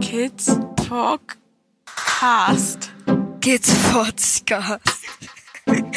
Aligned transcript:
Kids 0.00 0.48
Podcast. 0.76 1.70
Kids 3.40 3.68
Podcast. 3.90 4.80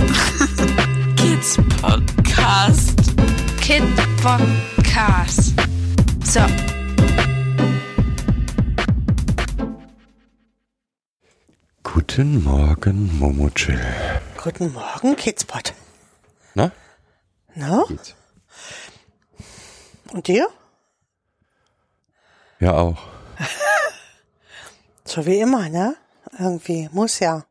Kids 1.18 1.58
Podcast. 1.58 2.98
Kid 3.62 3.84
Podcast. 4.22 5.54
So. 6.26 6.46
Guten 11.84 12.44
Morgen, 12.44 13.10
Momo 13.20 13.50
Chill. 13.56 14.19
Guten 14.42 14.72
Morgen, 14.72 15.18
Kidspot. 15.18 15.74
Na? 16.54 16.72
Na? 17.56 17.84
Geht's? 17.90 18.16
Und 20.14 20.28
dir? 20.28 20.48
Ja, 22.62 22.74
auch. 22.78 22.98
So 25.04 25.26
wie 25.26 25.40
immer, 25.40 25.68
ne? 25.68 25.98
Irgendwie. 26.38 26.88
Muss 26.94 27.20
ja. 27.20 27.44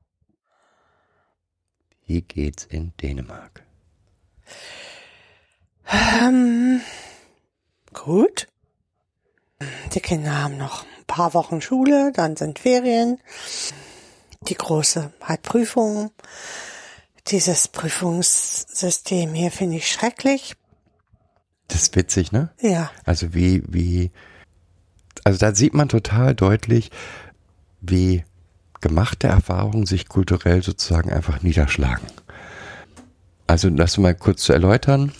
Wie 2.06 2.22
geht's 2.22 2.64
in 2.64 2.96
Dänemark? 3.02 3.64
Ähm, 5.92 6.80
gut. 7.92 8.48
Die 9.92 10.00
Kinder 10.00 10.42
haben 10.42 10.56
noch 10.56 10.84
ein 10.84 11.04
paar 11.06 11.34
Wochen 11.34 11.60
Schule, 11.60 12.12
dann 12.12 12.36
sind 12.36 12.60
Ferien. 12.60 13.20
Die 14.42 14.54
große 14.54 15.12
hat 15.20 15.42
Prüfungen. 15.42 16.12
Dieses 17.30 17.68
Prüfungssystem 17.68 19.34
hier 19.34 19.50
finde 19.50 19.76
ich 19.76 19.90
schrecklich. 19.90 20.54
Das 21.68 21.82
ist 21.82 21.96
witzig, 21.96 22.32
ne? 22.32 22.50
Ja, 22.60 22.90
Also 23.04 23.34
wie, 23.34 23.62
wie, 23.68 24.10
also 25.24 25.38
da 25.38 25.54
sieht 25.54 25.74
man 25.74 25.90
total 25.90 26.34
deutlich, 26.34 26.90
wie 27.80 28.24
gemachte 28.80 29.26
Erfahrungen 29.26 29.84
sich 29.84 30.08
kulturell 30.08 30.62
sozusagen 30.62 31.12
einfach 31.12 31.42
niederschlagen. 31.42 32.06
Also 33.46 33.68
das 33.70 33.98
mal 33.98 34.14
kurz 34.14 34.42
zu 34.42 34.52
erläutern. 34.52 35.12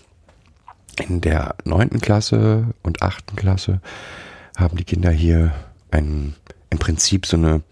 In 0.98 1.20
der 1.20 1.56
neunten 1.64 2.00
Klasse 2.00 2.74
und 2.82 3.02
achten 3.02 3.36
Klasse 3.36 3.80
haben 4.56 4.76
die 4.76 4.84
Kinder 4.84 5.10
hier 5.10 5.54
ein, 5.90 6.34
im 6.70 6.78
Prinzip 6.78 7.26
so 7.26 7.36
eine 7.36 7.62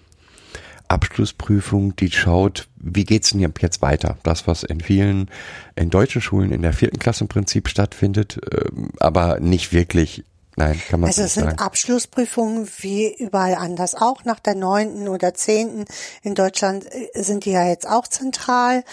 Abschlussprüfung, 0.88 1.96
die 1.96 2.10
schaut, 2.10 2.68
wie 2.76 3.04
geht's 3.04 3.30
denn 3.30 3.40
jetzt 3.40 3.82
weiter? 3.82 4.16
Das, 4.22 4.46
was 4.46 4.62
in 4.62 4.80
vielen, 4.80 5.30
in 5.74 5.90
deutschen 5.90 6.20
Schulen 6.20 6.52
in 6.52 6.62
der 6.62 6.72
vierten 6.72 6.98
Klasse 6.98 7.24
im 7.24 7.28
Prinzip 7.28 7.68
stattfindet, 7.68 8.40
ähm, 8.52 8.90
aber 8.98 9.40
nicht 9.40 9.72
wirklich, 9.72 10.24
nein, 10.56 10.80
kann 10.88 11.00
man 11.00 11.08
also 11.08 11.22
so 11.22 11.26
es 11.26 11.34
sind 11.34 11.44
sagen. 11.44 11.58
Abschlussprüfungen 11.58 12.68
wie 12.78 13.14
überall 13.14 13.54
anders 13.54 13.94
auch. 13.94 14.24
Nach 14.24 14.40
der 14.40 14.54
neunten 14.54 15.08
oder 15.08 15.34
zehnten 15.34 15.84
in 16.22 16.34
Deutschland 16.34 16.86
äh, 16.86 17.22
sind 17.22 17.44
die 17.44 17.52
ja 17.52 17.66
jetzt 17.66 17.88
auch 17.88 18.06
zentral. 18.06 18.84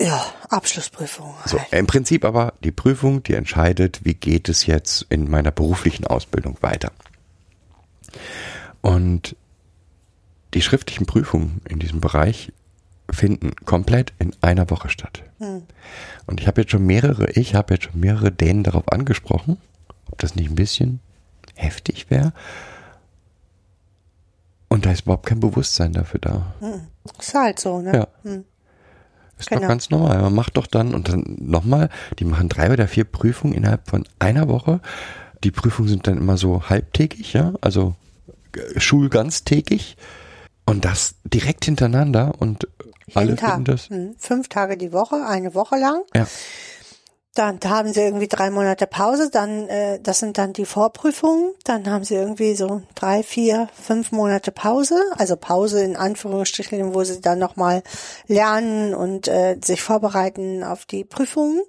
Ja, 0.00 0.24
Abschlussprüfungen. 0.48 1.34
So, 1.44 1.58
halt. 1.58 1.72
im 1.72 1.86
Prinzip 1.88 2.24
aber 2.24 2.54
die 2.62 2.70
Prüfung, 2.70 3.24
die 3.24 3.34
entscheidet, 3.34 4.04
wie 4.04 4.14
geht 4.14 4.48
es 4.48 4.66
jetzt 4.66 5.06
in 5.08 5.28
meiner 5.28 5.50
beruflichen 5.50 6.06
Ausbildung 6.06 6.56
weiter. 6.60 6.92
Und 8.80 9.34
die 10.54 10.62
schriftlichen 10.62 11.06
Prüfungen 11.06 11.60
in 11.68 11.78
diesem 11.78 12.00
Bereich 12.00 12.52
finden 13.10 13.52
komplett 13.64 14.12
in 14.18 14.32
einer 14.40 14.68
Woche 14.70 14.88
statt. 14.88 15.22
Und 16.26 16.40
ich 16.40 16.46
habe 16.46 16.60
jetzt 16.60 16.70
schon 16.70 16.84
mehrere, 16.84 17.30
ich 17.32 17.54
habe 17.54 17.74
jetzt 17.74 17.84
schon 17.84 18.00
mehrere 18.00 18.30
Dänen 18.32 18.64
darauf 18.64 18.90
angesprochen, 18.92 19.56
ob 20.10 20.18
das 20.18 20.34
nicht 20.34 20.50
ein 20.50 20.54
bisschen 20.56 21.00
heftig 21.54 22.10
wäre. 22.10 22.32
Und 24.68 24.84
da 24.84 24.92
ist 24.92 25.02
überhaupt 25.02 25.26
kein 25.26 25.40
Bewusstsein 25.40 25.92
dafür 25.92 26.20
da. 26.20 26.54
Ist 27.18 27.34
halt 27.34 27.58
so, 27.58 27.80
ne? 27.80 27.92
Ja. 27.94 28.08
Hm. 28.22 28.44
Ist 29.38 29.48
Genau. 29.50 29.62
doch 29.62 29.68
ganz 29.68 29.88
normal. 29.90 30.20
Man 30.20 30.34
macht 30.34 30.56
doch 30.56 30.66
dann 30.66 30.94
und 30.94 31.08
dann 31.08 31.36
nochmal, 31.40 31.88
die 32.18 32.24
machen 32.24 32.48
drei 32.48 32.72
oder 32.72 32.88
vier 32.88 33.04
Prüfungen 33.04 33.54
innerhalb 33.54 33.88
von 33.88 34.04
einer 34.18 34.48
Woche. 34.48 34.80
Die 35.44 35.52
Prüfungen 35.52 35.88
sind 35.88 36.06
dann 36.06 36.18
immer 36.18 36.36
so 36.36 36.68
halbtägig, 36.68 37.32
ja, 37.32 37.54
also 37.60 37.94
äh, 38.56 38.80
schulganztägig. 38.80 39.96
Und 40.68 40.84
das 40.84 41.14
direkt 41.24 41.64
hintereinander 41.64 42.34
und 42.38 42.68
alle 43.14 43.36
Tag. 43.36 43.54
finden 43.54 43.64
das. 43.64 43.88
Hm. 43.88 44.14
Fünf 44.18 44.48
Tage 44.48 44.76
die 44.76 44.92
Woche, 44.92 45.24
eine 45.26 45.54
Woche 45.54 45.76
lang. 45.76 46.02
Ja. 46.14 46.26
Dann 47.34 47.60
haben 47.64 47.92
sie 47.92 48.00
irgendwie 48.00 48.26
drei 48.26 48.50
Monate 48.50 48.86
Pause, 48.88 49.30
dann, 49.30 49.68
äh, 49.68 50.00
das 50.00 50.18
sind 50.18 50.38
dann 50.38 50.52
die 50.52 50.64
Vorprüfungen, 50.64 51.52
dann 51.62 51.88
haben 51.88 52.02
sie 52.02 52.16
irgendwie 52.16 52.56
so 52.56 52.82
drei, 52.96 53.22
vier, 53.22 53.68
fünf 53.80 54.10
Monate 54.10 54.50
Pause, 54.50 55.00
also 55.16 55.36
Pause 55.36 55.82
in 55.84 55.96
Anführungsstrichen, 55.96 56.94
wo 56.94 57.04
sie 57.04 57.20
dann 57.20 57.38
nochmal 57.38 57.84
lernen 58.26 58.92
und 58.92 59.28
äh, 59.28 59.56
sich 59.64 59.82
vorbereiten 59.82 60.64
auf 60.64 60.84
die 60.84 61.04
Prüfungen, 61.04 61.62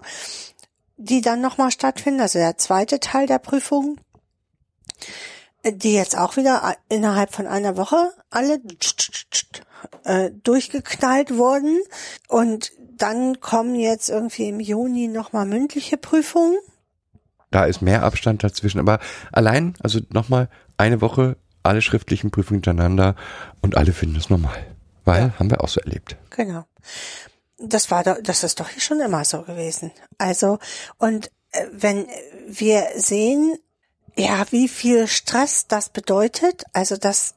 die 0.97 1.21
dann 1.21 1.39
nochmal 1.39 1.69
stattfinden, 1.69 2.21
also 2.21 2.39
der 2.39 2.57
zweite 2.57 2.99
Teil 2.99 3.27
der 3.27 3.39
Prüfung, 3.39 3.97
die 5.65 5.93
jetzt 5.93 6.17
auch 6.17 6.37
wieder 6.37 6.61
äh, 6.63 6.95
innerhalb 6.95 7.33
von 7.33 7.47
einer 7.47 7.77
Woche 7.77 8.11
alle 8.29 8.59
äh, 10.03 10.31
durchgeknallt 10.43 11.35
wurden 11.35 11.79
und 12.27 12.71
dann 12.97 13.39
kommen 13.39 13.75
jetzt 13.75 14.09
irgendwie 14.09 14.49
im 14.49 14.59
Juni 14.59 15.07
nochmal 15.07 15.45
mündliche 15.45 15.97
Prüfungen. 15.97 16.57
Da 17.51 17.65
ist 17.65 17.81
mehr 17.81 18.03
Abstand 18.03 18.43
dazwischen. 18.43 18.79
Aber 18.79 18.99
allein, 19.31 19.73
also 19.81 19.99
nochmal 20.09 20.49
eine 20.77 21.01
Woche, 21.01 21.37
alle 21.63 21.81
schriftlichen 21.81 22.29
Prüfungen 22.29 22.57
hintereinander 22.57 23.15
und 23.61 23.77
alle 23.77 23.93
finden 23.93 24.17
es 24.17 24.29
normal. 24.29 24.65
Weil, 25.05 25.33
haben 25.39 25.49
wir 25.49 25.63
auch 25.63 25.69
so 25.69 25.79
erlebt. 25.79 26.17
Genau. 26.29 26.65
Das 27.57 27.89
war 27.89 28.03
doch, 28.03 28.17
das 28.21 28.43
ist 28.43 28.59
doch 28.59 28.69
hier 28.69 28.81
schon 28.81 28.99
immer 28.99 29.25
so 29.25 29.41
gewesen. 29.41 29.91
Also, 30.17 30.59
und 30.97 31.31
äh, 31.51 31.65
wenn 31.71 32.05
wir 32.47 32.87
sehen, 32.95 33.57
ja, 34.19 34.45
wie 34.51 34.67
viel 34.67 35.07
Stress 35.07 35.67
das 35.67 35.89
bedeutet, 35.89 36.63
also 36.73 36.97
dass 36.97 37.35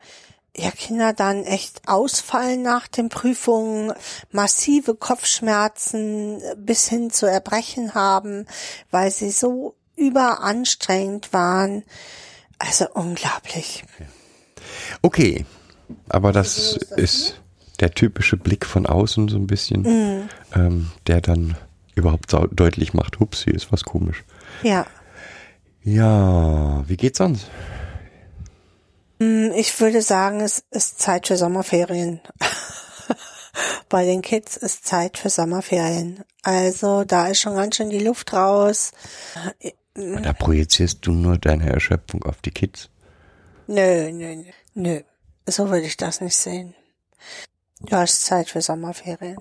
ja 0.56 0.70
Kinder 0.70 1.12
dann 1.12 1.44
echt 1.44 1.80
ausfallen 1.86 2.62
nach 2.62 2.88
den 2.88 3.08
Prüfungen, 3.08 3.92
massive 4.32 4.94
Kopfschmerzen 4.94 6.42
bis 6.56 6.88
hin 6.88 7.10
zu 7.10 7.26
Erbrechen 7.26 7.94
haben, 7.94 8.46
weil 8.90 9.10
sie 9.10 9.30
so 9.30 9.76
überanstrengend 9.96 11.32
waren. 11.32 11.84
Also 12.58 12.86
unglaublich. 12.92 13.84
Okay, 15.02 15.46
aber 16.08 16.32
das 16.32 16.76
ist 16.96 17.40
der 17.80 17.92
typische 17.92 18.36
Blick 18.36 18.66
von 18.66 18.86
außen 18.86 19.28
so 19.28 19.36
ein 19.36 19.46
bisschen, 19.46 20.28
ähm, 20.54 20.90
der 21.06 21.20
dann 21.20 21.56
überhaupt 21.94 22.32
deutlich 22.52 22.92
macht, 22.92 23.20
hups, 23.20 23.44
hier 23.44 23.54
ist 23.54 23.72
was 23.72 23.84
komisch. 23.84 24.24
Ja. 24.62 24.86
Ja, 25.84 26.84
wie 26.88 26.96
geht's 26.96 27.18
sonst? 27.18 27.46
Hm, 29.20 29.52
Ich 29.54 29.78
würde 29.80 30.02
sagen, 30.02 30.40
es 30.40 30.64
ist 30.70 31.00
Zeit 31.00 31.26
für 31.26 31.36
Sommerferien. 31.36 32.20
Bei 33.88 34.04
den 34.04 34.22
Kids 34.22 34.56
ist 34.56 34.86
Zeit 34.86 35.18
für 35.18 35.28
Sommerferien. 35.28 36.24
Also 36.42 37.04
da 37.04 37.28
ist 37.28 37.40
schon 37.40 37.56
ganz 37.56 37.76
schön 37.76 37.90
die 37.90 37.98
Luft 37.98 38.32
raus. 38.32 38.92
Da 39.94 40.32
projizierst 40.32 41.06
du 41.06 41.12
nur 41.12 41.36
deine 41.36 41.70
Erschöpfung 41.70 42.22
auf 42.24 42.40
die 42.40 42.50
Kids. 42.50 42.88
Nö, 43.66 44.10
nö, 44.10 44.36
nö. 44.36 44.44
Nö. 44.74 45.00
So 45.46 45.68
würde 45.68 45.86
ich 45.86 45.96
das 45.96 46.20
nicht 46.20 46.36
sehen. 46.36 46.74
Ja, 47.88 48.02
es 48.04 48.14
ist 48.14 48.24
Zeit 48.26 48.48
für 48.48 48.62
Sommerferien. 48.62 49.38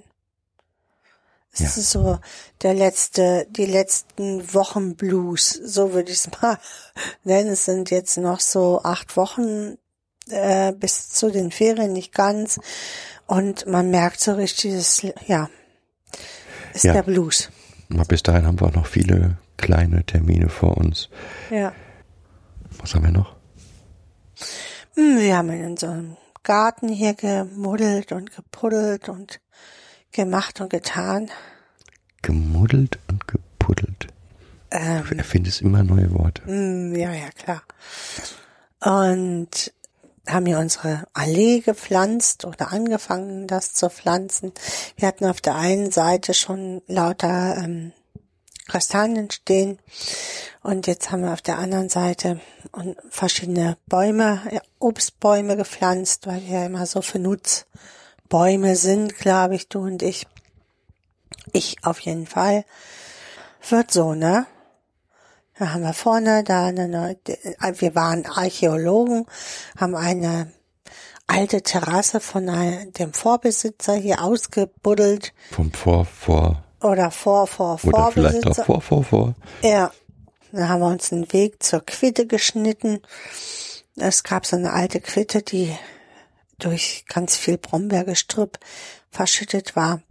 Es 1.53 1.59
Ja. 1.59 1.65
ist 1.67 1.89
so 1.91 2.19
der 2.61 2.73
letzte, 2.73 3.45
die 3.49 3.65
letzten 3.65 4.53
Wochen 4.53 4.95
Blues, 4.95 5.49
so 5.51 5.93
würde 5.93 6.11
ich 6.11 6.19
es 6.19 6.29
mal 6.41 6.57
nennen. 7.23 7.49
Es 7.51 7.65
sind 7.65 7.91
jetzt 7.91 8.17
noch 8.17 8.39
so 8.39 8.81
acht 8.83 9.17
Wochen 9.17 9.77
äh, 10.29 10.71
bis 10.71 11.09
zu 11.09 11.29
den 11.29 11.51
Ferien, 11.51 11.91
nicht 11.93 12.13
ganz. 12.13 12.59
Und 13.27 13.65
man 13.65 13.89
merkt 13.89 14.21
so 14.21 14.33
richtig, 14.33 14.75
das, 14.75 15.01
ja, 15.27 15.49
ist 16.73 16.83
Ja. 16.85 16.93
der 16.93 17.03
Blues. 17.03 17.49
Bis 18.07 18.23
dahin 18.23 18.45
haben 18.45 18.59
wir 18.59 18.67
auch 18.67 18.73
noch 18.73 18.85
viele 18.87 19.37
kleine 19.57 20.05
Termine 20.05 20.47
vor 20.47 20.77
uns. 20.77 21.09
Ja. 21.49 21.73
Was 22.79 22.95
haben 22.95 23.03
wir 23.03 23.11
noch? 23.11 23.35
Hm, 24.95 25.17
Wir 25.19 25.37
haben 25.37 25.49
in 25.49 25.65
unserem 25.65 26.17
Garten 26.43 26.87
hier 26.87 27.13
gemuddelt 27.13 28.11
und 28.13 28.33
gepuddelt 28.33 29.09
und 29.09 29.39
gemacht 30.11 30.61
und 30.61 30.69
getan. 30.69 31.29
Gemuddelt 32.21 32.99
und 33.07 33.27
gepuddelt. 33.27 34.07
Ähm, 34.71 35.03
Du 35.09 35.15
erfindest 35.15 35.61
immer 35.61 35.83
neue 35.83 36.11
Worte. 36.13 36.43
Mm, 36.49 36.95
Ja, 36.95 37.11
ja, 37.13 37.29
klar. 37.31 37.63
Und 38.79 39.73
haben 40.27 40.45
hier 40.45 40.59
unsere 40.59 41.07
Allee 41.13 41.59
gepflanzt 41.61 42.45
oder 42.45 42.71
angefangen, 42.71 43.47
das 43.47 43.73
zu 43.73 43.89
pflanzen. 43.89 44.53
Wir 44.97 45.07
hatten 45.07 45.25
auf 45.25 45.41
der 45.41 45.55
einen 45.55 45.91
Seite 45.91 46.33
schon 46.33 46.81
lauter 46.87 47.57
ähm, 47.57 47.91
Kastanien 48.67 49.29
stehen 49.31 49.79
und 50.61 50.87
jetzt 50.87 51.11
haben 51.11 51.23
wir 51.23 51.33
auf 51.33 51.41
der 51.41 51.57
anderen 51.57 51.89
Seite 51.89 52.39
verschiedene 53.09 53.77
Bäume, 53.87 54.41
Obstbäume 54.79 55.57
gepflanzt, 55.57 56.27
weil 56.27 56.41
wir 56.45 56.59
ja 56.59 56.65
immer 56.67 56.85
so 56.85 57.01
für 57.01 57.19
Nutzbäume 58.31 58.77
sind, 58.77 59.17
glaube 59.17 59.55
ich, 59.55 59.67
du 59.67 59.79
und 59.79 60.01
ich. 60.01 60.25
Ich 61.51 61.75
auf 61.83 61.99
jeden 61.99 62.27
Fall. 62.27 62.63
Wird 63.69 63.91
so, 63.91 64.13
ne? 64.13 64.45
Da 65.59 65.73
haben 65.73 65.83
wir 65.83 65.93
vorne 65.93 66.43
da 66.45 66.67
eine 66.67 66.87
neue, 66.87 67.17
wir 67.25 67.93
waren 67.93 68.25
Archäologen, 68.25 69.25
haben 69.77 69.95
eine 69.95 70.53
alte 71.27 71.61
Terrasse 71.61 72.21
von 72.21 72.47
dem 72.97 73.13
Vorbesitzer 73.13 73.95
hier 73.95 74.23
ausgebuddelt. 74.23 75.33
Vom 75.51 75.71
Vor, 75.73 76.05
Vor. 76.05 76.63
Oder 76.81 77.11
vor, 77.11 77.47
vor, 77.47 77.79
Oder 77.83 78.11
Vorbesitzer. 78.11 78.31
vielleicht 78.41 78.59
auch 78.59 78.65
vor, 78.65 78.81
vor, 78.81 79.03
vor. 79.03 79.35
Ja. 79.61 79.91
Dann 80.53 80.69
haben 80.69 80.79
wir 80.81 80.87
uns 80.87 81.11
einen 81.11 81.31
Weg 81.33 81.61
zur 81.61 81.81
Quitte 81.85 82.27
geschnitten. 82.27 83.01
Es 83.97 84.23
gab 84.23 84.45
so 84.45 84.55
eine 84.55 84.73
alte 84.73 84.99
Quitte, 84.99 85.41
die 85.43 85.77
durch 86.63 87.05
ganz 87.07 87.35
viel 87.35 87.57
Brombeergestrüpp 87.57 88.59
verschüttet 89.09 89.75
war. 89.75 90.01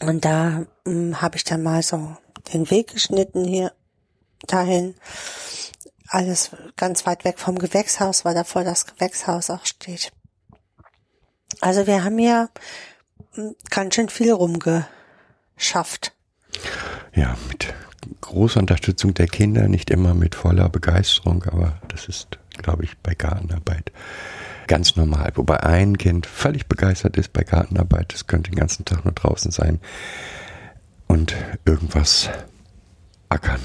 Und 0.00 0.24
da 0.24 0.66
hm, 0.86 1.20
habe 1.20 1.36
ich 1.36 1.44
dann 1.44 1.62
mal 1.62 1.82
so 1.82 2.16
den 2.52 2.70
Weg 2.70 2.92
geschnitten 2.92 3.44
hier 3.44 3.72
dahin. 4.46 4.94
Alles 6.06 6.50
ganz 6.76 7.04
weit 7.04 7.24
weg 7.24 7.38
vom 7.38 7.58
Gewächshaus, 7.58 8.24
weil 8.24 8.34
davor 8.34 8.64
das 8.64 8.86
Gewächshaus 8.86 9.50
auch 9.50 9.66
steht. 9.66 10.12
Also 11.60 11.86
wir 11.86 12.04
haben 12.04 12.18
hier 12.18 12.50
hm, 13.34 13.56
ganz 13.70 13.94
schön 13.94 14.08
viel 14.08 14.32
rumgeschafft. 14.32 16.12
Ja, 17.14 17.36
mit 17.48 17.74
großer 18.20 18.60
Unterstützung 18.60 19.14
der 19.14 19.26
Kinder, 19.26 19.68
nicht 19.68 19.90
immer 19.90 20.14
mit 20.14 20.34
voller 20.34 20.68
Begeisterung, 20.68 21.42
aber 21.44 21.80
das 21.88 22.06
ist, 22.06 22.38
glaube 22.56 22.84
ich, 22.84 22.96
bei 22.98 23.14
Gartenarbeit 23.14 23.92
ganz 24.68 24.96
normal. 24.96 25.32
Wobei 25.34 25.60
ein 25.60 25.98
Kind 25.98 26.26
völlig 26.26 26.66
begeistert 26.68 27.16
ist 27.16 27.32
bei 27.32 27.42
Gartenarbeit, 27.42 28.12
das 28.12 28.26
könnte 28.26 28.50
den 28.50 28.58
ganzen 28.58 28.84
Tag 28.84 29.04
nur 29.04 29.14
draußen 29.14 29.50
sein 29.50 29.80
und 31.08 31.34
irgendwas 31.64 32.30
ackern. 33.28 33.60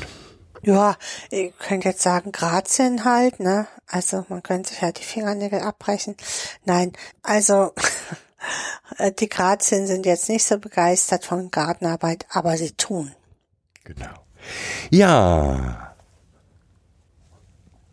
Ja, 0.65 0.95
ihr 1.29 1.51
könnt 1.51 1.83
jetzt 1.83 2.01
sagen, 2.01 2.31
Grazien 2.31 3.03
halt, 3.03 3.41
ne? 3.41 3.67
Also 3.85 4.25
man 4.29 4.41
könnte 4.41 4.69
sich 4.69 4.81
halt 4.81 4.97
die 4.97 5.03
Fingernägel 5.03 5.59
abbrechen. 5.59 6.15
Nein, 6.63 6.94
also 7.21 7.73
die 9.19 9.27
Grazien 9.27 9.88
sind 9.88 10.05
jetzt 10.05 10.29
nicht 10.29 10.45
so 10.45 10.57
begeistert 10.57 11.25
von 11.25 11.51
Gartenarbeit, 11.51 12.25
aber 12.29 12.55
sie 12.57 12.71
tun. 12.71 13.11
Genau. 13.83 14.13
Ja. 14.89 15.94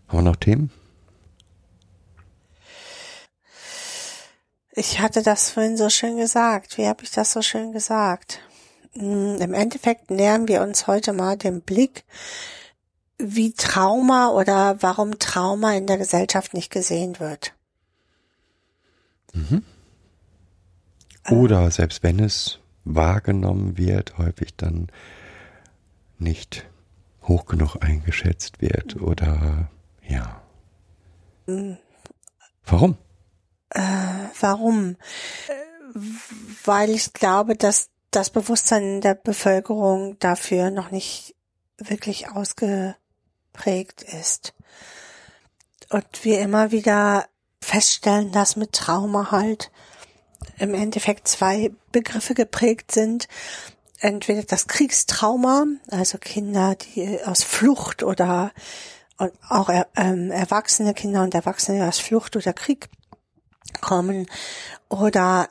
Haben 0.07 0.19
wir 0.19 0.23
noch 0.23 0.37
Themen? 0.37 0.71
Ich 4.73 5.01
hatte 5.01 5.23
das 5.23 5.51
vorhin 5.51 5.77
so 5.77 5.91
schön 5.91 6.17
gesagt. 6.17 6.79
Wie 6.79 6.87
habe 6.87 7.03
ich 7.03 7.11
das 7.11 7.33
so 7.33 7.43
schön 7.43 7.73
gesagt? 7.73 8.41
Hm, 8.93 9.37
Im 9.41 9.55
Endeffekt 9.55 10.11
nähern 10.11 10.49
wir 10.49 10.63
uns 10.63 10.87
heute 10.87 11.13
mal 11.13 11.37
dem 11.37 11.61
Blick, 11.61 12.05
wie 13.19 13.53
Trauma 13.53 14.29
oder 14.31 14.81
warum 14.81 15.19
Trauma 15.19 15.75
in 15.75 15.87
der 15.87 15.99
Gesellschaft 15.99 16.55
nicht 16.55 16.71
gesehen 16.71 17.19
wird. 17.21 17.53
Oder 21.29 21.71
selbst 21.71 22.03
wenn 22.03 22.19
es 22.19 22.59
wahrgenommen 22.85 23.77
wird, 23.77 24.19
häufig 24.19 24.57
dann 24.57 24.89
nicht 26.19 26.67
hoch 27.23 27.47
genug 27.47 27.77
eingeschätzt 27.81 28.61
wird 28.61 28.97
oder 29.01 29.69
ja. 30.07 30.43
Warum? 31.47 31.79
Warum? 32.65 32.97
Äh, 33.71 33.81
Weil 36.65 36.91
ich 36.91 37.13
glaube, 37.13 37.57
dass 37.57 37.91
das 38.11 38.31
Bewusstsein 38.31 38.83
in 38.83 39.01
der 39.01 39.15
Bevölkerung 39.15 40.19
dafür 40.19 40.71
noch 40.71 40.91
nicht 40.91 41.35
wirklich 41.79 42.31
ausgeprägt 42.31 44.03
ist. 44.03 44.55
Und 45.89 46.07
wir 46.25 46.41
immer 46.41 46.71
wieder 46.71 47.27
feststellen, 47.63 48.33
dass 48.33 48.57
mit 48.57 48.73
Trauma 48.73 49.31
halt 49.31 49.71
im 50.59 50.75
Endeffekt 50.75 51.29
zwei 51.29 51.73
Begriffe 51.93 52.35
geprägt 52.35 52.93
sind. 52.93 53.29
Entweder 53.99 54.43
das 54.43 54.67
Kriegstrauma, 54.67 55.67
also 55.91 56.19
Kinder, 56.19 56.75
die 56.75 57.23
aus 57.25 57.43
Flucht 57.43 58.03
oder 58.03 58.53
und 59.19 59.33
auch 59.51 59.69
ähm, 59.97 60.31
erwachsene 60.31 60.95
Kinder 60.95 61.23
und 61.23 61.35
Erwachsene 61.35 61.87
aus 61.87 61.99
Flucht 61.99 62.37
oder 62.37 62.55
Krieg 62.55 62.89
kommen 63.81 64.27
oder 64.89 65.49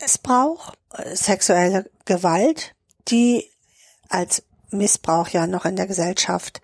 Missbrauch, 0.00 0.74
äh, 0.94 1.14
sexuelle 1.14 1.90
Gewalt, 2.04 2.74
die 3.08 3.50
als 4.08 4.42
Missbrauch 4.70 5.28
ja 5.28 5.46
noch 5.46 5.64
in 5.64 5.76
der 5.76 5.86
Gesellschaft 5.86 6.60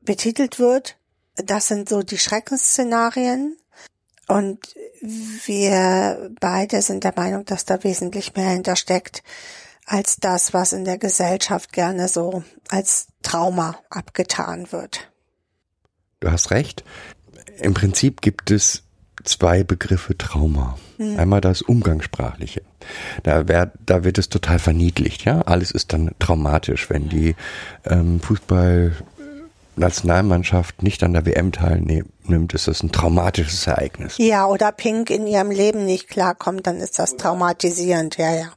betitelt 0.00 0.58
wird. 0.58 0.96
Das 1.36 1.68
sind 1.68 1.88
so 1.88 2.02
die 2.02 2.18
Schreckensszenarien. 2.18 3.56
Und 4.28 4.74
wir 5.00 6.30
beide 6.40 6.82
sind 6.82 7.04
der 7.04 7.14
Meinung, 7.16 7.44
dass 7.44 7.64
da 7.64 7.82
wesentlich 7.82 8.36
mehr 8.36 8.50
hintersteckt 8.50 9.22
als 9.86 10.16
das, 10.16 10.54
was 10.54 10.72
in 10.72 10.84
der 10.84 10.98
Gesellschaft 10.98 11.72
gerne 11.72 12.06
so 12.06 12.44
als 12.68 13.08
Trauma 13.22 13.80
abgetan 13.90 14.70
wird. 14.70 15.10
Du 16.20 16.30
hast 16.30 16.50
recht. 16.52 16.84
Im 17.58 17.74
Prinzip 17.74 18.20
gibt 18.20 18.50
es 18.50 18.84
zwei 19.24 19.64
Begriffe 19.64 20.16
Trauma. 20.16 20.78
Einmal 20.98 21.40
das 21.40 21.62
Umgangssprachliche. 21.62 22.60
Da, 23.22 23.48
wär, 23.48 23.72
da 23.86 24.04
wird 24.04 24.18
es 24.18 24.28
total 24.28 24.58
verniedlicht, 24.58 25.24
ja. 25.24 25.40
Alles 25.42 25.70
ist 25.70 25.94
dann 25.94 26.10
traumatisch, 26.18 26.90
wenn 26.90 27.08
die 27.08 27.36
ähm, 27.86 28.20
Fußball-Nationalmannschaft 28.20 30.82
nicht 30.82 31.02
an 31.02 31.14
der 31.14 31.24
WM 31.24 31.52
teilnimmt, 31.52 32.52
ist 32.52 32.68
das 32.68 32.82
ein 32.82 32.92
traumatisches 32.92 33.66
Ereignis. 33.66 34.18
Ja, 34.18 34.44
oder 34.46 34.72
Pink 34.72 35.08
in 35.08 35.26
ihrem 35.26 35.50
Leben 35.50 35.86
nicht 35.86 36.08
klarkommt, 36.08 36.66
dann 36.66 36.76
ist 36.76 36.98
das 36.98 37.16
traumatisierend, 37.16 38.18
ja, 38.18 38.34
ja. 38.34 38.52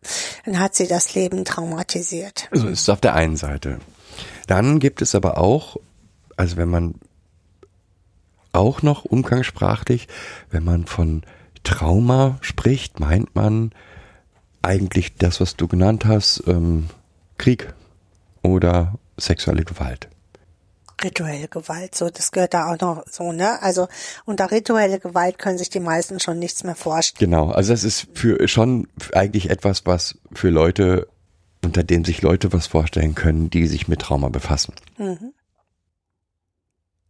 Dann 0.45 0.59
hat 0.59 0.75
sie 0.75 0.87
das 0.87 1.15
Leben 1.15 1.45
traumatisiert. 1.45 2.49
So 2.51 2.67
ist 2.67 2.81
es 2.81 2.89
auf 2.89 2.99
der 2.99 3.15
einen 3.15 3.37
Seite. 3.37 3.79
Dann 4.47 4.79
gibt 4.79 5.01
es 5.01 5.15
aber 5.15 5.37
auch, 5.37 5.77
also 6.35 6.57
wenn 6.57 6.67
man 6.67 6.95
auch 8.53 8.81
noch 8.81 9.03
umgangssprachlich, 9.03 10.07
wenn 10.49 10.63
man 10.63 10.85
von 10.85 11.23
Trauma 11.63 12.37
spricht, 12.41 12.99
meint 12.99 13.35
man 13.35 13.71
eigentlich 14.61 15.15
das, 15.15 15.41
was 15.41 15.55
du 15.55 15.67
genannt 15.67 16.05
hast, 16.05 16.43
ähm, 16.47 16.89
Krieg 17.37 17.73
oder 18.41 18.93
sexuelle 19.17 19.63
Gewalt. 19.63 20.07
Rituelle 21.03 21.47
Gewalt, 21.47 21.95
so, 21.95 22.09
das 22.09 22.31
gehört 22.31 22.53
da 22.53 22.71
auch 22.71 22.79
noch 22.79 23.03
so, 23.09 23.31
ne? 23.33 23.61
Also, 23.61 23.87
unter 24.25 24.51
rituelle 24.51 24.99
Gewalt 24.99 25.37
können 25.37 25.57
sich 25.57 25.69
die 25.69 25.81
meisten 25.81 26.19
schon 26.19 26.39
nichts 26.39 26.63
mehr 26.63 26.75
vorstellen. 26.75 27.31
Genau, 27.31 27.49
also 27.49 27.73
das 27.73 27.83
ist 27.83 28.07
für 28.13 28.47
schon 28.47 28.87
eigentlich 29.11 29.49
etwas, 29.49 29.85
was 29.85 30.17
für 30.31 30.49
Leute, 30.49 31.07
unter 31.63 31.83
dem 31.83 32.05
sich 32.05 32.21
Leute 32.21 32.53
was 32.53 32.67
vorstellen 32.67 33.15
können, 33.15 33.49
die 33.49 33.67
sich 33.67 33.87
mit 33.87 34.01
Trauma 34.01 34.29
befassen. 34.29 34.75
Mhm. 34.97 35.33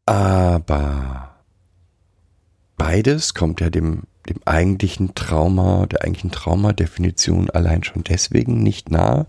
Aber 0.06 1.33
beides 2.84 3.34
kommt 3.34 3.62
ja 3.62 3.70
dem, 3.70 4.04
dem 4.28 4.42
eigentlichen 4.44 5.16
Trauma, 5.16 5.86
der 5.86 6.02
eigentlichen 6.04 6.32
Traumadefinition 6.32 7.50
allein 7.50 7.82
schon 7.82 8.04
deswegen 8.04 8.62
nicht 8.62 8.92
nahe, 8.92 9.26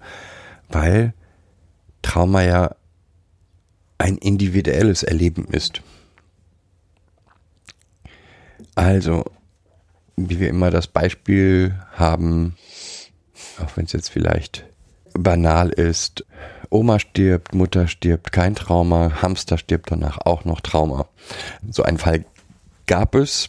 weil 0.70 1.14
Trauma 2.02 2.42
ja 2.42 2.74
ein 3.96 4.18
individuelles 4.18 5.04
Erleben 5.04 5.44
ist. 5.44 5.82
Also, 8.74 9.24
wie 10.16 10.40
wir 10.40 10.48
immer 10.48 10.72
das 10.72 10.88
Beispiel 10.88 11.78
haben, 11.92 12.56
auch 13.64 13.76
wenn 13.76 13.84
es 13.84 13.92
jetzt 13.92 14.08
vielleicht 14.08 14.64
banal 15.12 15.68
ist, 15.68 16.26
Oma 16.70 16.98
stirbt, 16.98 17.54
Mutter 17.54 17.86
stirbt, 17.86 18.32
kein 18.32 18.56
Trauma, 18.56 19.22
Hamster 19.22 19.58
stirbt 19.58 19.92
danach 19.92 20.18
auch 20.18 20.44
noch 20.44 20.60
Trauma. 20.60 21.06
So 21.70 21.84
einen 21.84 21.98
Fall 21.98 22.24
gab 22.86 23.14
es 23.14 23.46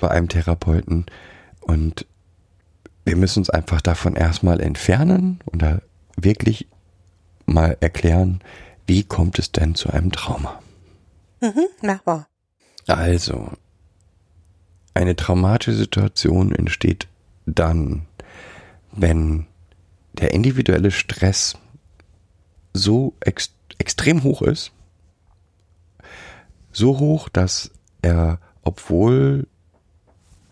bei 0.00 0.10
einem 0.10 0.28
Therapeuten 0.28 1.06
und 1.60 2.06
wir 3.04 3.16
müssen 3.16 3.40
uns 3.40 3.50
einfach 3.50 3.80
davon 3.80 4.16
erstmal 4.16 4.60
entfernen 4.60 5.40
und 5.46 5.62
da 5.62 5.80
wirklich 6.16 6.68
mal 7.46 7.76
erklären, 7.80 8.40
wie 8.86 9.02
kommt 9.04 9.38
es 9.38 9.52
denn 9.52 9.74
zu 9.74 9.90
einem 9.90 10.12
Trauma? 10.12 10.60
Mhm, 11.40 11.66
machbar. 11.82 12.28
Also, 12.86 13.50
eine 14.94 15.16
traumatische 15.16 15.74
Situation 15.76 16.52
entsteht 16.52 17.08
dann, 17.46 18.06
wenn 18.92 19.46
der 20.12 20.32
individuelle 20.32 20.90
Stress 20.90 21.56
so 22.72 23.14
ex 23.20 23.52
extrem 23.78 24.24
hoch 24.24 24.42
ist, 24.42 24.72
so 26.72 26.98
hoch, 26.98 27.28
dass 27.28 27.70
er, 28.02 28.38
obwohl 28.70 29.48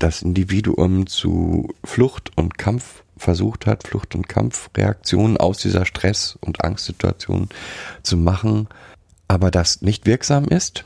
das 0.01 0.23
Individuum 0.23 1.07
zu 1.07 1.69
Flucht 1.85 2.37
und 2.37 2.59
Kampf 2.59 3.05
versucht 3.17 3.65
hat, 3.67 3.87
Flucht- 3.87 4.17
und 4.17 4.29
Kampfreaktionen 4.29 5.37
aus 5.37 5.59
dieser 5.59 5.87
Stress- 5.87 6.37
und 6.41 6.65
Angstsituation 6.65 7.49
zu 8.03 8.17
machen, 8.17 8.69
aber 9.29 9.53
das 9.53 9.83
nicht 9.83 10.05
wirksam 10.05 10.47
ist 10.47 10.85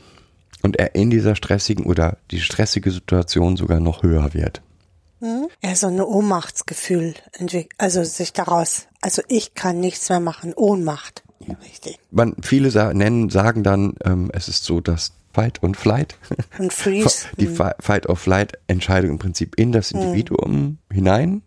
und 0.61 0.77
er 0.77 0.93
in 0.93 1.09
dieser 1.09 1.35
stressigen 1.35 1.85
oder 1.85 2.17
die 2.29 2.39
stressige 2.39 2.91
Situation 2.91 3.57
sogar 3.57 3.79
noch 3.79 4.03
höher 4.03 4.35
wird. 4.35 4.61
Hm? 5.19 5.47
Ja, 5.63 5.75
so 5.75 5.87
ein 5.87 5.99
Ohnmachtsgefühl, 6.01 7.15
also 7.79 8.03
sich 8.03 8.31
daraus, 8.33 8.87
also 9.01 9.23
ich 9.27 9.55
kann 9.55 9.79
nichts 9.79 10.07
mehr 10.09 10.19
machen, 10.19 10.53
Ohnmacht. 10.53 11.23
Richtig. 11.63 11.97
Man, 12.11 12.35
viele 12.43 12.69
sa 12.69 12.93
nennen, 12.93 13.29
sagen 13.29 13.63
dann, 13.63 13.95
ähm, 14.05 14.29
es 14.33 14.47
ist 14.47 14.63
so, 14.65 14.81
dass 14.81 15.13
Fight 15.33 15.61
und 15.63 15.75
Flight, 15.75 16.17
und 16.59 16.71
Freeze, 16.71 17.25
die 17.37 17.47
hm. 17.47 17.73
Fight 17.79 18.07
or 18.07 18.15
Flight 18.15 18.59
Entscheidung 18.67 19.11
im 19.11 19.19
Prinzip 19.19 19.55
in 19.59 19.71
das 19.71 19.91
hm. 19.91 20.01
Individuum 20.01 20.53
hm. 20.53 20.77
hinein 20.91 21.41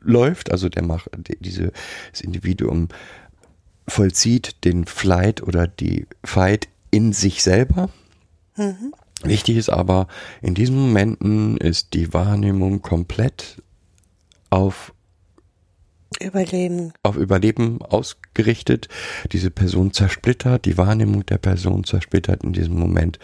läuft, 0.00 0.50
also 0.50 0.68
der 0.68 0.82
macht 0.82 1.10
diese 1.40 1.72
das 2.10 2.20
Individuum 2.20 2.88
vollzieht 3.88 4.64
den 4.64 4.86
Flight 4.86 5.42
oder 5.42 5.66
die 5.66 6.06
Fight 6.24 6.68
in 6.90 7.12
sich 7.12 7.42
selber. 7.42 7.90
Mhm. 8.56 8.94
Wichtig 9.24 9.56
ist 9.56 9.68
aber, 9.68 10.08
in 10.40 10.54
diesen 10.54 10.76
Momenten 10.76 11.56
ist 11.56 11.94
die 11.94 12.12
Wahrnehmung 12.12 12.82
komplett 12.82 13.62
auf 14.50 14.92
Überleben. 16.20 16.92
Auf 17.02 17.16
Überleben 17.16 17.80
ausgerichtet. 17.82 18.88
Diese 19.32 19.50
Person 19.50 19.92
zersplittert, 19.92 20.64
die 20.64 20.78
Wahrnehmung 20.78 21.24
der 21.26 21.38
Person 21.38 21.84
zersplittert 21.84 22.44
in 22.44 22.52
diesem 22.52 22.78
Moment 22.78 23.18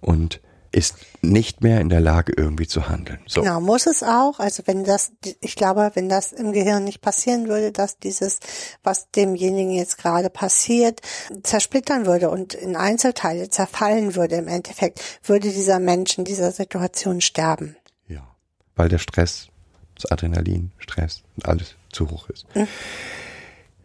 und 0.00 0.40
ist 0.70 0.96
nicht 1.22 1.62
mehr 1.62 1.80
in 1.80 1.88
der 1.88 2.00
Lage, 2.00 2.32
irgendwie 2.36 2.66
zu 2.66 2.88
handeln. 2.88 3.20
So. 3.26 3.42
Genau, 3.42 3.60
muss 3.60 3.86
es 3.86 4.02
auch. 4.02 4.38
Also 4.38 4.62
wenn 4.66 4.84
das, 4.84 5.12
ich 5.40 5.56
glaube, 5.56 5.90
wenn 5.94 6.08
das 6.08 6.32
im 6.32 6.52
Gehirn 6.52 6.84
nicht 6.84 7.00
passieren 7.00 7.48
würde, 7.48 7.72
dass 7.72 7.98
dieses, 7.98 8.38
was 8.82 9.10
demjenigen 9.10 9.70
jetzt 9.70 9.98
gerade 9.98 10.30
passiert, 10.30 11.00
zersplittern 11.42 12.06
würde 12.06 12.30
und 12.30 12.54
in 12.54 12.76
Einzelteile 12.76 13.48
zerfallen 13.48 14.14
würde 14.14 14.36
im 14.36 14.48
Endeffekt, 14.48 15.02
würde 15.24 15.50
dieser 15.50 15.78
Mensch 15.78 16.18
in 16.18 16.24
dieser 16.24 16.52
Situation 16.52 17.20
sterben. 17.20 17.76
Ja, 18.06 18.28
weil 18.76 18.88
der 18.88 18.98
Stress, 18.98 19.48
das 19.94 20.10
Adrenalin, 20.10 20.72
Stress 20.78 21.22
und 21.36 21.48
alles 21.48 21.77
zu 21.92 22.10
hoch 22.10 22.28
ist. 22.28 22.46
Mhm. 22.54 22.68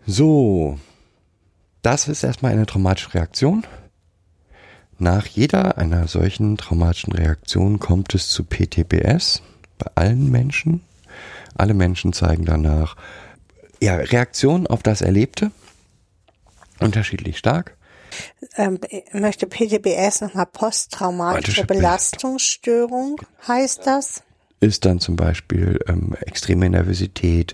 So, 0.06 0.80
das 1.82 2.08
ist 2.08 2.24
erstmal 2.24 2.52
eine 2.52 2.66
traumatische 2.66 3.14
Reaktion. 3.14 3.66
Nach 5.00 5.26
jeder 5.26 5.78
einer 5.78 6.08
solchen 6.08 6.58
traumatischen 6.58 7.14
Reaktion 7.14 7.80
kommt 7.80 8.14
es 8.14 8.30
zu 8.30 8.44
PTBS 8.44 9.42
bei 9.78 9.92
allen 9.96 10.30
Menschen. 10.30 10.82
Alle 11.56 11.74
Menschen 11.74 12.14
zeigen 12.14 12.46
danach 12.46 12.96
ja, 13.82 13.96
Reaktionen 13.96 14.68
auf 14.68 14.82
das 14.82 15.02
Erlebte, 15.02 15.52
unterschiedlich 16.80 17.38
stark. 17.38 17.76
Ähm, 18.56 18.80
möchte 19.12 19.48
PTBS 19.48 20.22
nochmal 20.22 20.46
posttraumatische 20.46 21.66
Belastungsstörung, 21.66 23.20
heißt 23.48 23.86
das? 23.86 24.24
Ist 24.64 24.86
dann 24.86 25.00
zum 25.00 25.18
Beispiel 25.18 25.78
ähm, 25.88 26.16
extreme 26.22 26.70
Nervosität, 26.70 27.54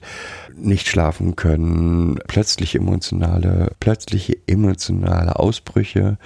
nicht 0.55 0.87
schlafen 0.87 1.35
können, 1.35 2.19
plötzliche 2.27 2.77
emotionale, 2.77 3.71
plötzliche 3.79 4.37
emotionale 4.45 5.37
Ausbrüche, 5.37 6.19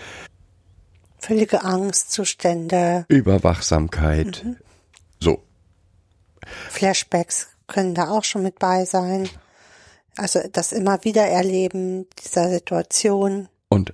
Völlige 1.19 1.63
Angstzustände. 1.63 3.05
Überwachsamkeit. 3.07 4.43
Mhm. 4.43 4.57
So. 5.21 5.41
Flashbacks 6.69 7.47
können 7.67 7.95
da 7.95 8.09
auch 8.09 8.25
schon 8.25 8.43
mit 8.43 8.59
bei 8.59 8.83
sein. 8.83 9.29
Also 10.17 10.41
das 10.51 10.73
immer 10.73 11.01
wieder 11.05 11.25
erleben 11.25 12.07
dieser 12.21 12.49
Situation. 12.49 13.47
Und 13.69 13.93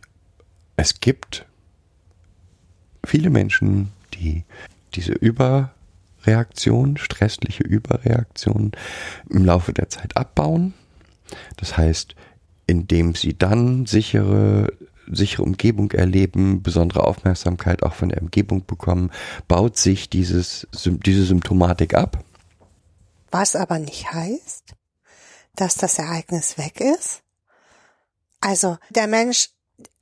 es 0.76 1.00
gibt 1.02 1.46
viele 3.06 3.30
Menschen, 3.30 3.92
die 4.16 4.44
diese 4.96 5.14
Überreaktion, 6.22 6.98
stressliche 6.98 7.64
Überreaktion 7.64 8.72
im 9.30 9.46
Laufe 9.46 9.74
der 9.74 9.90
Zeit 9.90 10.18
abbauen. 10.18 10.74
Das 11.58 11.78
heißt, 11.78 12.16
indem 12.68 13.16
sie 13.16 13.38
dann 13.38 13.86
sichere 13.86 14.72
sichere 15.12 15.42
Umgebung 15.42 15.92
erleben, 15.92 16.62
besondere 16.62 17.04
Aufmerksamkeit 17.04 17.82
auch 17.82 17.96
von 17.96 18.10
der 18.10 18.22
Umgebung 18.22 18.68
bekommen, 18.68 19.10
baut 19.48 19.76
sich 19.76 20.08
dieses, 20.10 20.68
diese 20.72 21.26
Symptomatik 21.26 21.96
ab. 21.96 22.24
Was 23.32 23.56
aber 23.56 23.80
nicht 23.80 24.14
heißt, 24.14 24.76
dass 25.56 25.76
das 25.76 25.98
Ereignis 25.98 26.60
weg 26.60 26.80
ist. 26.80 27.24
Also 28.40 28.78
der 28.92 29.08
Mensch 29.08 29.50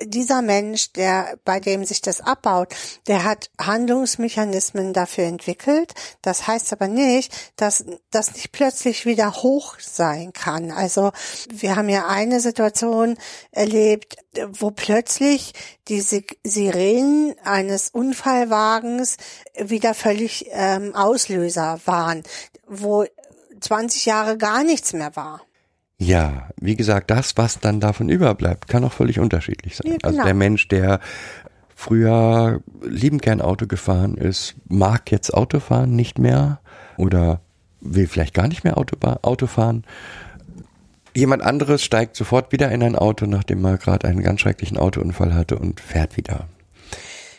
dieser 0.01 0.41
Mensch, 0.41 0.93
der, 0.93 1.37
bei 1.43 1.59
dem 1.59 1.83
sich 1.83 2.01
das 2.01 2.21
abbaut, 2.21 2.75
der 3.07 3.23
hat 3.23 3.49
Handlungsmechanismen 3.59 4.93
dafür 4.93 5.25
entwickelt. 5.25 5.93
Das 6.21 6.47
heißt 6.47 6.71
aber 6.73 6.87
nicht, 6.87 7.33
dass 7.55 7.85
das 8.11 8.33
nicht 8.33 8.51
plötzlich 8.51 9.05
wieder 9.05 9.33
hoch 9.33 9.75
sein 9.79 10.33
kann. 10.33 10.71
Also 10.71 11.11
wir 11.49 11.75
haben 11.75 11.89
ja 11.89 12.07
eine 12.07 12.39
Situation 12.39 13.17
erlebt, 13.51 14.17
wo 14.51 14.71
plötzlich 14.71 15.53
die 15.87 16.01
Sirenen 16.01 17.35
eines 17.43 17.89
Unfallwagens 17.89 19.17
wieder 19.57 19.93
völlig 19.93 20.47
ähm, 20.51 20.95
Auslöser 20.95 21.79
waren, 21.85 22.23
wo 22.67 23.05
20 23.59 24.05
Jahre 24.05 24.37
gar 24.37 24.63
nichts 24.63 24.93
mehr 24.93 25.15
war. 25.15 25.41
Ja, 25.99 26.49
wie 26.61 26.75
gesagt, 26.75 27.09
das, 27.09 27.37
was 27.37 27.59
dann 27.59 27.79
davon 27.79 28.09
überbleibt, 28.09 28.67
kann 28.67 28.83
auch 28.83 28.93
völlig 28.93 29.19
unterschiedlich 29.19 29.77
sein. 29.77 29.93
Ja. 29.93 29.97
Also 30.03 30.23
der 30.23 30.35
Mensch, 30.35 30.67
der 30.67 30.99
früher 31.75 32.61
liebend 32.83 33.23
gern 33.23 33.41
Auto 33.41 33.65
gefahren 33.65 34.15
ist, 34.15 34.55
mag 34.67 35.11
jetzt 35.11 35.33
Auto 35.33 35.59
fahren 35.59 35.95
nicht 35.95 36.19
mehr 36.19 36.59
oder 36.97 37.41
will 37.81 38.07
vielleicht 38.07 38.33
gar 38.33 38.47
nicht 38.47 38.63
mehr 38.63 38.77
Auto, 38.77 38.95
Auto 39.21 39.47
fahren. 39.47 39.83
Jemand 41.15 41.41
anderes 41.41 41.83
steigt 41.83 42.15
sofort 42.15 42.51
wieder 42.51 42.71
in 42.71 42.83
ein 42.83 42.95
Auto, 42.95 43.25
nachdem 43.25 43.65
er 43.65 43.77
gerade 43.77 44.07
einen 44.07 44.21
ganz 44.21 44.41
schrecklichen 44.41 44.77
Autounfall 44.77 45.33
hatte 45.33 45.57
und 45.57 45.79
fährt 45.79 46.15
wieder. 46.15 46.47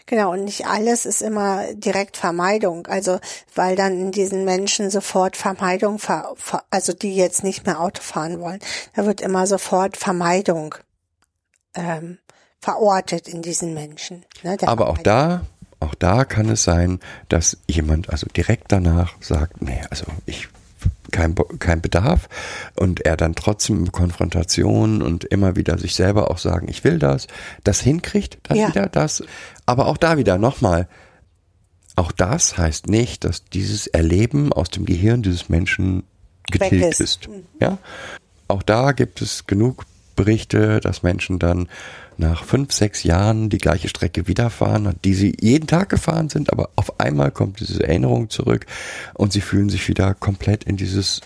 Genau, 0.09 0.33
und 0.33 0.45
nicht 0.45 0.67
alles 0.67 1.05
ist 1.05 1.21
immer 1.21 1.75
direkt 1.75 2.17
Vermeidung. 2.17 2.87
Also, 2.87 3.21
weil 3.55 3.77
dann 3.77 3.93
in 3.93 4.11
diesen 4.11 4.47
Menschen 4.47 4.89
sofort 4.89 5.37
Vermeidung, 5.37 6.01
also 6.71 6.95
die 6.95 7.15
jetzt 7.15 7.45
nicht 7.45 7.67
mehr 7.67 7.79
Auto 7.79 8.01
fahren 8.01 8.41
wollen, 8.41 8.59
da 8.97 9.05
wird 9.05 9.21
immer 9.21 9.47
sofort 9.47 9.99
Vermeidung 9.99 10.77
ähm, 11.75 12.17
verortet 12.59 13.29
in 13.29 13.43
diesen 13.43 13.75
Menschen. 13.75 14.25
Ne, 14.43 14.57
Aber 14.63 14.89
auch 14.89 14.97
da, 14.97 15.43
auch 15.79 15.95
da 15.95 16.25
kann 16.25 16.49
es 16.49 16.65
sein, 16.65 17.01
dass 17.29 17.59
jemand 17.67 18.09
also 18.09 18.27
direkt 18.35 18.73
danach 18.73 19.15
sagt, 19.21 19.61
nee, 19.61 19.83
also 19.91 20.07
ich 20.25 20.49
kein, 21.11 21.35
kein 21.59 21.81
Bedarf 21.81 22.29
und 22.77 23.05
er 23.05 23.17
dann 23.17 23.35
trotzdem 23.35 23.93
Konfrontation 23.93 25.03
und 25.03 25.25
immer 25.25 25.57
wieder 25.57 25.79
sich 25.79 25.95
selber 25.95 26.31
auch 26.31 26.39
sagen, 26.39 26.69
ich 26.69 26.85
will 26.85 26.99
das, 26.99 27.27
das 27.65 27.81
hinkriegt, 27.81 28.39
dann 28.45 28.59
ja. 28.59 28.69
wieder 28.69 28.89
das. 28.89 29.23
Aber 29.67 29.87
auch 29.87 29.97
da 29.97 30.19
wieder 30.19 30.39
nochmal, 30.39 30.89
auch 31.97 32.13
das 32.13 32.59
heißt 32.59 32.87
nicht, 32.89 33.25
dass 33.25 33.45
dieses 33.45 33.87
Erleben 33.87 34.53
aus 34.53 34.71
dem 34.71 34.85
Gehirn 34.85 35.23
dieses 35.23 35.49
Menschen 35.49 36.05
getilgt 36.51 37.01
ist. 37.01 37.01
ist. 37.01 37.29
Ja? 37.61 37.79
Auch 38.47 38.63
da 38.63 38.93
gibt 38.93 39.21
es 39.21 39.47
genug 39.47 39.85
Berichte, 40.17 40.81
dass 40.81 41.03
Menschen 41.03 41.39
dann 41.39 41.69
nach 42.19 42.45
fünf, 42.45 42.73
sechs 42.73 43.05
Jahren 43.05 43.49
die 43.49 43.59
gleiche 43.59 43.89
Strecke 43.89 44.27
wiederfahren, 44.27 44.97
die 45.05 45.15
sie 45.15 45.37
jeden 45.41 45.67
Tag 45.67 45.89
gefahren 45.89 46.29
sind, 46.29 46.53
aber 46.53 46.71
auf 46.75 47.01
einmal 47.01 47.31
kommt 47.31 47.61
diese 47.61 47.85
Erinnerung 47.85 48.29
zurück 48.29 48.67
und 49.15 49.33
sie 49.33 49.41
fühlen 49.41 49.69
sich 49.69 49.87
wieder 49.89 50.15
komplett 50.15 50.65
in 50.65 50.77
dieses 50.77 51.21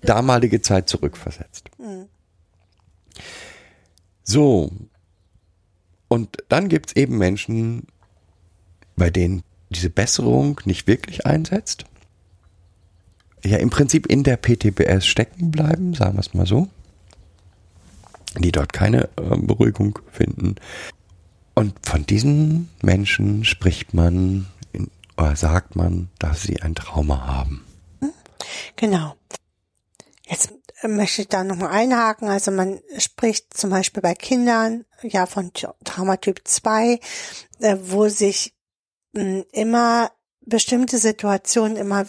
damalige 0.00 0.62
Zeit 0.62 0.88
zurückversetzt. 0.88 1.70
Mhm. 1.78 2.06
So. 4.22 4.70
Und 6.08 6.38
dann 6.48 6.68
gibt's 6.68 6.94
eben 6.94 7.18
Menschen, 7.18 7.88
bei 8.96 9.10
denen 9.10 9.42
diese 9.70 9.90
Besserung 9.90 10.60
nicht 10.64 10.86
wirklich 10.86 11.26
einsetzt. 11.26 11.84
Ja, 13.44 13.56
im 13.56 13.70
Prinzip 13.70 14.06
in 14.06 14.22
der 14.22 14.36
PTBS 14.36 15.04
stecken 15.06 15.50
bleiben, 15.50 15.94
sagen 15.94 16.14
wir 16.14 16.20
es 16.20 16.34
mal 16.34 16.46
so 16.46 16.68
die 18.38 18.52
dort 18.52 18.72
keine 18.72 19.04
äh, 19.16 19.36
Beruhigung 19.36 19.98
finden. 20.10 20.56
Und 21.54 21.74
von 21.86 22.06
diesen 22.06 22.70
Menschen 22.82 23.44
spricht 23.44 23.92
man 23.94 24.46
oder 25.16 25.36
sagt 25.36 25.76
man, 25.76 26.08
dass 26.18 26.42
sie 26.42 26.62
ein 26.62 26.74
Trauma 26.74 27.26
haben. 27.26 27.64
Genau. 28.76 29.14
Jetzt 30.24 30.52
möchte 30.82 31.22
ich 31.22 31.28
da 31.28 31.44
nochmal 31.44 31.70
einhaken. 31.70 32.28
Also 32.28 32.50
man 32.50 32.80
spricht 32.98 33.56
zum 33.56 33.70
Beispiel 33.70 34.02
bei 34.02 34.14
Kindern 34.14 34.84
ja 35.02 35.26
von 35.26 35.52
Traumatyp 35.84 36.40
2, 36.44 36.98
äh, 37.60 37.76
wo 37.82 38.08
sich 38.08 38.54
mh, 39.12 39.44
immer 39.52 40.10
bestimmte 40.40 40.98
Situationen 40.98 41.76
immer 41.76 42.06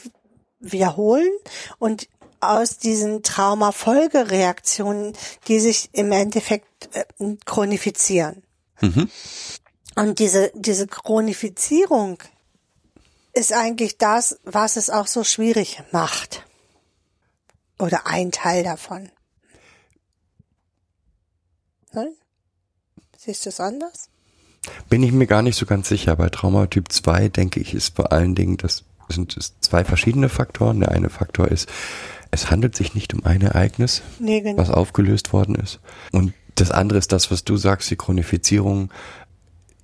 wiederholen 0.59 1.29
und 1.77 2.07
aus 2.51 2.77
diesen 2.77 3.23
Traumafolgereaktionen, 3.23 5.13
die 5.47 5.59
sich 5.59 5.89
im 5.93 6.11
Endeffekt 6.11 6.89
äh, 6.95 7.05
chronifizieren. 7.45 8.43
Mhm. 8.81 9.09
Und 9.95 10.19
diese, 10.19 10.51
diese 10.55 10.87
Chronifizierung 10.87 12.17
ist 13.33 13.53
eigentlich 13.53 13.97
das, 13.97 14.39
was 14.43 14.75
es 14.75 14.89
auch 14.89 15.07
so 15.07 15.23
schwierig 15.23 15.81
macht. 15.91 16.45
Oder 17.79 18.07
ein 18.07 18.31
Teil 18.31 18.63
davon. 18.63 19.09
Nein? 21.91 22.13
Siehst 23.17 23.45
du 23.45 23.49
es 23.49 23.59
anders? 23.59 24.09
Bin 24.89 25.03
ich 25.03 25.11
mir 25.11 25.27
gar 25.27 25.41
nicht 25.41 25.57
so 25.57 25.65
ganz 25.65 25.89
sicher. 25.89 26.15
Bei 26.15 26.29
Traumatyp 26.29 26.91
2 26.91 27.29
denke 27.29 27.59
ich, 27.59 27.73
ist 27.73 27.95
vor 27.95 28.11
allen 28.11 28.35
Dingen, 28.35 28.57
das 28.57 28.83
sind 29.09 29.37
zwei 29.61 29.83
verschiedene 29.83 30.29
Faktoren. 30.29 30.79
Der 30.79 30.91
eine 30.91 31.09
Faktor 31.09 31.49
ist, 31.49 31.69
es 32.33 32.49
handelt 32.49 32.75
sich 32.75 32.95
nicht 32.95 33.13
um 33.13 33.23
ein 33.25 33.41
Ereignis, 33.41 34.01
Nee, 34.19 34.41
genau. 34.41 34.57
was 34.57 34.69
aufgelöst 34.71 35.33
worden 35.33 35.55
ist. 35.55 35.79
Und 36.11 36.33
das 36.55 36.71
andere 36.71 36.97
ist 36.99 37.11
das, 37.11 37.29
was 37.31 37.43
du 37.43 37.57
sagst, 37.57 37.89
die 37.91 37.95
Chronifizierung, 37.95 38.91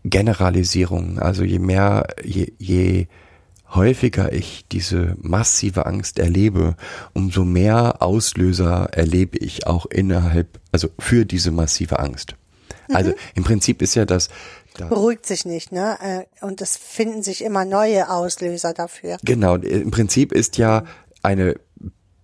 Generalisierung. 0.04 1.20
Also 1.20 1.44
je 1.44 1.60
mehr, 1.60 2.08
je, 2.24 2.52
je 2.58 3.08
häufiger 3.74 4.32
ich 4.34 4.66
diese 4.72 5.16
massive 5.22 5.86
Angst 5.86 6.18
erlebe, 6.18 6.76
umso 7.14 7.44
mehr 7.46 8.02
Auslöser 8.02 8.90
erlebe 8.94 9.38
ich 9.38 9.68
auch 9.68 9.86
innerhalb, 9.86 10.60
also 10.72 10.90
für 10.98 11.26
diese 11.26 11.52
massive 11.52 12.00
Angst. 12.00 12.36
Also 12.92 13.14
im 13.36 13.44
Prinzip 13.44 13.84
ist 13.84 13.94
ja 13.94 14.06
das, 14.06 14.30
das 14.76 14.90
Beruhigt 14.90 15.28
sich 15.28 15.46
nicht, 15.46 15.72
ne? 15.72 15.98
Äh, 16.02 16.46
Und 16.46 16.62
es 16.62 16.76
finden 16.78 17.22
sich 17.22 17.44
immer 17.44 17.64
neue 17.64 18.10
Auslöser 18.10 18.74
dafür. 18.74 19.18
Genau, 19.24 19.56
im 19.58 19.92
Prinzip 19.92 20.32
ist 20.32 20.58
ja 20.58 20.86
eine, 21.22 21.56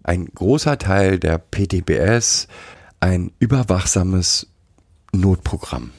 ein 0.06 0.26
großer 0.26 0.78
Teil 0.78 1.20
der 1.20 1.38
PTBS 1.38 2.48
ein 3.00 3.32
überwachsames 3.40 4.48
Notprogramm. 5.12 5.92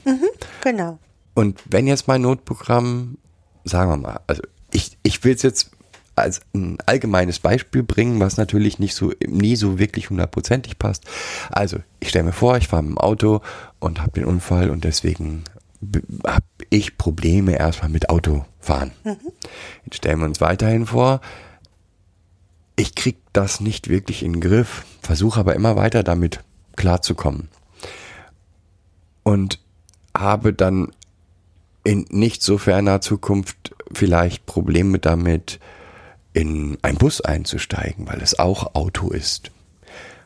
Genau. 0.62 0.98
Und 1.34 1.62
wenn 1.66 1.86
jetzt 1.86 2.08
mein 2.08 2.22
Notprogramm, 2.22 3.18
sagen 3.64 3.90
wir 3.90 3.96
mal, 3.96 4.20
also 4.26 4.42
ich, 4.72 4.98
ich 5.02 5.22
will 5.22 5.34
es 5.34 5.42
jetzt 5.42 5.70
als 6.16 6.40
ein 6.54 6.78
allgemeines 6.86 7.38
Beispiel 7.38 7.82
bringen, 7.82 8.20
was 8.20 8.38
natürlich 8.38 8.78
nicht 8.78 8.94
so 8.94 9.12
nie 9.26 9.54
so 9.54 9.78
wirklich 9.78 10.10
hundertprozentig 10.10 10.78
passt. 10.78 11.04
Also 11.50 11.78
ich 12.00 12.08
stelle 12.08 12.24
mir 12.24 12.32
vor, 12.32 12.56
ich 12.56 12.68
fahre 12.68 12.82
mit 12.82 12.92
dem 12.92 12.98
Auto 12.98 13.42
und 13.78 14.00
habe 14.00 14.12
den 14.12 14.24
Unfall 14.24 14.70
und 14.70 14.84
deswegen 14.84 15.44
habe 16.26 16.46
ich 16.70 16.96
Probleme 16.96 17.58
erstmal 17.58 17.90
mit 17.90 18.08
Autofahren. 18.08 18.92
Jetzt 19.84 19.96
stellen 19.96 20.20
wir 20.20 20.26
uns 20.26 20.40
weiterhin 20.40 20.86
vor, 20.86 21.20
ich 22.76 22.94
krieg 22.94 23.16
das 23.32 23.60
nicht 23.60 23.88
wirklich 23.88 24.22
in 24.22 24.34
den 24.34 24.40
Griff, 24.40 24.84
versuche 25.00 25.40
aber 25.40 25.54
immer 25.54 25.76
weiter 25.76 26.02
damit 26.02 26.40
klarzukommen. 26.76 27.48
Und 29.22 29.58
habe 30.16 30.52
dann 30.52 30.92
in 31.84 32.06
nicht 32.10 32.42
so 32.42 32.58
ferner 32.58 33.00
Zukunft 33.00 33.74
vielleicht 33.92 34.46
Probleme 34.46 34.98
damit, 34.98 35.58
in 36.32 36.76
einen 36.82 36.98
Bus 36.98 37.22
einzusteigen, 37.22 38.06
weil 38.08 38.20
es 38.20 38.38
auch 38.38 38.74
Auto 38.74 39.10
ist. 39.10 39.50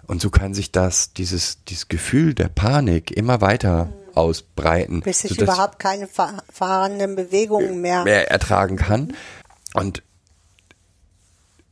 Und 0.07 0.21
so 0.21 0.31
kann 0.31 0.55
sich 0.55 0.73
das, 0.73 1.13
dieses, 1.13 1.63
dieses 1.65 1.87
Gefühl 1.89 2.35
der 2.35 2.49
Panik 2.49 3.13
immer 3.13 3.41
weiter 3.41 3.93
ausbreiten. 4.17 5.03
Bis 5.03 5.23
ich 5.23 5.39
überhaupt 5.41 5.79
keine 5.79 6.09
fahr- 6.09 6.43
fahrenden 6.53 7.15
Bewegungen 7.15 7.81
mehr. 7.81 8.03
mehr 8.03 8.29
ertragen 8.29 8.77
kann. 8.77 9.15
Und 9.73 10.03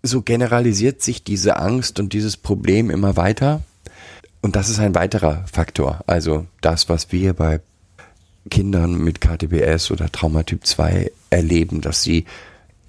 so 0.02 0.22
generalisiert 0.22 1.02
sich 1.02 1.24
diese 1.24 1.56
Angst 1.56 1.98
und 1.98 2.12
dieses 2.12 2.36
Problem 2.36 2.90
immer 2.90 3.16
weiter. 3.16 3.62
Und 4.40 4.56
das 4.56 4.68
ist 4.68 4.78
ein 4.78 4.94
weiterer 4.94 5.44
Faktor. 5.50 6.00
Also 6.06 6.46
das, 6.60 6.88
was 6.88 7.10
wir 7.12 7.34
bei 7.34 7.60
Kindern 8.50 8.94
mit 8.96 9.20
KTBS 9.20 9.90
oder 9.90 10.10
Traumatyp 10.10 10.66
2 10.66 11.10
erleben, 11.30 11.80
dass 11.80 12.02
sie 12.02 12.24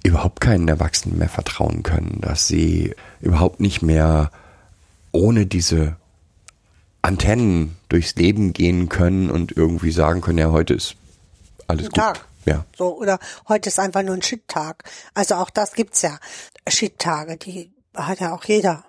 überhaupt 0.03 0.39
keinen 0.39 0.67
Erwachsenen 0.67 1.17
mehr 1.17 1.29
vertrauen 1.29 1.83
können, 1.83 2.19
dass 2.21 2.47
sie 2.47 2.93
überhaupt 3.19 3.59
nicht 3.59 3.81
mehr 3.81 4.31
ohne 5.11 5.45
diese 5.45 5.95
Antennen 7.01 7.75
durchs 7.89 8.15
Leben 8.15 8.53
gehen 8.53 8.89
können 8.89 9.29
und 9.29 9.55
irgendwie 9.55 9.91
sagen 9.91 10.21
können, 10.21 10.37
ja, 10.37 10.51
heute 10.51 10.75
ist 10.75 10.95
alles 11.67 11.85
Guten 11.85 12.01
gut. 12.01 12.15
Tag. 12.15 12.25
Ja. 12.45 12.65
So, 12.77 12.97
oder 12.97 13.19
heute 13.47 13.69
ist 13.69 13.79
einfach 13.79 14.01
nur 14.01 14.15
ein 14.15 14.21
Shit-Tag. 14.21 14.83
Also 15.13 15.35
auch 15.35 15.49
das 15.49 15.73
gibt's 15.73 16.01
ja. 16.01 16.17
Shit-Tage, 16.71 17.37
die 17.37 17.71
hat 17.95 18.19
ja 18.19 18.33
auch 18.33 18.45
jeder. 18.45 18.85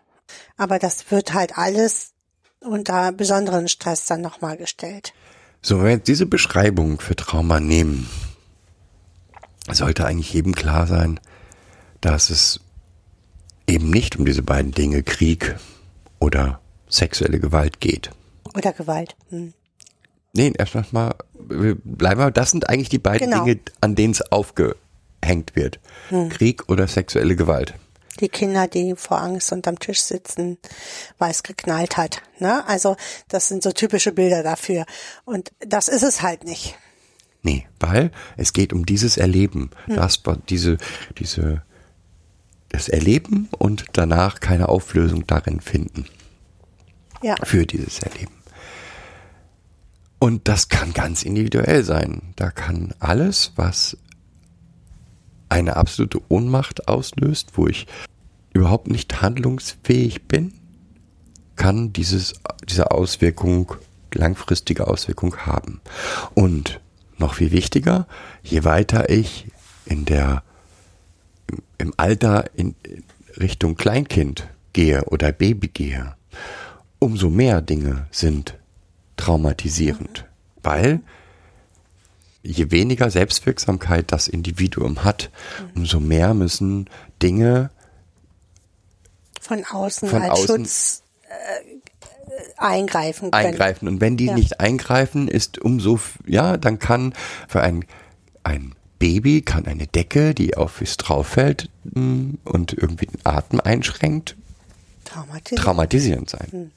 Aber 0.56 0.78
das 0.78 1.10
wird 1.10 1.34
halt 1.34 1.58
alles 1.58 2.12
unter 2.60 3.12
besonderen 3.12 3.68
Stress 3.68 4.06
dann 4.06 4.20
nochmal 4.20 4.56
gestellt. 4.56 5.12
So, 5.62 5.78
wenn 5.78 5.84
wir 5.84 5.90
jetzt 5.92 6.08
diese 6.08 6.26
Beschreibung 6.26 7.00
für 7.00 7.16
Trauma 7.16 7.60
nehmen, 7.60 8.08
sollte 9.70 10.06
eigentlich 10.06 10.32
jedem 10.32 10.54
klar 10.54 10.86
sein, 10.86 11.20
dass 12.00 12.30
es 12.30 12.60
eben 13.66 13.90
nicht 13.90 14.16
um 14.16 14.24
diese 14.24 14.42
beiden 14.42 14.72
Dinge 14.72 15.02
Krieg 15.02 15.56
oder 16.18 16.60
sexuelle 16.88 17.40
Gewalt 17.40 17.80
geht. 17.80 18.10
Oder 18.54 18.72
Gewalt. 18.72 19.16
Hm. 19.28 19.52
Nee, 20.32 20.52
erstmal 20.56 20.84
mal, 20.92 21.14
bleiben 21.84 22.20
wir, 22.20 22.30
das 22.30 22.50
sind 22.50 22.68
eigentlich 22.68 22.88
die 22.88 22.98
beiden 22.98 23.30
Genau. 23.30 23.44
Dinge, 23.44 23.60
an 23.80 23.94
denen 23.94 24.12
es 24.12 24.22
aufgehängt 25.20 25.56
wird. 25.56 25.80
Krieg 26.30 26.68
oder 26.68 26.88
sexuelle 26.88 27.36
Gewalt. 27.36 27.74
Die 28.18 28.28
Kinder, 28.28 28.66
die 28.66 28.94
vor 28.96 29.20
Angst 29.20 29.52
unterm 29.52 29.78
Tisch 29.78 30.02
sitzen, 30.02 30.58
weil 31.18 31.30
es 31.30 31.42
geknallt 31.42 31.96
hat. 31.96 32.22
Ne? 32.38 32.66
Also 32.66 32.96
das 33.28 33.48
sind 33.48 33.62
so 33.62 33.72
typische 33.72 34.12
Bilder 34.12 34.42
dafür. 34.42 34.84
Und 35.24 35.52
das 35.60 35.88
ist 35.88 36.02
es 36.02 36.20
halt 36.20 36.44
nicht. 36.44 36.76
Nee, 37.42 37.66
weil 37.78 38.10
es 38.36 38.52
geht 38.52 38.74
um 38.74 38.84
dieses 38.84 39.16
Erleben, 39.16 39.70
das 39.86 40.26
war 40.26 40.36
diese, 40.36 40.76
diese, 41.18 41.62
das 42.68 42.90
Erleben 42.90 43.48
und 43.56 43.86
danach 43.94 44.40
keine 44.40 44.68
Auflösung 44.68 45.26
darin 45.26 45.60
finden. 45.60 46.04
Ja. 47.22 47.36
für 47.42 47.66
dieses 47.66 47.98
Erleben. 47.98 48.32
Und 50.18 50.48
das 50.48 50.70
kann 50.70 50.94
ganz 50.94 51.22
individuell 51.22 51.84
sein. 51.84 52.32
Da 52.36 52.50
kann 52.50 52.94
alles, 52.98 53.52
was 53.56 53.98
eine 55.50 55.76
absolute 55.76 56.20
Ohnmacht 56.28 56.88
auslöst, 56.88 57.50
wo 57.54 57.66
ich 57.66 57.86
überhaupt 58.54 58.88
nicht 58.88 59.20
handlungsfähig 59.20 60.22
bin, 60.22 60.54
kann 61.56 61.92
dieses, 61.92 62.34
diese 62.68 62.90
Auswirkung, 62.90 63.74
langfristige 64.14 64.86
Auswirkung 64.86 65.36
haben. 65.38 65.80
Und 66.34 66.80
noch 67.18 67.34
viel 67.34 67.50
wichtiger, 67.52 68.06
je 68.42 68.64
weiter 68.64 69.10
ich 69.10 69.46
in 69.84 70.04
der, 70.06 70.42
im- 71.78 71.92
Alter 71.96 72.44
in 72.54 72.74
in 72.82 73.04
Richtung 73.40 73.76
Kleinkind 73.76 74.48
gehe 74.72 75.04
oder 75.04 75.30
Baby 75.32 75.68
gehe, 75.68 76.14
umso 76.98 77.28
mehr 77.30 77.60
Dinge 77.62 78.06
sind 78.10 78.58
traumatisierend, 79.16 80.24
weil 80.62 81.00
je 82.42 82.70
weniger 82.70 83.10
Selbstwirksamkeit 83.10 84.12
das 84.12 84.28
Individuum 84.28 85.04
hat, 85.04 85.30
umso 85.74 86.00
mehr 86.00 86.34
müssen 86.34 86.88
Dinge 87.22 87.70
Von 89.40 89.64
außen 89.64 90.08
Von 90.08 90.22
als 90.22 90.30
außen 90.32 90.56
Schutz 90.64 91.02
äh, 91.28 91.80
eingreifen 92.56 93.30
können. 93.30 93.46
eingreifen. 93.46 93.88
Und 93.88 94.00
wenn 94.00 94.16
die 94.16 94.26
Ja. 94.26 94.34
nicht 94.34 94.60
eingreifen, 94.60 95.28
ist 95.28 95.58
umso, 95.58 95.98
ja, 96.26 96.56
dann 96.56 96.78
kann 96.78 97.14
für 97.48 97.60
ein, 97.60 97.84
ein 98.42 98.74
Baby, 98.98 99.42
kann 99.42 99.66
eine 99.66 99.86
Decke, 99.86 100.34
die 100.34 100.56
auf 100.56 100.80
es 100.82 100.96
drauf 100.98 101.26
fällt 101.26 101.70
mm, 101.84 102.34
und 102.44 102.72
irgendwie 102.74 103.06
den 103.06 103.20
Atem 103.24 103.60
einschränkt, 103.60 104.36
traumatisierend 105.56 106.30
sein. 106.30 106.70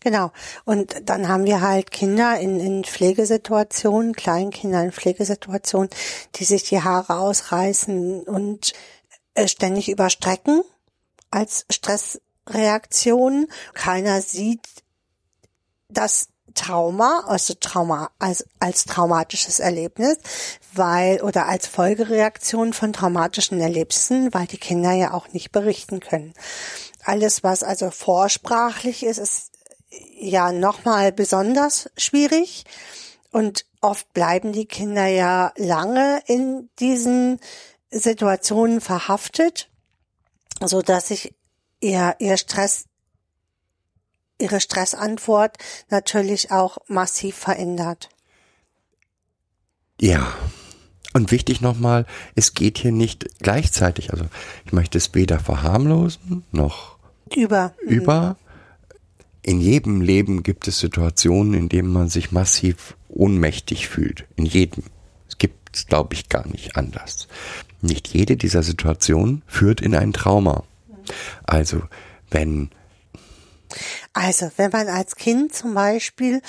Genau. 0.00 0.32
Und 0.64 0.96
dann 1.04 1.28
haben 1.28 1.44
wir 1.44 1.60
halt 1.60 1.90
Kinder 1.90 2.38
in, 2.38 2.60
in 2.60 2.84
Pflegesituationen, 2.84 4.14
Kleinkinder 4.14 4.82
in 4.82 4.92
Pflegesituationen, 4.92 5.90
die 6.36 6.44
sich 6.44 6.64
die 6.64 6.82
Haare 6.82 7.18
ausreißen 7.18 8.22
und 8.22 8.72
äh, 9.34 9.48
ständig 9.48 9.88
überstrecken 9.88 10.62
als 11.30 11.66
Stressreaktion. 11.70 13.48
Keiner 13.74 14.22
sieht, 14.22 14.66
dass 15.88 16.28
Trauma, 16.56 17.24
also 17.26 17.54
Trauma 17.54 18.10
als, 18.18 18.46
als 18.58 18.84
traumatisches 18.84 19.60
Erlebnis, 19.60 20.18
weil 20.72 21.20
oder 21.22 21.46
als 21.46 21.66
Folgereaktion 21.66 22.72
von 22.72 22.92
traumatischen 22.92 23.60
Erlebnissen, 23.60 24.32
weil 24.34 24.46
die 24.46 24.58
Kinder 24.58 24.92
ja 24.92 25.12
auch 25.12 25.28
nicht 25.28 25.52
berichten 25.52 26.00
können. 26.00 26.32
Alles, 27.04 27.44
was 27.44 27.62
also 27.62 27.90
vorsprachlich 27.90 29.04
ist, 29.04 29.18
ist 29.18 29.52
ja 30.18 30.52
nochmal 30.52 31.12
besonders 31.12 31.90
schwierig 31.96 32.64
und 33.30 33.66
oft 33.80 34.12
bleiben 34.12 34.52
die 34.52 34.66
Kinder 34.66 35.06
ja 35.06 35.52
lange 35.56 36.22
in 36.26 36.68
diesen 36.80 37.38
Situationen 37.90 38.80
verhaftet, 38.80 39.70
so 40.64 40.82
dass 40.82 41.08
sich 41.08 41.34
ihr, 41.80 42.16
ihr 42.18 42.36
Stress, 42.36 42.86
ihre 44.38 44.60
Stressantwort 44.60 45.56
natürlich 45.88 46.50
auch 46.50 46.78
massiv 46.88 47.36
verändert. 47.36 48.08
Ja. 50.00 50.34
Und 51.12 51.30
wichtig 51.30 51.62
nochmal, 51.62 52.04
es 52.34 52.52
geht 52.52 52.76
hier 52.76 52.92
nicht 52.92 53.38
gleichzeitig, 53.38 54.12
also 54.12 54.26
ich 54.66 54.72
möchte 54.72 54.98
es 54.98 55.14
weder 55.14 55.40
verharmlosen 55.40 56.44
noch 56.52 56.98
Über. 57.34 57.74
über. 57.80 58.36
In 59.46 59.60
jedem 59.60 60.00
Leben 60.00 60.42
gibt 60.42 60.66
es 60.66 60.80
Situationen, 60.80 61.54
in 61.54 61.68
denen 61.68 61.92
man 61.92 62.08
sich 62.08 62.32
massiv 62.32 62.96
ohnmächtig 63.08 63.86
fühlt. 63.86 64.26
In 64.34 64.44
jedem. 64.44 64.82
Es 65.28 65.38
gibt 65.38 65.76
es, 65.76 65.86
glaube 65.86 66.14
ich, 66.14 66.28
gar 66.28 66.48
nicht 66.48 66.74
anders. 66.74 67.28
Nicht 67.80 68.08
jede 68.08 68.36
dieser 68.36 68.64
Situationen 68.64 69.44
führt 69.46 69.80
in 69.80 69.94
ein 69.94 70.12
Trauma. 70.12 70.64
Also, 71.44 71.80
wenn 72.28 72.70
Also, 74.12 74.50
wenn 74.56 74.72
man 74.72 74.88
als 74.88 75.14
Kind 75.14 75.54
zum 75.54 75.74
Beispiel 75.74 76.42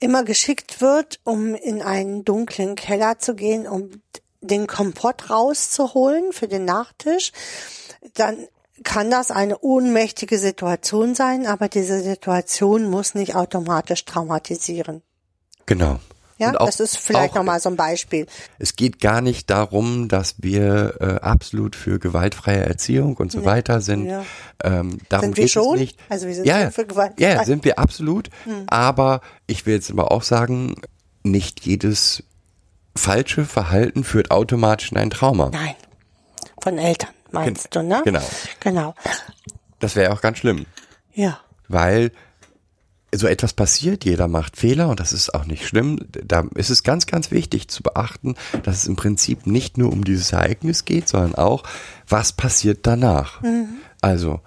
immer 0.00 0.24
geschickt 0.24 0.80
wird, 0.80 1.20
um 1.22 1.54
in 1.54 1.82
einen 1.82 2.24
dunklen 2.24 2.74
Keller 2.74 3.20
zu 3.20 3.36
gehen, 3.36 3.68
um 3.68 3.90
den 4.40 4.66
Kompott 4.66 5.30
rauszuholen 5.30 6.32
für 6.32 6.48
den 6.48 6.64
Nachtisch, 6.64 7.30
dann 8.14 8.48
kann 8.82 9.10
das 9.10 9.30
eine 9.30 9.58
ohnmächtige 9.58 10.38
Situation 10.38 11.14
sein, 11.14 11.46
aber 11.46 11.68
diese 11.68 12.02
Situation 12.02 12.90
muss 12.90 13.14
nicht 13.14 13.34
automatisch 13.36 14.04
traumatisieren. 14.04 15.02
Genau. 15.66 16.00
Ja, 16.36 16.58
auch- 16.58 16.66
das 16.66 16.80
ist 16.80 16.96
vielleicht 16.98 17.36
nochmal 17.36 17.60
so 17.60 17.68
ein 17.68 17.76
Beispiel. 17.76 18.26
Es 18.58 18.74
geht 18.74 19.00
gar 19.00 19.20
nicht 19.20 19.50
darum, 19.50 20.08
dass 20.08 20.34
wir 20.42 20.96
äh, 21.00 21.04
absolut 21.24 21.76
für 21.76 22.00
gewaltfreie 22.00 22.64
Erziehung 22.64 23.16
und 23.18 23.30
so 23.30 23.44
weiter 23.44 23.80
sind. 23.80 24.06
Ja. 24.06 24.24
Ähm, 24.64 24.98
darum 25.08 25.26
Sind 25.26 25.36
wir 25.36 25.44
geht 25.44 25.52
schon? 25.52 25.74
es 25.74 25.80
nicht. 25.80 25.98
Also 26.08 26.26
wir 26.26 26.34
sind 26.34 26.46
ja, 26.46 26.54
schon 26.54 26.62
ja. 26.64 26.70
für 26.72 26.86
gewaltfrei. 26.86 27.22
Ja, 27.22 27.34
ja, 27.34 27.44
sind 27.44 27.64
wir 27.64 27.78
absolut. 27.78 28.30
Hm. 28.42 28.64
Aber 28.66 29.20
ich 29.46 29.64
will 29.64 29.74
jetzt 29.74 29.92
aber 29.92 30.10
auch 30.10 30.24
sagen, 30.24 30.74
nicht 31.22 31.64
jedes 31.64 32.24
falsche 32.96 33.44
Verhalten 33.44 34.02
führt 34.02 34.32
automatisch 34.32 34.90
in 34.90 34.98
ein 34.98 35.10
Trauma. 35.10 35.50
Nein. 35.52 35.74
Von 36.60 36.78
Eltern, 36.78 37.10
meinst 37.34 37.74
du, 37.74 37.82
ne? 37.82 38.02
genau. 38.04 38.22
Genau. 38.60 38.94
Das 39.80 39.96
wäre 39.96 40.12
auch 40.12 40.20
ganz 40.20 40.38
schlimm, 40.38 40.66
Ja. 41.12 41.38
weil 41.68 42.10
so 43.14 43.28
etwas 43.28 43.52
passiert, 43.52 44.04
jeder 44.04 44.26
macht 44.26 44.56
Fehler 44.56 44.88
und 44.88 44.98
das 44.98 45.12
ist 45.12 45.34
auch 45.34 45.44
nicht 45.44 45.66
schlimm. 45.68 46.00
Da 46.10 46.46
ist 46.56 46.70
es 46.70 46.82
ganz, 46.82 47.06
ganz 47.06 47.30
wichtig 47.30 47.68
zu 47.68 47.82
beachten, 47.82 48.34
dass 48.64 48.78
es 48.78 48.86
im 48.86 48.96
Prinzip 48.96 49.46
nicht 49.46 49.78
nur 49.78 49.92
um 49.92 50.02
dieses 50.04 50.32
Ereignis 50.32 50.84
geht, 50.84 51.08
sondern 51.08 51.36
auch, 51.36 51.62
was 52.08 52.32
passiert 52.32 52.80
danach. 52.88 53.40
Also, 54.00 54.40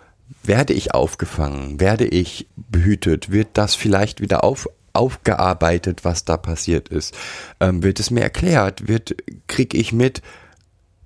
werde 0.43 0.73
ich 0.73 0.93
aufgefangen, 0.93 1.79
werde 1.79 2.05
ich 2.05 2.47
behütet, 2.57 3.31
wird 3.31 3.49
das 3.53 3.75
vielleicht 3.75 4.19
wieder 4.19 4.43
auf, 4.43 4.67
aufgearbeitet, 4.91 6.03
was 6.03 6.25
da 6.25 6.35
passiert 6.35 6.89
ist, 6.89 7.15
ähm, 7.61 7.83
wird 7.83 7.99
es 8.01 8.11
mir 8.11 8.21
erklärt, 8.21 8.87
wird, 8.89 9.15
krieg 9.47 9.73
ich 9.73 9.93
mit, 9.93 10.21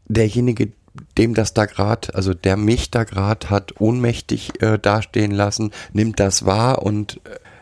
derjenige, 0.07 0.71
dem 1.17 1.33
das 1.33 1.53
da 1.53 1.65
gerade, 1.65 2.13
also 2.15 2.33
der 2.33 2.57
mich 2.57 2.91
da 2.91 3.03
gerade 3.03 3.49
hat 3.49 3.79
ohnmächtig 3.79 4.61
äh, 4.61 4.77
dastehen 4.77 5.31
lassen, 5.31 5.71
nimmt 5.93 6.19
das 6.19 6.45
wahr 6.45 6.83
und 6.83 7.21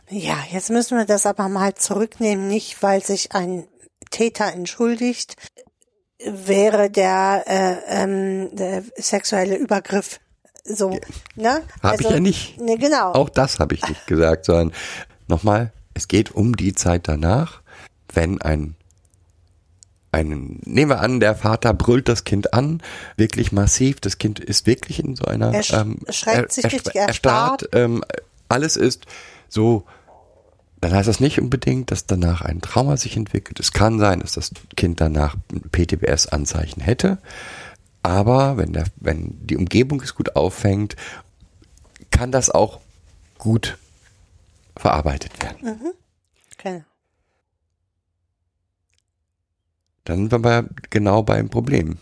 äh, 0.09 0.17
Ja, 0.17 0.37
jetzt 0.51 0.69
müssen 0.69 0.97
wir 0.97 1.05
das 1.05 1.25
aber 1.25 1.49
mal 1.49 1.75
zurücknehmen, 1.75 2.47
nicht 2.47 2.81
weil 2.81 3.03
sich 3.03 3.33
ein 3.33 3.67
Täter 4.09 4.51
entschuldigt, 4.51 5.35
wäre 6.25 6.89
der, 6.89 7.43
äh, 7.47 8.03
ähm, 8.03 8.55
der 8.55 8.83
sexuelle 8.97 9.55
Übergriff 9.55 10.19
so, 10.63 10.99
ne? 11.35 11.61
Hab 11.81 11.99
ich 11.99 12.09
ja 12.09 12.19
nicht. 12.19 12.59
Ne, 12.59 12.77
genau. 12.77 13.13
auch 13.13 13.29
das 13.29 13.59
habe 13.59 13.75
ich 13.75 13.87
nicht 13.87 14.05
gesagt, 14.07 14.45
sondern 14.45 14.73
nochmal, 15.27 15.71
es 15.93 16.07
geht 16.07 16.31
um 16.31 16.55
die 16.55 16.73
Zeit 16.73 17.07
danach, 17.07 17.61
wenn 18.13 18.41
ein 18.41 18.75
einen, 20.11 20.59
nehmen 20.65 20.89
wir 20.91 21.01
an, 21.01 21.19
der 21.19 21.35
Vater 21.35 21.73
brüllt 21.73 22.09
das 22.09 22.23
Kind 22.23 22.53
an, 22.53 22.81
wirklich 23.15 23.51
massiv, 23.51 23.99
das 23.99 24.17
Kind 24.17 24.39
ist 24.39 24.65
wirklich 24.65 24.99
in 24.99 25.15
so 25.15 25.25
einer, 25.25 25.53
Er 25.53 25.61
sch- 25.61 25.79
ähm, 25.79 25.99
schreckt 26.09 26.51
sich 26.51 26.65
richtig, 26.65 26.95
erstarrt, 26.95 27.69
ähm, 27.73 28.03
alles 28.47 28.75
ist 28.75 29.05
so, 29.49 29.83
dann 30.81 30.93
heißt 30.93 31.07
das 31.07 31.19
nicht 31.19 31.39
unbedingt, 31.39 31.91
dass 31.91 32.05
danach 32.07 32.41
ein 32.41 32.61
Trauma 32.61 32.97
sich 32.97 33.17
entwickelt. 33.17 33.59
Es 33.59 33.71
kann 33.73 33.99
sein, 33.99 34.21
dass 34.21 34.31
das 34.33 34.51
Kind 34.75 35.01
danach 35.01 35.35
PTBS-Anzeichen 35.71 36.81
hätte, 36.81 37.17
aber 38.01 38.57
wenn 38.57 38.73
der, 38.73 38.85
wenn 38.95 39.37
die 39.45 39.57
Umgebung 39.57 40.01
es 40.01 40.15
gut 40.15 40.35
auffängt, 40.35 40.95
kann 42.11 42.31
das 42.31 42.49
auch 42.49 42.79
gut 43.37 43.77
verarbeitet 44.75 45.41
werden. 45.43 45.93
Genau. 46.57 46.83
Dann 50.09 50.17
sind 50.17 50.31
wir 50.31 50.39
bei, 50.39 50.63
genau 50.89 51.21
beim 51.21 51.49
Problem. 51.49 51.99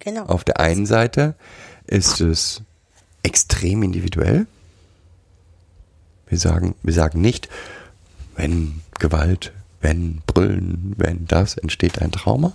genau. 0.00 0.24
Auf 0.26 0.44
der 0.44 0.60
einen 0.60 0.84
Seite 0.84 1.34
ist 1.86 2.20
es 2.20 2.62
extrem 3.22 3.82
individuell. 3.82 4.46
Wir 6.26 6.38
sagen, 6.38 6.74
wir 6.82 6.92
sagen 6.92 7.22
nicht, 7.22 7.48
wenn 8.36 8.82
Gewalt, 8.98 9.52
wenn 9.80 10.20
Brüllen, 10.26 10.94
wenn 10.98 11.26
das 11.26 11.56
entsteht 11.56 12.02
ein 12.02 12.12
Trauma. 12.12 12.52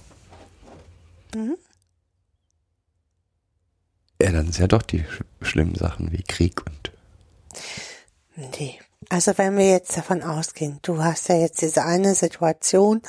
Ja, 4.22 4.32
dann 4.32 4.46
sind 4.46 4.60
ja 4.60 4.68
doch 4.68 4.84
die 4.84 5.00
sch 5.00 5.24
schlimmen 5.42 5.76
Sachen 5.76 6.12
wie 6.12 6.22
Krieg 6.24 6.66
und 6.66 6.92
Nee. 8.36 8.80
Also 9.10 9.38
wenn 9.38 9.58
wir 9.58 9.70
jetzt 9.70 9.96
davon 9.96 10.24
ausgehen, 10.24 10.80
du 10.82 11.04
hast 11.04 11.30
ja 11.30 11.36
jetzt 11.36 11.62
diese 11.62 11.84
eine 11.84 12.16
Situation, 12.16 13.02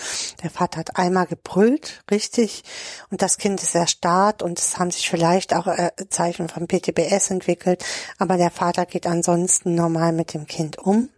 der 0.43 0.51
Vater 0.51 0.81
hat 0.81 0.97
einmal 0.97 1.27
gebrüllt, 1.27 2.03
richtig, 2.11 2.65
und 3.11 3.23
das 3.23 3.39
Kind 3.39 3.63
ist 3.63 3.75
erstarrt 3.75 4.43
und 4.43 4.59
es 4.59 4.79
haben 4.79 4.91
sich 4.91 5.09
vielleicht 5.09 5.55
auch 5.55 5.67
äh, 5.67 5.91
Zeichen 6.11 6.49
von 6.49 6.67
PTBS 6.67 7.31
entwickelt, 7.31 7.85
aber 8.19 8.37
der 8.37 8.51
Vater 8.51 8.85
geht 8.85 9.07
ansonsten 9.07 9.75
normal 9.75 10.13
mit 10.13 10.35
dem 10.35 10.47
Kind 10.47 10.79
um. 10.79 11.09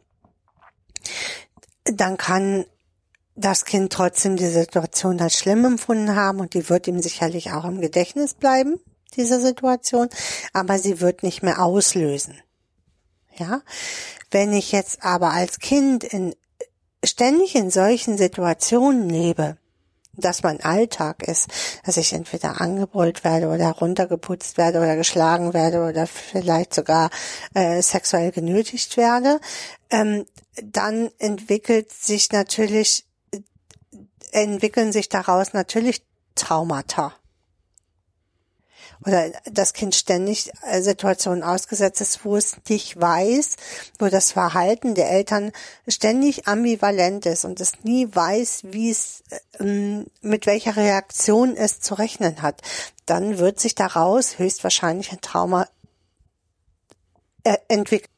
Dann 1.85 2.17
kann 2.17 2.65
das 3.35 3.65
Kind 3.65 3.93
trotzdem 3.93 4.37
die 4.37 4.47
Situation 4.47 5.21
als 5.21 5.39
schlimm 5.39 5.65
empfunden 5.65 6.15
haben 6.15 6.41
und 6.41 6.55
die 6.55 6.69
wird 6.69 6.87
ihm 6.87 7.01
sicherlich 7.01 7.53
auch 7.53 7.65
im 7.65 7.81
Gedächtnis 7.81 8.35
bleiben, 8.35 8.81
diese 9.17 9.41
Situation, 9.41 10.09
aber 10.53 10.79
sie 10.79 11.01
wird 11.01 11.23
nicht 11.23 11.43
mehr 11.43 11.63
auslösen. 11.63 12.41
Ja, 13.39 13.63
wenn 14.31 14.53
ich 14.53 14.73
jetzt 14.73 15.05
aber 15.05 15.31
als 15.31 15.59
Kind 15.59 16.05
in, 16.05 16.35
ständig 17.05 17.55
in 17.55 17.71
solchen 17.71 18.19
Situationen 18.19 19.09
lebe, 19.09 19.57
dass 20.15 20.43
mein 20.43 20.61
Alltag 20.61 21.23
ist, 21.23 21.49
dass 21.85 21.97
ich 21.97 22.13
entweder 22.13 22.61
angebrüllt 22.61 23.23
werde 23.23 23.49
oder 23.49 23.71
runtergeputzt 23.71 24.59
werde 24.59 24.79
oder 24.79 24.97
geschlagen 24.97 25.55
werde 25.55 25.89
oder 25.89 26.07
vielleicht 26.07 26.75
sogar 26.75 27.11
äh, 27.55 27.81
sexuell 27.81 28.33
genötigt 28.33 28.97
werde, 28.97 29.41
ähm, 29.91 30.27
dann 30.63 31.11
entwickelt 31.19 31.93
sich 31.93 32.33
natürlich, 32.33 33.05
entwickeln 34.33 34.93
sich 34.93 35.09
daraus 35.09 35.53
natürlich 35.53 36.03
Traumata 36.35 37.15
oder 39.05 39.31
das 39.45 39.73
Kind 39.73 39.95
ständig 39.95 40.51
äh, 40.63 40.81
Situationen 40.83 41.43
ausgesetzt 41.43 42.01
ist, 42.01 42.25
wo 42.25 42.37
es 42.37 42.57
nicht 42.69 43.01
weiß, 43.01 43.57
wo 43.99 44.09
das 44.09 44.33
Verhalten 44.33 44.95
der 44.95 45.11
Eltern 45.11 45.53
ständig 45.87 46.49
ambivalent 46.49 47.27
ist 47.27 47.45
und 47.45 47.61
es 47.61 47.85
nie 47.85 48.09
weiß, 48.13 48.63
wie 48.65 48.91
es 48.91 49.23
ähm, 49.61 50.07
mit 50.21 50.47
welcher 50.47 50.77
Reaktion 50.77 51.57
es 51.57 51.81
zu 51.81 51.95
rechnen 51.95 52.43
hat, 52.43 52.63
dann 53.07 53.39
wird 53.39 53.61
sich 53.61 53.75
daraus 53.75 54.39
höchstwahrscheinlich 54.39 55.13
ein 55.13 55.21
Trauma 55.21 55.69
äh, 57.45 57.57
entwickeln. 57.69 58.13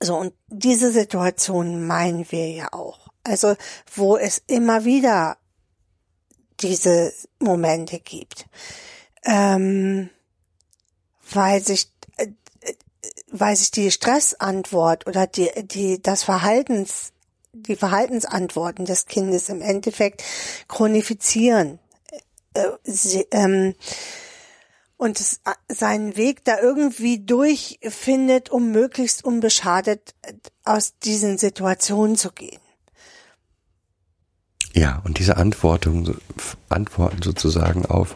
So 0.00 0.16
und 0.16 0.34
diese 0.48 0.90
Situation 0.90 1.86
meinen 1.86 2.30
wir 2.30 2.50
ja 2.50 2.72
auch. 2.72 3.08
Also 3.24 3.56
wo 3.94 4.16
es 4.16 4.42
immer 4.46 4.84
wieder 4.84 5.38
diese 6.60 7.12
Momente 7.38 7.98
gibt 7.98 8.46
ähm, 9.26 10.08
weil 11.32 11.62
sich 11.62 11.90
äh, 12.16 12.28
weil 13.30 13.56
sich 13.56 13.70
die 13.72 13.90
Stressantwort 13.90 15.06
oder 15.06 15.26
die 15.26 15.50
die 15.66 16.00
das 16.00 16.22
Verhaltens 16.22 17.12
die 17.52 17.76
Verhaltensantworten 17.76 18.84
des 18.84 19.06
Kindes 19.06 19.48
im 19.48 19.62
Endeffekt 19.62 20.22
chronifizieren. 20.68 21.78
Äh, 22.54 22.70
sie, 22.84 23.26
ähm, 23.30 23.74
und 24.98 25.20
es, 25.20 25.40
äh, 25.44 25.74
seinen 25.74 26.16
Weg 26.16 26.44
da 26.44 26.58
irgendwie 26.60 27.18
durchfindet, 27.18 28.50
um 28.50 28.70
möglichst 28.70 29.24
unbeschadet 29.24 30.14
äh, 30.22 30.34
aus 30.64 30.98
diesen 30.98 31.38
Situationen 31.38 32.16
zu 32.16 32.32
gehen. 32.32 32.60
Ja, 34.76 35.00
und 35.04 35.18
diese 35.18 35.38
Antworten, 35.38 36.18
Antworten 36.68 37.22
sozusagen 37.22 37.86
auf 37.86 38.14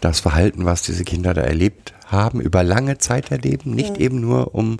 das 0.00 0.20
Verhalten, 0.20 0.64
was 0.64 0.82
diese 0.82 1.02
Kinder 1.02 1.34
da 1.34 1.40
erlebt 1.40 1.94
haben, 2.06 2.40
über 2.40 2.62
lange 2.62 2.98
Zeit 2.98 3.32
erleben, 3.32 3.72
nicht 3.72 3.94
mhm. 3.94 4.00
eben 4.00 4.20
nur 4.20 4.54
um 4.54 4.78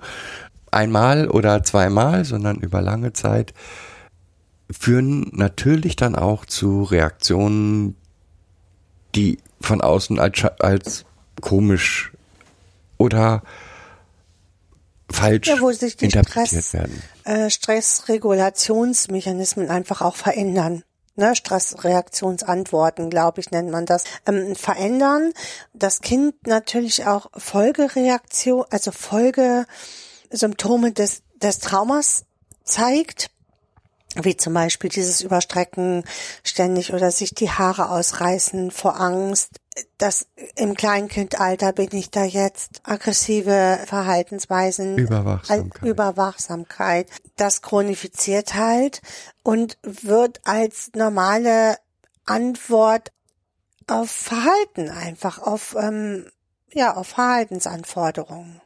einmal 0.71 1.29
oder 1.29 1.65
zweimal, 1.65 2.25
sondern 2.25 2.61
über 2.61 2.81
lange 2.81 3.13
Zeit, 3.13 3.55
führen 4.71 5.33
natürlich 5.33 5.97
dann 5.97 6.15
auch 6.15 6.47
zu 6.47 6.85
Reaktionen, 6.85 7.97
die 9.17 9.39
von 9.61 9.81
außen 9.81 10.21
als, 10.21 10.45
als 10.61 11.07
komisch 11.41 12.13
oder 12.99 13.43
falsch 15.11 15.49
ja, 15.49 15.61
wo 15.61 15.73
sich 15.73 15.97
die 15.97 16.05
interpretiert 16.05 16.65
Stress, 16.65 16.73
werden. 16.73 17.03
Äh, 17.25 17.51
Stressregulationsmechanismen 17.51 19.71
einfach 19.71 20.03
auch 20.03 20.15
verändern. 20.15 20.85
Ne, 21.17 21.35
Stressreaktionsantworten, 21.35 23.09
glaube 23.09 23.41
ich, 23.41 23.51
nennt 23.51 23.71
man 23.71 23.87
das, 23.87 24.05
ähm, 24.27 24.55
verändern. 24.55 25.33
Das 25.73 26.03
Kind 26.03 26.47
natürlich 26.47 27.07
auch 27.07 27.31
Folgereaktion, 27.35 28.67
also 28.71 28.93
Folgesymptome 28.93 30.93
des, 30.93 31.23
des 31.41 31.59
Traumas 31.59 32.27
zeigt 32.65 33.31
wie 34.23 34.37
zum 34.37 34.55
Beispiel 34.55 34.91
dieses 34.91 35.21
Überstrecken 35.21 36.05
ständig 36.43 36.95
oder 36.95 37.11
sich 37.11 37.35
die 37.35 37.51
Haare 37.51 37.91
ausreißen 37.91 38.71
vor 38.71 39.01
Angst. 39.01 39.61
Das 39.99 40.27
im 40.55 40.75
Kleinkindalter 40.75 41.73
bin 41.73 41.89
ich 41.93 42.11
da 42.11 42.25
jetzt 42.25 42.81
aggressive 42.85 43.79
Verhaltensweisen, 43.85 44.97
Überwachsamkeit. 44.97 45.83
Überwachsamkeit. 45.83 47.11
Das 47.37 47.61
chronifiziert 47.61 48.55
halt 48.55 49.03
und 49.43 49.79
wird 49.83 50.41
als 50.45 50.91
normale 50.95 51.77
Antwort 52.25 53.13
auf 53.87 54.11
Verhalten 54.11 54.91
einfach, 54.91 55.39
auf 55.39 55.77
ähm, 55.79 56.27
ja 56.73 56.95
auf 56.95 57.09
Verhaltensanforderungen. 57.09 58.61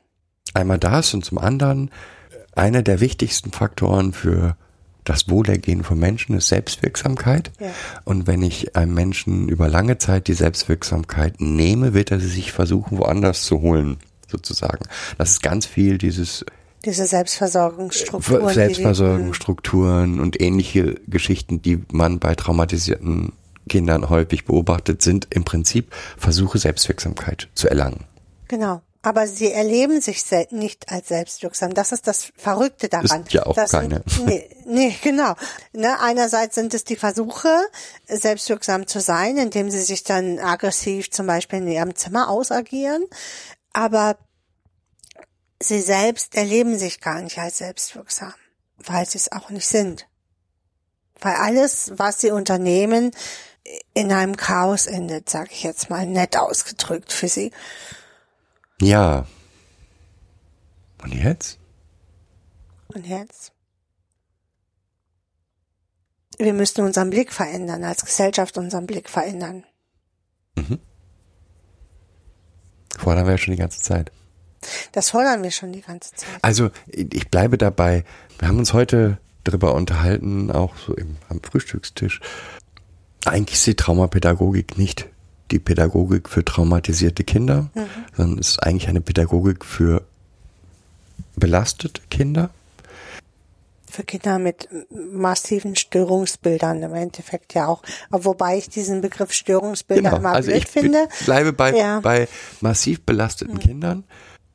Einmal 0.55 0.79
das 0.79 1.15
und 1.15 1.25
zum 1.25 1.39
anderen 1.39 1.91
einer 2.53 2.83
der 2.83 3.01
wichtigsten 3.01 3.53
Faktoren 3.53 4.13
für 4.13 4.57
das 5.05 5.29
Wohlergehen 5.29 5.83
von 5.85 5.99
Menschen 5.99 6.37
ist 6.37 6.49
Selbstwirksamkeit. 6.49 7.51
Ja. 7.59 7.71
Und 8.05 8.27
wenn 8.27 8.43
ich 8.43 8.77
einem 8.77 8.95
Menschen 8.95 9.49
über 9.49 9.69
lange 9.69 9.99
Zeit 9.99 10.29
die 10.29 10.35
Selbstwirksamkeit 10.35 11.41
nehme, 11.41 11.95
wird 11.95 12.11
er 12.11 12.21
sie 12.21 12.29
sich 12.29 12.53
versuchen, 12.53 12.99
woanders 12.99 13.45
zu 13.45 13.61
holen, 13.61 13.99
sozusagen. 14.29 14.85
Das 15.19 15.31
ist 15.33 15.43
ganz 15.43 15.67
viel 15.67 15.99
dieses 15.99 16.45
diese 16.85 17.05
Selbstversorgungsstrukturen. 17.05 18.55
Selbstversorgungsstrukturen 18.55 20.19
und 20.19 20.41
ähnliche 20.41 20.95
Geschichten, 21.07 21.61
die 21.61 21.83
man 21.93 22.21
bei 22.21 22.35
traumatisierten 22.35 23.33
Kindern 23.69 24.09
häufig 24.09 24.47
beobachtet, 24.47 25.03
sind 25.03 25.29
im 25.31 25.45
Prinzip 25.45 25.95
Versuche, 26.17 26.59
Selbstwirksamkeit 26.59 27.49
zu 27.55 27.69
erlangen. 27.69 28.05
Genau. 28.49 28.81
Aber 29.03 29.27
sie 29.27 29.51
erleben 29.51 30.03
sich 30.03 30.25
nicht 30.51 30.91
als 30.91 31.09
selbstwirksam. 31.09 31.73
Das 31.73 31.93
ist 31.93 32.07
das 32.07 32.33
Verrückte 32.37 32.91
daran. 32.91 33.23
Ist 33.23 33.33
ja 33.33 33.47
auch 33.47 33.55
das 33.55 33.71
keine. 33.71 34.03
Nee, 34.27 34.49
nee, 34.67 34.95
genau. 35.03 35.35
Ne, 35.73 35.99
einerseits 36.01 36.55
sind 36.55 36.75
es 36.75 36.85
die 36.85 36.97
Versuche, 36.97 37.49
selbstwirksam 38.07 38.87
zu 38.87 39.01
sein, 39.01 39.39
indem 39.39 39.71
sie 39.71 39.81
sich 39.81 40.05
dann 40.05 40.39
aggressiv 40.39 41.11
zum 41.11 41.27
Beispiel 41.27 41.61
in 41.61 41.69
ihrem 41.69 41.95
Zimmer 41.95 42.29
ausagieren. 42.29 43.07
Aber 43.73 44.19
sie 45.63 45.81
selbst 45.81 46.35
erleben 46.35 46.79
sich 46.79 47.01
gar 47.01 47.23
nicht 47.23 47.39
als 47.39 47.59
selbstwirksam, 47.59 48.35
weil 48.79 49.09
sie 49.09 49.19
es 49.19 49.33
auch 49.33 49.49
nicht 49.49 49.67
sind. 49.67 50.09
Weil 51.21 51.37
alles, 51.37 51.93
was 51.97 52.21
sie 52.21 52.33
unternehmen, 52.33 53.13
in 53.95 54.13
einem 54.13 54.37
Chaos 54.37 54.87
endet, 54.87 55.31
sage 55.31 55.51
ich 55.53 55.63
jetzt 55.63 55.91
mal 55.91 56.07
nett 56.07 56.37
ausgedrückt 56.37 57.13
für 57.13 57.29
sie. 57.29 57.53
Ja. 58.81 59.27
Und 61.03 61.15
jetzt? 61.15 61.59
Und 62.89 63.07
jetzt? 63.07 63.53
Wir 66.39 66.55
müssten 66.55 66.83
unseren 66.83 67.11
Blick 67.11 67.33
verändern, 67.33 67.85
als 67.85 68.05
Gesellschaft 68.05 68.57
unseren 68.57 68.87
Blick 68.87 69.09
verändern. 69.09 69.65
Mhm. 70.57 70.79
Fordern 72.99 73.27
wir 73.27 73.33
ja 73.33 73.39
schon 73.39 73.53
die 73.53 73.61
ganze 73.61 73.81
Zeit. 73.81 74.11
Das 74.93 75.11
fordern 75.11 75.43
wir 75.43 75.51
schon 75.51 75.73
die 75.73 75.81
ganze 75.81 76.15
Zeit. 76.15 76.29
Also 76.43 76.71
ich 76.87 77.31
bleibe 77.31 77.57
dabei. 77.57 78.05
Wir 78.39 78.49
haben 78.49 78.59
uns 78.59 78.73
heute 78.73 79.19
darüber 79.45 79.75
unterhalten, 79.75 80.51
auch 80.51 80.77
so 80.77 80.95
im, 80.95 81.17
am 81.29 81.43
Frühstückstisch. 81.43 82.21
Eigentlich 83.25 83.59
ist 83.59 83.67
die 83.67 83.77
Traumapädagogik 83.77 84.77
nicht 84.79 85.09
die 85.51 85.59
Pädagogik 85.59 86.29
für 86.29 86.45
traumatisierte 86.45 87.25
Kinder, 87.25 87.71
mhm. 87.75 87.87
sondern 88.17 88.39
es 88.39 88.51
ist 88.51 88.63
eigentlich 88.63 88.89
eine 88.89 89.01
Pädagogik 89.01 89.65
für 89.65 90.03
belastete 91.37 92.01
Kinder. 92.11 92.51
Für 93.91 94.05
Kinder 94.05 94.39
mit 94.39 94.69
massiven 95.13 95.75
Störungsbildern 95.75 96.83
im 96.85 96.95
Endeffekt 96.95 97.55
ja 97.55 97.67
auch. 97.67 97.83
Wobei 98.11 98.59
ich 98.59 98.69
diesen 98.69 99.01
Begriff 99.01 99.33
Störungsbilder 99.33 100.11
genau. 100.11 100.17
immer 100.19 100.33
also 100.33 100.51
blöd 100.51 100.63
ich 100.63 100.69
finde. 100.69 101.09
bleibe 101.25 101.53
bei, 101.53 101.77
ja. 101.77 101.99
bei 101.99 102.29
massiv 102.61 103.03
belasteten 103.03 103.55
mhm. 103.55 103.61
Kindern, 103.61 104.05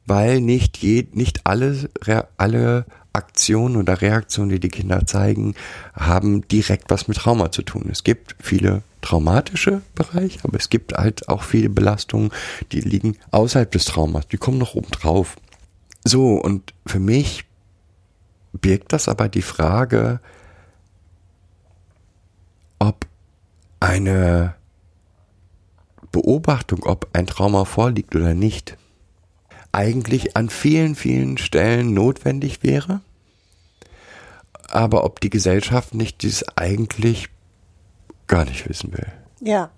weil 0.05 0.41
nicht 0.41 0.77
je, 0.77 1.07
nicht 1.13 1.45
alle, 1.45 1.89
alle 2.37 2.85
Aktionen 3.13 3.77
oder 3.77 4.01
Reaktionen, 4.01 4.49
die 4.49 4.59
die 4.59 4.69
Kinder 4.69 5.05
zeigen, 5.05 5.55
haben 5.93 6.47
direkt 6.47 6.89
was 6.89 7.07
mit 7.07 7.17
Trauma 7.17 7.51
zu 7.51 7.61
tun. 7.61 7.87
Es 7.91 8.03
gibt 8.03 8.35
viele 8.39 8.83
traumatische 9.01 9.81
Bereiche, 9.95 10.39
aber 10.43 10.57
es 10.57 10.69
gibt 10.69 10.93
halt 10.93 11.29
auch 11.29 11.43
viele 11.43 11.69
Belastungen, 11.69 12.31
die 12.71 12.81
liegen 12.81 13.17
außerhalb 13.31 13.71
des 13.71 13.85
Traumas. 13.85 14.27
Die 14.27 14.37
kommen 14.37 14.57
noch 14.57 14.75
oben 14.75 14.91
drauf. 14.91 15.37
So, 16.03 16.33
und 16.35 16.73
für 16.85 16.99
mich 16.99 17.45
birgt 18.53 18.93
das 18.93 19.07
aber 19.07 19.29
die 19.29 19.41
Frage, 19.41 20.19
ob 22.79 23.05
eine 23.79 24.55
Beobachtung, 26.11 26.83
ob 26.83 27.09
ein 27.13 27.27
Trauma 27.27 27.65
vorliegt 27.65 28.15
oder 28.15 28.33
nicht, 28.33 28.77
eigentlich 29.75 30.37
an 30.37 30.49
vielen, 30.49 30.95
vielen 30.95 31.37
Stellen 31.37 31.93
notwendig 31.93 32.63
wäre, 32.63 33.01
aber 34.69 35.03
ob 35.03 35.19
die 35.19 35.29
Gesellschaft 35.29 35.93
nicht 35.93 36.23
dies 36.23 36.43
eigentlich 36.55 37.29
gar 38.27 38.45
nicht 38.45 38.67
wissen 38.67 38.93
will. 38.93 39.07
Ja. 39.41 39.69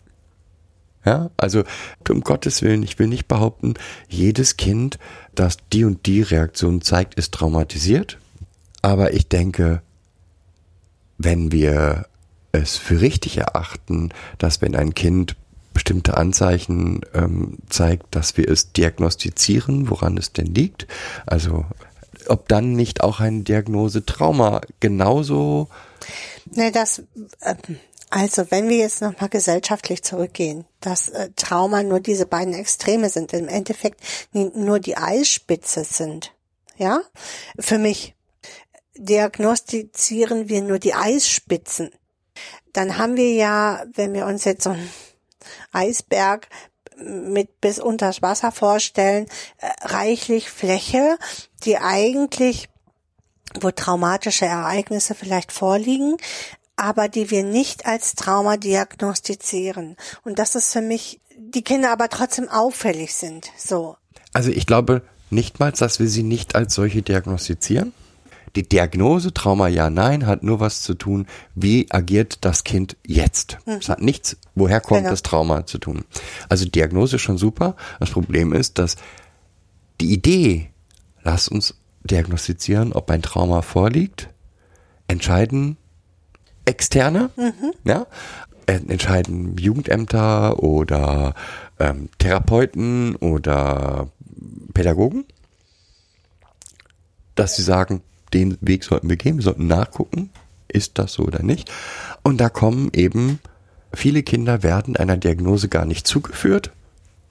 Ja, 1.03 1.31
also 1.38 1.63
um 2.10 2.21
Gottes 2.21 2.62
Willen, 2.62 2.83
ich 2.83 2.99
will 2.99 3.07
nicht 3.07 3.27
behaupten, 3.27 3.75
jedes 4.10 4.57
Kind, 4.57 4.99
das 5.33 5.57
die 5.71 5.86
und 5.86 6.05
die 6.05 6.21
Reaktion 6.21 6.81
zeigt, 6.81 7.15
ist 7.15 7.33
traumatisiert. 7.33 8.17
Aber 8.81 9.13
ich 9.13 9.27
denke, 9.27 9.81
wenn 11.17 11.51
wir 11.51 12.07
es 12.51 12.77
für 12.77 13.01
richtig 13.01 13.38
erachten, 13.38 14.10
dass 14.38 14.62
wenn 14.62 14.75
ein 14.75 14.93
Kind 14.93 15.36
bestimmte 15.78 16.18
Anzeichen 16.18 17.02
ähm, 17.13 17.60
zeigt, 17.70 18.16
dass 18.16 18.36
wir 18.36 18.50
es 18.50 18.74
diagnostizieren, 18.74 19.92
woran 19.92 20.18
es 20.18 20.34
denn 20.34 20.48
liegt. 20.48 20.88
Also 21.28 21.66
ob 22.26 22.48
dann 22.48 22.74
nicht 22.74 23.02
auch 23.02 23.20
eine 23.20 23.44
Diagnose 23.44 24.04
Trauma 24.04 24.62
genauso. 24.80 25.68
Ne, 26.50 26.72
das, 26.72 27.04
äh, 27.42 27.54
also 28.10 28.50
wenn 28.50 28.70
wir 28.70 28.78
jetzt 28.78 29.04
nochmal 29.04 29.30
gesellschaftlich 29.30 30.02
zurückgehen, 30.02 30.66
dass 30.82 31.10
äh, 31.10 31.30
Trauma 31.36 31.84
nur 31.84 32.00
diese 32.00 32.26
beiden 32.26 32.56
Extreme 32.56 33.12
sind, 33.12 33.32
im 33.34 33.48
Endeffekt 33.48 34.02
nur 34.34 34.80
die 34.80 34.98
Eisspitze 34.98 35.84
sind. 35.84 36.34
Ja, 36.78 37.02
für 37.60 37.78
mich 37.78 38.16
diagnostizieren 38.98 40.50
wir 40.50 40.63
nur 40.63 40.80
die 40.80 40.96
Eisspitzen. 40.96 41.92
Dann 42.74 42.98
haben 42.98 43.16
wir 43.16 43.32
ja, 43.32 43.84
wenn 43.94 44.13
wir 44.13 44.26
uns 44.26 44.44
jetzt 44.44 44.63
so 44.63 44.76
Eisberg 45.71 46.47
mit 46.97 47.62
bis 47.62 47.79
unters 47.79 48.21
Wasser 48.21 48.51
vorstellen, 48.51 49.27
äh, 49.57 49.69
reichlich 49.81 50.49
Fläche, 50.49 51.17
die 51.63 51.77
eigentlich, 51.77 52.69
wo 53.62 53.71
traumatische 53.71 54.45
Ereignisse 54.45 55.15
vielleicht 55.15 55.51
vorliegen, 55.51 56.17
aber 56.75 57.07
die 57.07 57.31
wir 57.31 57.43
nicht 57.43 57.86
als 57.86 58.15
Trauma 58.15 58.57
diagnostizieren. 58.57 59.95
Und 60.23 60.39
das 60.39 60.55
ist 60.55 60.73
für 60.73 60.81
mich, 60.81 61.19
die 61.38 61.63
Kinder 61.63 61.91
aber 61.91 62.10
trotzdem 62.10 62.49
auffällig 62.49 63.15
sind, 63.15 63.51
so. 63.57 63.97
Also 64.33 64.51
ich 64.51 64.65
glaube 64.65 65.01
nicht 65.29 65.60
mal, 65.60 65.71
dass 65.71 65.99
wir 65.99 66.07
sie 66.07 66.23
nicht 66.23 66.55
als 66.55 66.73
solche 66.75 67.01
diagnostizieren. 67.01 67.93
Die 68.58 68.67
Diagnose 68.67 69.36
Trauma 69.36 69.67
ja, 69.67 69.91
nein 69.91 70.26
hat 70.26 70.41
nur 70.41 70.60
was 70.60 70.82
zu 70.82 70.96
tun, 70.96 71.28
wie 71.54 71.86
agiert 71.91 72.39
das 72.43 72.63
Kind 72.63 72.98
jetzt. 73.06 73.60
Es 73.67 73.88
hat 73.88 74.02
nichts, 74.02 74.36
woher 74.56 74.82
kommt 74.82 75.02
Genau. 75.02 75.12
das 75.12 75.22
Trauma 75.22 75.67
zu 75.67 75.78
tun. 75.78 76.06
Also 76.50 76.65
Diagnose 76.67 77.17
ist 77.17 77.22
schon 77.22 77.38
super. 77.38 77.76
Das 78.00 78.10
Problem 78.10 78.54
ist, 78.54 78.80
dass 78.80 78.96
die 80.02 80.12
Idee, 80.12 80.72
lass 81.22 81.48
uns 81.48 81.76
diagnostizieren, 82.04 82.93
ob 82.93 83.12
ein 83.12 83.22
Trauma 83.22 83.62
vorliegt, 83.62 84.30
entscheiden 85.08 85.78
Externe, 86.65 87.30
ja, 87.84 88.08
äh, 88.65 88.80
entscheiden 88.88 89.56
Jugendämter 89.60 90.63
oder 90.63 91.36
ähm, 91.78 92.10
Therapeuten 92.17 93.15
oder 93.17 94.10
Pädagogen, 94.74 95.26
dass 97.36 97.56
sie 97.56 97.62
sagen, 97.62 98.02
den 98.38 98.58
Weg 98.62 98.84
sollten 98.84 99.10
wir 99.10 99.17
gehen, 99.17 99.38
wir 99.38 99.43
sollten 99.43 99.67
nachgucken, 99.67 100.30
ist 100.67 100.97
das 101.00 101.13
so 101.13 101.23
oder 101.23 101.43
nicht. 101.43 101.71
Und 102.23 102.38
da 102.39 102.50
kommen 102.50 102.89
eben, 102.93 103.39
viele 103.93 104.23
Kinder 104.23 104.63
werden 104.63 104.95
einer 104.95 105.17
Diagnose 105.17 105.69
gar 105.69 105.86
nicht 105.86 106.08
zugeführt, 106.08 106.71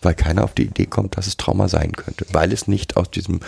weil 0.03 0.15
keiner 0.15 0.45
auf 0.45 0.55
die 0.55 0.65
Idee 0.65 0.87
kommt, 0.87 1.17
dass 1.17 1.27
es 1.27 1.37
Trauma 1.37 1.69
sein 1.69 1.93
könnte, 1.93 2.27
weil 2.33 2.53
es 2.53 2.69
nicht 2.69 2.97
aus 2.97 3.11
diesem 3.11 3.41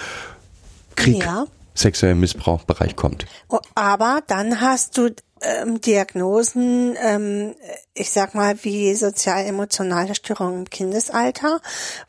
Krieg, 0.96 1.24
Ja. 1.24 1.46
Sexuellen 1.78 2.20
Missbrauchbereich 2.20 2.96
kommt. 2.96 3.26
Oh, 3.48 3.58
Aber 3.74 4.22
dann 4.26 4.60
hast 4.60 4.98
du 4.98 5.10
ähm, 5.40 5.80
Diagnosen, 5.80 6.96
ähm, 7.00 7.54
ich 7.94 8.10
sag 8.10 8.34
mal, 8.34 8.62
wie 8.64 8.94
sozial-emotionale 8.94 10.14
Störungen 10.14 10.60
im 10.60 10.70
Kindesalter, 10.70 11.60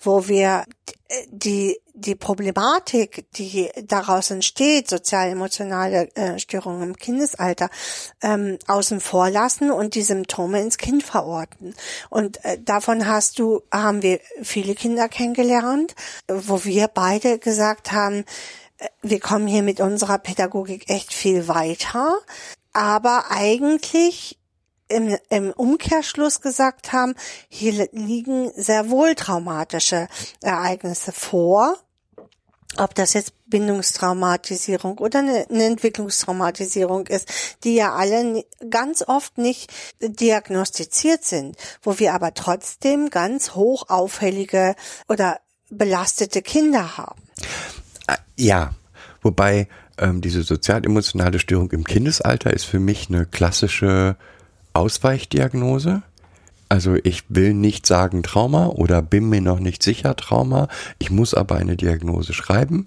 wo 0.02 0.28
wir 0.28 0.66
die 1.32 1.80
die 2.00 2.16
Problematik, 2.16 3.26
die 3.34 3.70
daraus 3.84 4.32
entsteht, 4.32 4.90
sozial-emotionale 4.90 6.16
äh, 6.16 6.40
Störungen 6.40 6.84
im 6.84 6.96
Kindesalter, 6.96 7.70
ähm, 8.22 8.58
außen 8.68 9.02
vor 9.02 9.30
lassen 9.30 9.70
und 9.70 9.96
die 9.96 10.02
Symptome 10.02 10.62
ins 10.62 10.78
Kind 10.78 11.04
verorten. 11.04 11.76
Und 12.10 12.44
äh, 12.46 12.58
davon 12.62 13.06
hast 13.08 13.40
du, 13.40 13.62
haben 13.72 14.02
wir 14.02 14.20
viele 14.42 14.76
Kinder 14.76 15.10
kennengelernt, 15.10 15.94
wo 16.28 16.64
wir 16.64 16.88
beide 16.88 17.38
gesagt 17.38 17.92
haben, 17.92 18.24
wir 19.02 19.20
kommen 19.20 19.48
hier 19.48 19.64
mit 19.64 19.80
unserer 19.80 20.18
Pädagogik 20.18 20.90
echt 20.90 21.14
viel 21.14 21.48
weiter, 21.48 22.18
aber 22.74 23.26
eigentlich 23.30 24.38
im, 24.88 25.18
im 25.30 25.52
Umkehrschluss 25.52 26.42
gesagt 26.42 26.92
haben, 26.92 27.16
hier 27.48 27.74
li- 27.74 27.90
liegen 27.92 28.52
sehr 28.56 28.90
wohl 28.90 29.16
traumatische 29.16 30.08
Ereignisse 30.42 31.12
vor. 31.12 31.78
Ob 32.78 32.94
das 32.94 33.14
jetzt 33.14 33.34
Bindungstraumatisierung 33.48 35.00
oder 35.00 35.20
eine, 35.20 35.48
Entwicklungstraumatisierung 35.50 37.08
ist, 37.08 37.28
die 37.64 37.74
ja 37.76 37.94
alle 37.94 38.46
ganz 38.70 39.02
oft 39.02 39.40
nicht 39.40 39.72
diagnostiziert 40.00 41.26
sind, 41.26 41.58
wo 41.82 41.98
wir 41.98 42.14
aber 42.14 42.36
trotzdem 42.36 43.10
ganz 43.10 43.56
hoch 43.56 43.90
auffällige 43.90 44.76
oder 45.08 45.40
belastete 45.72 46.44
Kinder 46.44 46.98
haben. 46.98 47.22
Äh, 48.10 48.18
Ja, 48.38 48.74
wobei 49.22 49.68
ähm, 49.98 50.22
diese 50.22 50.44
sozial-emotionale 50.44 51.40
Störung 51.40 51.72
im 51.72 51.84
Kindesalter 51.84 52.52
ist 52.54 52.64
für 52.66 52.80
mich 52.80 53.10
eine 53.10 53.26
klassische 53.26 54.16
Ausweichdiagnose. 54.74 56.02
Also 56.70 56.96
ich 57.04 57.24
will 57.30 57.54
nicht 57.54 57.86
sagen 57.86 58.24
Trauma 58.24 58.68
oder 58.68 59.02
bin 59.02 59.28
mir 59.28 59.42
noch 59.42 59.60
nicht 59.60 59.82
sicher 59.84 60.16
Trauma. 60.16 60.68
Ich 61.00 61.10
muss 61.12 61.34
aber 61.34 61.56
eine 61.56 61.76
Diagnose 61.76 62.34
schreiben, 62.34 62.86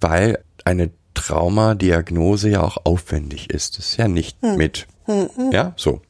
weil 0.00 0.38
eine 0.64 0.90
Traumadiagnose 1.14 2.50
ja 2.50 2.62
auch 2.62 2.78
aufwendig 2.84 3.50
ist. 3.50 3.78
Das 3.78 3.86
ist 3.86 3.96
ja 3.96 4.08
nicht 4.08 4.42
mit. 4.42 4.86
Ja, 5.52 5.72
so. 5.76 6.00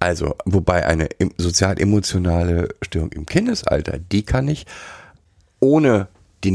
Also, 0.00 0.34
wobei 0.44 0.86
eine 0.86 1.08
em- 1.18 1.32
sozial-emotionale 1.38 2.68
Störung 2.82 3.12
im 3.12 3.26
Kindesalter, 3.26 3.98
die 3.98 4.22
kann 4.22 4.48
ich 4.48 4.66
ohne 5.60 6.08
die 6.44 6.50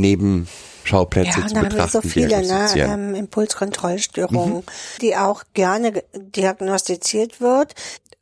Nebenschauplätze 0.89 1.39
Ja, 1.39 1.47
zu 1.47 1.54
da 1.54 1.62
haben 1.62 1.71
wir 1.75 1.88
so 1.88 2.02
betrachten 2.02 2.10
viele, 2.10 2.47
ne? 2.47 2.69
Ähm, 2.75 3.15
Impulskontrollstörungen, 3.15 4.63
die 5.02 5.15
auch 5.15 5.43
gerne 5.54 5.91
ge- 5.91 6.04
diagnostiziert 6.13 7.41
wird. 7.41 7.75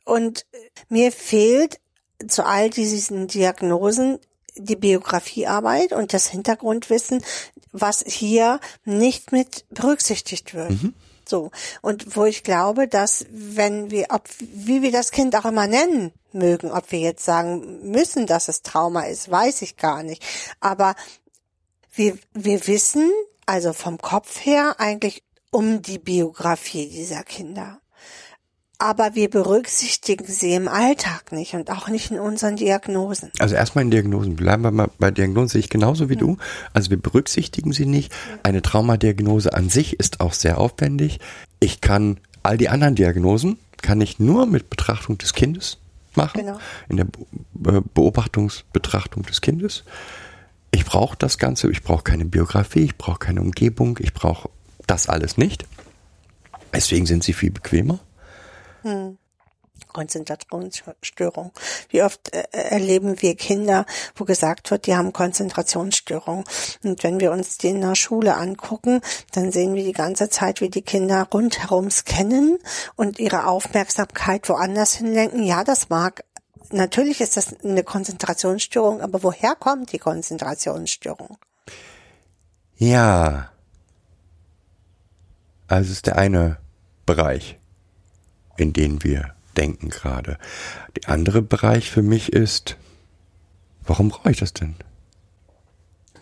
Und 0.04 0.46
mir 0.88 1.12
fehlt 1.12 1.80
zu 2.26 2.44
all 2.44 2.70
diesen 2.70 3.26
Diagnosen 3.28 4.18
die 4.56 4.76
Biografiearbeit 4.76 5.92
und 5.92 6.12
das 6.12 6.26
Hintergrundwissen, 6.28 7.22
was 7.72 8.02
hier 8.06 8.60
nicht 8.84 9.30
mit 9.30 9.66
berücksichtigt 9.70 10.54
wird. 10.54 10.72
So. 11.28 11.50
Und 11.82 12.16
wo 12.16 12.24
ich 12.24 12.42
glaube, 12.42 12.88
dass 12.88 13.26
wenn 13.30 13.90
wir, 13.90 14.06
ob, 14.10 14.28
wie 14.40 14.82
wir 14.82 14.90
das 14.90 15.10
Kind 15.10 15.36
auch 15.36 15.44
immer 15.44 15.66
nennen 15.66 16.12
mögen, 16.32 16.72
ob 16.72 16.90
wir 16.90 16.98
jetzt 16.98 17.24
sagen 17.24 17.90
müssen, 17.90 18.26
dass 18.26 18.48
es 18.48 18.62
Trauma 18.62 19.02
ist, 19.02 19.30
weiß 19.30 19.62
ich 19.62 19.76
gar 19.76 20.02
nicht. 20.02 20.24
Aber 20.60 20.94
wir, 21.98 22.16
wir 22.32 22.66
wissen, 22.66 23.10
also 23.46 23.72
vom 23.72 23.98
Kopf 23.98 24.44
her, 24.44 24.76
eigentlich 24.78 25.22
um 25.50 25.82
die 25.82 25.98
Biografie 25.98 26.88
dieser 26.88 27.22
Kinder. 27.24 27.80
Aber 28.80 29.16
wir 29.16 29.28
berücksichtigen 29.28 30.26
sie 30.26 30.54
im 30.54 30.68
Alltag 30.68 31.32
nicht 31.32 31.54
und 31.54 31.68
auch 31.68 31.88
nicht 31.88 32.12
in 32.12 32.20
unseren 32.20 32.54
Diagnosen. 32.54 33.32
Also 33.40 33.56
erstmal 33.56 33.84
in 33.84 33.90
Diagnosen. 33.90 34.36
Bleiben 34.36 34.62
wir 34.62 34.70
mal 34.70 34.88
bei 35.00 35.10
Diagnosen, 35.10 35.48
sehe 35.48 35.58
ich 35.60 35.68
genauso 35.68 36.08
wie 36.08 36.14
du. 36.14 36.36
Also 36.74 36.90
wir 36.90 37.02
berücksichtigen 37.02 37.72
sie 37.72 37.86
nicht. 37.86 38.12
Eine 38.44 38.62
Traumadiagnose 38.62 39.52
an 39.52 39.68
sich 39.68 39.98
ist 39.98 40.20
auch 40.20 40.32
sehr 40.32 40.58
aufwendig. 40.58 41.18
Ich 41.58 41.80
kann 41.80 42.20
all 42.44 42.56
die 42.56 42.68
anderen 42.68 42.94
Diagnosen, 42.94 43.58
kann 43.82 44.00
ich 44.00 44.20
nur 44.20 44.46
mit 44.46 44.70
Betrachtung 44.70 45.18
des 45.18 45.32
Kindes 45.32 45.78
machen. 46.14 46.42
Genau. 46.42 46.58
In 46.88 46.98
der 46.98 47.06
Be- 47.54 47.82
Beobachtungsbetrachtung 47.82 49.24
des 49.24 49.40
Kindes. 49.40 49.82
Ich 50.70 50.84
brauche 50.84 51.16
das 51.16 51.38
Ganze, 51.38 51.70
ich 51.70 51.82
brauche 51.82 52.04
keine 52.04 52.24
Biografie, 52.24 52.84
ich 52.84 52.96
brauche 52.96 53.18
keine 53.18 53.40
Umgebung, 53.40 53.98
ich 54.00 54.14
brauche 54.14 54.50
das 54.86 55.08
alles 55.08 55.36
nicht. 55.36 55.66
Deswegen 56.72 57.06
sind 57.06 57.24
sie 57.24 57.32
viel 57.32 57.50
bequemer. 57.50 57.98
Konzentrationsstörung. 59.92 61.52
Wie 61.88 62.02
oft 62.02 62.32
äh, 62.32 62.44
erleben 62.52 63.20
wir 63.20 63.34
Kinder, 63.36 63.86
wo 64.14 64.24
gesagt 64.24 64.70
wird, 64.70 64.86
die 64.86 64.94
haben 64.94 65.12
Konzentrationsstörung. 65.12 66.44
Und 66.84 67.02
wenn 67.02 67.20
wir 67.20 67.32
uns 67.32 67.58
die 67.58 67.68
in 67.68 67.80
der 67.80 67.94
Schule 67.94 68.36
angucken, 68.36 69.00
dann 69.32 69.50
sehen 69.50 69.74
wir 69.74 69.84
die 69.84 69.92
ganze 69.92 70.28
Zeit, 70.28 70.60
wie 70.60 70.70
die 70.70 70.82
Kinder 70.82 71.26
rundherum 71.32 71.90
scannen 71.90 72.58
und 72.96 73.18
ihre 73.18 73.46
Aufmerksamkeit 73.46 74.48
woanders 74.48 74.94
hinlenken. 74.94 75.42
Ja, 75.42 75.64
das 75.64 75.88
mag 75.88 76.24
Natürlich 76.70 77.20
ist 77.20 77.36
das 77.36 77.54
eine 77.64 77.82
Konzentrationsstörung, 77.82 79.00
aber 79.00 79.22
woher 79.22 79.54
kommt 79.54 79.92
die 79.92 79.98
Konzentrationsstörung? 79.98 81.38
Ja. 82.76 83.50
Also 85.66 85.92
ist 85.92 86.06
der 86.06 86.16
eine 86.16 86.58
Bereich, 87.06 87.58
in 88.56 88.72
den 88.72 89.02
wir 89.02 89.34
denken 89.56 89.88
gerade. 89.88 90.38
Der 90.96 91.10
andere 91.10 91.42
Bereich 91.42 91.90
für 91.90 92.02
mich 92.02 92.32
ist, 92.32 92.76
warum 93.84 94.08
brauche 94.08 94.30
ich 94.30 94.38
das 94.38 94.52
denn? 94.52 94.76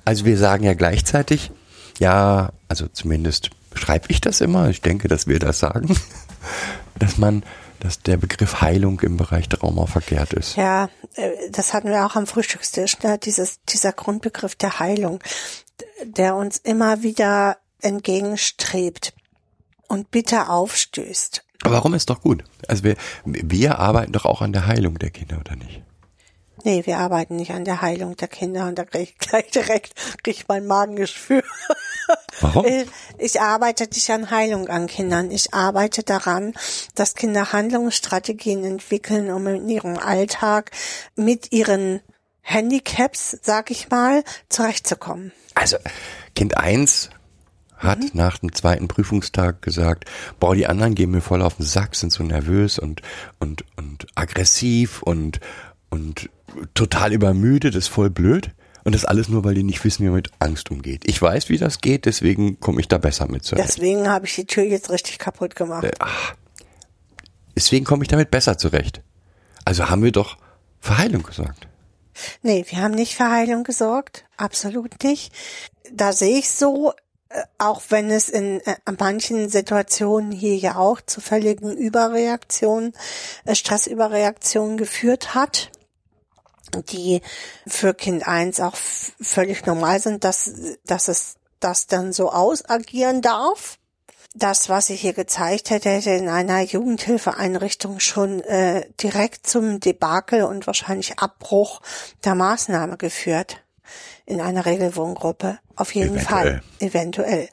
Also 0.04 0.24
wir 0.24 0.38
sagen 0.38 0.64
ja 0.64 0.74
gleichzeitig, 0.74 1.50
ja, 1.98 2.52
also 2.68 2.86
zumindest 2.88 3.50
schreibe 3.74 4.06
ich 4.08 4.20
das 4.20 4.40
immer, 4.40 4.70
ich 4.70 4.80
denke, 4.80 5.08
dass 5.08 5.26
wir 5.26 5.38
das 5.38 5.58
sagen, 5.58 5.94
dass 6.98 7.18
man, 7.18 7.42
dass 7.80 8.00
der 8.00 8.16
Begriff 8.16 8.60
Heilung 8.60 9.00
im 9.00 9.16
Bereich 9.16 9.48
Trauma 9.48 9.86
verkehrt 9.86 10.32
ist. 10.32 10.56
Ja, 10.56 10.88
äh, 11.14 11.30
das 11.50 11.72
hatten 11.74 11.88
wir 11.88 12.06
auch 12.06 12.16
am 12.16 12.26
Frühstückstisch, 12.26 12.98
ne? 13.00 13.18
Dieses, 13.18 13.60
dieser 13.68 13.92
Grundbegriff 13.92 14.54
der 14.54 14.78
Heilung, 14.78 15.20
der 16.04 16.36
uns 16.36 16.58
immer 16.58 17.02
wieder 17.02 17.58
entgegenstrebt 17.80 19.14
und 19.88 20.10
bitter 20.10 20.50
aufstößt. 20.50 21.44
Aber 21.62 21.74
warum 21.74 21.94
ist 21.94 22.10
doch 22.10 22.20
gut? 22.20 22.44
Also 22.68 22.84
wir, 22.84 22.96
wir 23.24 23.78
arbeiten 23.78 24.12
doch 24.12 24.24
auch 24.24 24.42
an 24.42 24.52
der 24.52 24.66
Heilung 24.66 24.98
der 24.98 25.10
Kinder, 25.10 25.38
oder 25.38 25.56
nicht? 25.56 25.82
Nee, 26.64 26.84
wir 26.86 26.98
arbeiten 26.98 27.36
nicht 27.36 27.52
an 27.52 27.64
der 27.64 27.82
Heilung 27.82 28.16
der 28.16 28.28
Kinder 28.28 28.66
und 28.66 28.78
da 28.78 28.84
kriege 28.84 29.04
ich 29.04 29.18
gleich 29.18 29.50
direkt 29.50 29.94
krieg 30.22 30.36
ich 30.38 30.48
mein 30.48 30.66
Magengeschwür. 30.66 31.42
Warum? 32.40 32.64
Ich- 32.66 32.86
Ich 33.18 33.40
arbeite 33.40 33.84
nicht 33.84 34.10
an 34.10 34.30
Heilung 34.30 34.68
an 34.68 34.86
Kindern. 34.86 35.30
Ich 35.30 35.54
arbeite 35.54 36.02
daran, 36.02 36.52
dass 36.94 37.14
Kinder 37.14 37.52
Handlungsstrategien 37.52 38.64
entwickeln, 38.64 39.30
um 39.30 39.46
in 39.46 39.68
ihrem 39.68 39.96
Alltag 39.98 40.70
mit 41.14 41.52
ihren 41.52 42.00
Handicaps, 42.42 43.38
sag 43.42 43.70
ich 43.70 43.88
mal, 43.90 44.22
zurechtzukommen. 44.48 45.32
Also, 45.54 45.78
Kind 46.34 46.56
1 46.58 47.10
hat 47.76 48.14
nach 48.14 48.38
dem 48.38 48.54
zweiten 48.54 48.86
Prüfungstag 48.88 49.62
gesagt, 49.62 50.04
boah, 50.38 50.54
die 50.54 50.66
anderen 50.66 50.94
gehen 50.94 51.10
mir 51.10 51.20
voll 51.20 51.42
auf 51.42 51.56
den 51.56 51.66
Sack, 51.66 51.94
sind 51.96 52.12
so 52.12 52.22
nervös 52.22 52.78
und, 52.78 53.02
und, 53.40 53.64
und 53.76 54.06
aggressiv 54.14 55.02
und, 55.02 55.40
und 55.90 56.30
total 56.74 57.12
übermüdet, 57.12 57.74
ist 57.74 57.88
voll 57.88 58.10
blöd. 58.10 58.50
Und 58.84 58.94
das 58.94 59.04
alles 59.04 59.28
nur, 59.28 59.42
weil 59.42 59.54
die 59.54 59.64
nicht 59.64 59.82
wissen, 59.84 60.04
wie 60.04 60.08
man 60.08 60.16
mit 60.16 60.30
Angst 60.38 60.70
umgeht. 60.70 61.02
Ich 61.06 61.20
weiß, 61.20 61.48
wie 61.48 61.58
das 61.58 61.80
geht, 61.80 62.04
deswegen 62.04 62.60
komme 62.60 62.80
ich 62.80 62.86
da 62.86 62.98
besser 62.98 63.26
mit 63.28 63.42
zurecht. 63.42 63.68
Deswegen 63.68 64.08
habe 64.08 64.26
ich 64.26 64.36
die 64.36 64.46
Tür 64.46 64.62
jetzt 64.62 64.90
richtig 64.90 65.18
kaputt 65.18 65.56
gemacht. 65.56 65.84
Äh, 65.84 65.90
Deswegen 67.56 67.86
komme 67.86 68.04
ich 68.04 68.08
damit 68.08 68.30
besser 68.30 68.58
zurecht. 68.58 69.02
Also 69.64 69.88
haben 69.88 70.04
wir 70.04 70.12
doch 70.12 70.36
für 70.78 70.98
Heilung 70.98 71.22
gesorgt. 71.22 71.66
Nee, 72.42 72.64
wir 72.68 72.78
haben 72.78 72.94
nicht 72.94 73.16
für 73.16 73.30
Heilung 73.30 73.64
gesorgt. 73.64 74.24
Absolut 74.36 75.02
nicht. 75.02 75.32
Da 75.92 76.12
sehe 76.12 76.38
ich 76.38 76.50
so, 76.50 76.92
äh, 77.30 77.42
auch 77.58 77.82
wenn 77.88 78.10
es 78.10 78.28
in 78.28 78.60
äh, 78.60 78.76
manchen 78.98 79.48
Situationen 79.48 80.32
hier 80.32 80.56
ja 80.56 80.76
auch 80.76 81.00
zu 81.00 81.20
völligen 81.20 81.76
Überreaktionen, 81.76 82.92
äh, 83.44 83.54
Stressüberreaktionen 83.54 84.76
geführt 84.76 85.34
hat, 85.34 85.70
die 86.90 87.22
für 87.66 87.94
Kind 87.94 88.26
1 88.26 88.60
auch 88.60 88.76
völlig 88.76 89.66
normal 89.66 90.00
sind, 90.00 90.24
dass, 90.24 90.50
dass 90.84 91.08
es 91.08 91.36
das 91.60 91.86
dann 91.86 92.12
so 92.12 92.30
ausagieren 92.30 93.22
darf. 93.22 93.78
Das, 94.34 94.68
was 94.68 94.90
ich 94.90 95.00
hier 95.00 95.14
gezeigt 95.14 95.70
hätte, 95.70 95.88
hätte 95.88 96.10
in 96.10 96.28
einer 96.28 96.60
Jugendhilfeeinrichtung 96.60 98.00
schon 98.00 98.40
äh, 98.42 98.86
direkt 99.02 99.46
zum 99.46 99.80
Debakel 99.80 100.42
und 100.42 100.66
wahrscheinlich 100.66 101.18
Abbruch 101.18 101.80
der 102.24 102.34
Maßnahme 102.34 102.98
geführt. 102.98 103.62
In 104.26 104.40
einer 104.40 104.66
Regelwohngruppe. 104.66 105.58
Auf 105.76 105.94
jeden 105.94 106.16
Eventuell. 106.16 106.60
Fall. 106.60 106.62
Eventuell. 106.80 107.48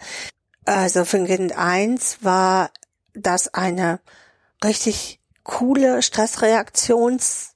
Also 0.65 1.05
für 1.05 1.23
Kind 1.25 1.55
1 1.57 2.17
war 2.21 2.71
das 3.13 3.53
eine 3.53 3.99
richtig 4.63 5.19
coole 5.43 6.01
Stressreaktions, 6.01 7.49
Re- 7.49 7.52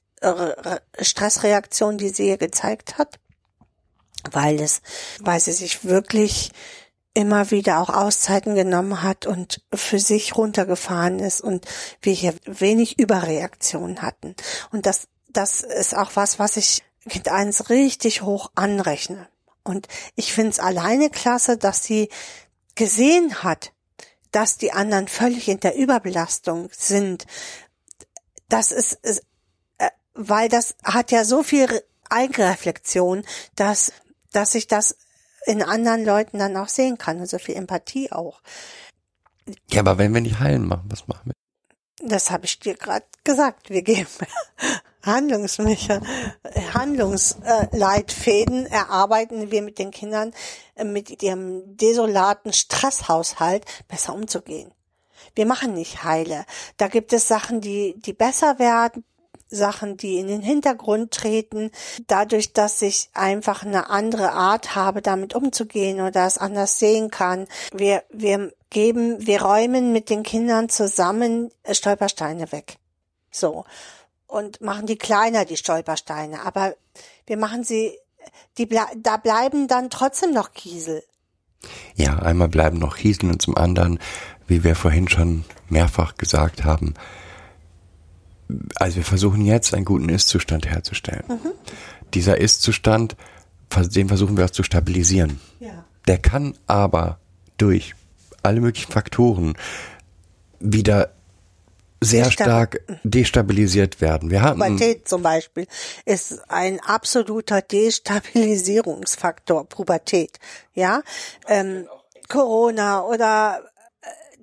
Stressreaktion, 1.00 1.98
die 1.98 2.08
sie 2.08 2.24
hier 2.24 2.38
gezeigt 2.38 2.98
hat, 2.98 3.18
weil 4.30 4.60
es, 4.60 4.82
weil 5.20 5.40
sie 5.40 5.52
sich 5.52 5.84
wirklich 5.84 6.50
immer 7.14 7.50
wieder 7.50 7.80
auch 7.80 7.88
Auszeiten 7.88 8.54
genommen 8.54 9.02
hat 9.02 9.26
und 9.26 9.62
für 9.74 9.98
sich 9.98 10.36
runtergefahren 10.36 11.18
ist 11.18 11.40
und 11.40 11.66
wir 12.00 12.12
hier 12.12 12.34
wenig 12.44 12.98
Überreaktionen 12.98 14.02
hatten. 14.02 14.36
Und 14.70 14.86
das, 14.86 15.08
das 15.28 15.62
ist 15.62 15.96
auch 15.96 16.12
was, 16.14 16.38
was 16.38 16.56
ich 16.56 16.84
Kind 17.08 17.28
1 17.28 17.70
richtig 17.70 18.22
hoch 18.22 18.50
anrechne. 18.54 19.28
Und 19.64 19.88
ich 20.14 20.32
finde 20.32 20.50
es 20.50 20.60
alleine 20.60 21.10
klasse, 21.10 21.56
dass 21.56 21.82
sie 21.82 22.08
gesehen 22.74 23.42
hat, 23.42 23.72
dass 24.30 24.58
die 24.58 24.72
anderen 24.72 25.08
völlig 25.08 25.48
in 25.48 25.60
der 25.60 25.74
Überbelastung 25.74 26.68
sind. 26.72 27.26
Das 28.48 28.72
ist, 28.72 28.98
weil 30.18 30.48
das 30.48 30.74
hat 30.84 31.10
ja 31.12 31.24
so 31.24 31.42
viel 31.42 31.64
Re- 31.66 31.84
Eigenreflexion, 32.10 33.24
dass, 33.54 33.92
dass 34.32 34.54
ich 34.54 34.66
das 34.66 34.96
in 35.46 35.62
anderen 35.62 36.04
Leuten 36.04 36.38
dann 36.38 36.56
auch 36.56 36.68
sehen 36.68 36.98
kann 36.98 37.20
und 37.20 37.28
so 37.28 37.38
viel 37.38 37.54
Empathie 37.54 38.10
auch. 38.12 38.42
Ja, 39.70 39.80
aber 39.80 39.96
wenn 39.98 40.12
wir 40.12 40.20
nicht 40.20 40.40
heilen 40.40 40.66
machen, 40.66 40.86
was 40.88 41.06
machen 41.06 41.32
wir? 41.32 42.08
Das 42.08 42.30
habe 42.30 42.44
ich 42.44 42.58
dir 42.60 42.74
gerade 42.74 43.06
gesagt. 43.24 43.70
Wir 43.70 43.82
geben 43.82 44.08
Handlungsmecher, 45.04 46.00
Handlungsleitfäden 46.74 48.66
erarbeiten 48.66 49.50
wir 49.50 49.62
mit 49.62 49.78
den 49.78 49.90
Kindern 49.90 50.32
äh, 50.74 50.84
mit 50.84 51.22
ihrem 51.22 51.76
desolaten 51.76 52.52
Stresshaushalt 52.52 53.64
besser 53.88 54.14
umzugehen. 54.14 54.72
Wir 55.34 55.46
machen 55.46 55.74
nicht 55.74 56.04
heile. 56.04 56.44
Da 56.76 56.88
gibt 56.88 57.12
es 57.12 57.28
Sachen, 57.28 57.60
die, 57.60 57.94
die 57.98 58.12
besser 58.12 58.58
werden, 58.58 59.04
Sachen, 59.50 59.96
die 59.96 60.18
in 60.18 60.28
den 60.28 60.42
Hintergrund 60.42 61.12
treten, 61.12 61.70
dadurch, 62.06 62.52
dass 62.52 62.82
ich 62.82 63.08
einfach 63.14 63.64
eine 63.64 63.90
andere 63.90 64.32
Art 64.32 64.74
habe, 64.74 65.02
damit 65.02 65.34
umzugehen 65.34 66.00
oder 66.00 66.26
es 66.26 66.38
anders 66.38 66.78
sehen 66.78 67.10
kann. 67.10 67.46
Wir, 67.72 68.02
wir 68.10 68.52
geben, 68.70 69.26
wir 69.26 69.42
räumen 69.42 69.92
mit 69.92 70.10
den 70.10 70.22
Kindern 70.22 70.68
zusammen 70.68 71.50
Stolpersteine 71.70 72.52
weg. 72.52 72.76
So. 73.30 73.64
Und 74.26 74.60
machen 74.60 74.86
die 74.86 74.98
kleiner, 74.98 75.44
die 75.44 75.56
Stolpersteine. 75.56 76.44
Aber 76.44 76.74
wir 77.26 77.38
machen 77.38 77.64
sie, 77.64 77.98
die, 78.58 78.68
da 78.96 79.16
bleiben 79.16 79.68
dann 79.68 79.88
trotzdem 79.88 80.32
noch 80.32 80.52
Kiesel. 80.52 81.02
Ja, 81.94 82.18
einmal 82.18 82.48
bleiben 82.48 82.78
noch 82.78 82.96
Kieseln 82.96 83.32
und 83.32 83.42
zum 83.42 83.56
anderen, 83.56 83.98
wie 84.46 84.64
wir 84.64 84.76
vorhin 84.76 85.08
schon 85.08 85.44
mehrfach 85.68 86.16
gesagt 86.16 86.64
haben, 86.64 86.94
also 88.76 88.96
wir 88.96 89.04
versuchen 89.04 89.44
jetzt 89.44 89.74
einen 89.74 89.84
guten 89.84 90.08
Ist-Zustand 90.08 90.68
herzustellen. 90.68 91.24
Dieser 92.14 92.38
Ist-Zustand, 92.38 93.16
den 93.76 94.08
versuchen 94.08 94.36
wir 94.36 94.46
auch 94.46 94.50
zu 94.50 94.62
stabilisieren. 94.62 95.40
Ja. 95.60 95.84
Der 96.06 96.18
kann 96.18 96.54
aber 96.66 97.18
durch 97.58 97.94
alle 98.42 98.60
möglichen 98.60 98.92
Faktoren 98.92 99.54
wieder 100.60 101.12
sehr 102.00 102.30
stark 102.30 102.80
destabilisiert 103.02 104.00
werden. 104.00 104.30
Wir 104.30 104.42
hatten 104.42 104.60
Pubertät 104.60 105.08
zum 105.08 105.22
Beispiel 105.22 105.66
ist 106.04 106.40
ein 106.48 106.78
absoluter 106.80 107.60
Destabilisierungsfaktor, 107.60 109.68
Pubertät. 109.68 110.38
Ja, 110.74 111.02
ähm, 111.48 111.88
Corona 112.28 113.02
oder 113.02 113.64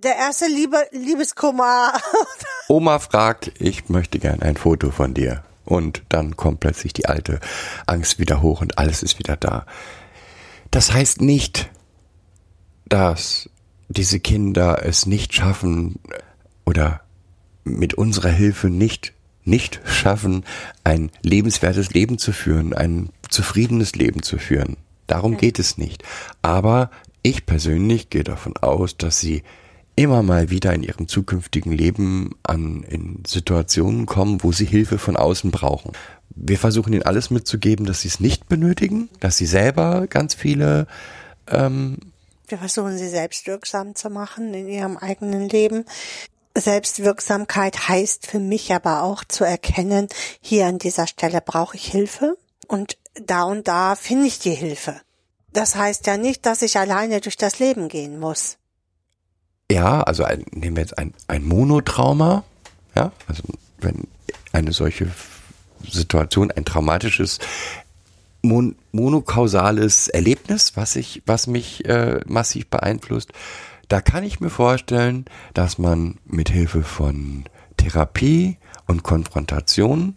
der 0.05 0.15
erste 0.15 0.45
Liebe, 0.47 0.77
Liebeskummer. 0.91 1.93
Oma 2.69 2.99
fragt, 2.99 3.51
ich 3.59 3.89
möchte 3.89 4.19
gern 4.19 4.41
ein 4.41 4.55
Foto 4.55 4.91
von 4.91 5.13
dir. 5.13 5.43
Und 5.65 6.03
dann 6.09 6.37
kommt 6.37 6.59
plötzlich 6.59 6.93
die 6.93 7.07
alte 7.07 7.39
Angst 7.87 8.19
wieder 8.19 8.41
hoch 8.41 8.61
und 8.61 8.77
alles 8.77 9.01
ist 9.01 9.17
wieder 9.17 9.35
da. 9.35 9.65
Das 10.69 10.93
heißt 10.93 11.21
nicht, 11.21 11.69
dass 12.87 13.49
diese 13.87 14.19
Kinder 14.19 14.85
es 14.85 15.07
nicht 15.07 15.33
schaffen 15.33 15.99
oder 16.65 17.01
mit 17.63 17.95
unserer 17.95 18.29
Hilfe 18.29 18.69
nicht 18.69 19.13
nicht 19.47 19.79
schaffen, 19.85 20.43
ein 20.83 21.11
lebenswertes 21.21 21.91
Leben 21.91 22.17
zu 22.17 22.31
führen, 22.31 22.73
ein 22.73 23.09
zufriedenes 23.29 23.93
Leben 23.93 24.23
zu 24.23 24.39
führen. 24.39 24.75
Darum 25.05 25.37
geht 25.37 25.59
es 25.59 25.77
nicht. 25.77 26.03
Aber 26.41 26.89
ich 27.21 27.45
persönlich 27.45 28.09
gehe 28.09 28.23
davon 28.23 28.57
aus, 28.57 28.97
dass 28.97 29.19
sie 29.19 29.43
immer 29.95 30.23
mal 30.23 30.49
wieder 30.49 30.73
in 30.73 30.83
ihrem 30.83 31.07
zukünftigen 31.07 31.71
Leben 31.71 32.35
an 32.43 32.83
in 32.83 33.23
Situationen 33.25 34.05
kommen, 34.05 34.43
wo 34.43 34.51
sie 34.51 34.65
Hilfe 34.65 34.97
von 34.97 35.15
außen 35.15 35.51
brauchen. 35.51 35.93
Wir 36.29 36.57
versuchen 36.57 36.93
ihnen 36.93 37.03
alles 37.03 37.29
mitzugeben, 37.29 37.85
dass 37.85 38.01
sie 38.01 38.09
es 38.09 38.19
nicht 38.19 38.49
benötigen, 38.49 39.09
dass 39.19 39.37
sie 39.37 39.45
selber 39.45 40.07
ganz 40.07 40.33
viele 40.33 40.87
ähm, 41.47 41.97
Wir 42.47 42.57
versuchen 42.57 42.97
sie 42.97 43.07
selbstwirksam 43.07 43.95
zu 43.95 44.09
machen 44.09 44.53
in 44.53 44.67
ihrem 44.67 44.97
eigenen 44.97 45.47
Leben. 45.47 45.85
Selbstwirksamkeit 46.57 47.89
heißt 47.89 48.27
für 48.27 48.39
mich 48.39 48.73
aber 48.73 49.03
auch 49.03 49.23
zu 49.23 49.43
erkennen, 49.43 50.07
hier 50.41 50.67
an 50.67 50.79
dieser 50.79 51.07
Stelle 51.07 51.41
brauche 51.41 51.75
ich 51.75 51.85
Hilfe 51.87 52.37
und 52.67 52.97
da 53.13 53.43
und 53.43 53.67
da 53.67 53.95
finde 53.95 54.27
ich 54.27 54.39
die 54.39 54.53
Hilfe. 54.53 54.99
Das 55.53 55.75
heißt 55.75 56.05
ja 56.07 56.17
nicht, 56.17 56.45
dass 56.45 56.61
ich 56.61 56.77
alleine 56.77 57.21
durch 57.21 57.37
das 57.37 57.59
Leben 57.59 57.87
gehen 57.87 58.19
muss. 58.19 58.57
Ja, 59.71 60.03
also 60.03 60.23
ein, 60.23 60.45
nehmen 60.51 60.75
wir 60.75 60.81
jetzt 60.83 60.97
ein, 60.97 61.13
ein 61.27 61.43
Monotrauma, 61.43 62.43
ja, 62.95 63.11
also 63.27 63.43
wenn 63.79 64.07
eine 64.51 64.73
solche 64.73 65.07
Situation, 65.83 66.51
ein 66.51 66.65
traumatisches 66.65 67.39
mon 68.41 68.75
monokausales 68.91 70.07
Erlebnis, 70.07 70.73
was 70.75 70.95
ich, 70.95 71.23
was 71.25 71.47
mich 71.47 71.85
äh, 71.85 72.19
massiv 72.27 72.67
beeinflusst, 72.67 73.31
da 73.89 74.01
kann 74.01 74.23
ich 74.23 74.39
mir 74.39 74.49
vorstellen, 74.49 75.25
dass 75.53 75.77
man 75.77 76.17
mit 76.25 76.49
Hilfe 76.49 76.83
von 76.83 77.45
Therapie 77.77 78.57
und 78.87 79.03
Konfrontation 79.03 80.15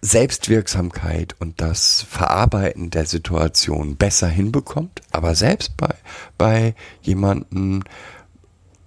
Selbstwirksamkeit 0.00 1.34
und 1.40 1.60
das 1.60 2.06
Verarbeiten 2.08 2.90
der 2.90 3.06
Situation 3.06 3.96
besser 3.96 4.28
hinbekommt, 4.28 5.02
aber 5.10 5.34
selbst 5.34 5.76
bei, 5.76 5.92
bei 6.36 6.74
jemanden, 7.02 7.82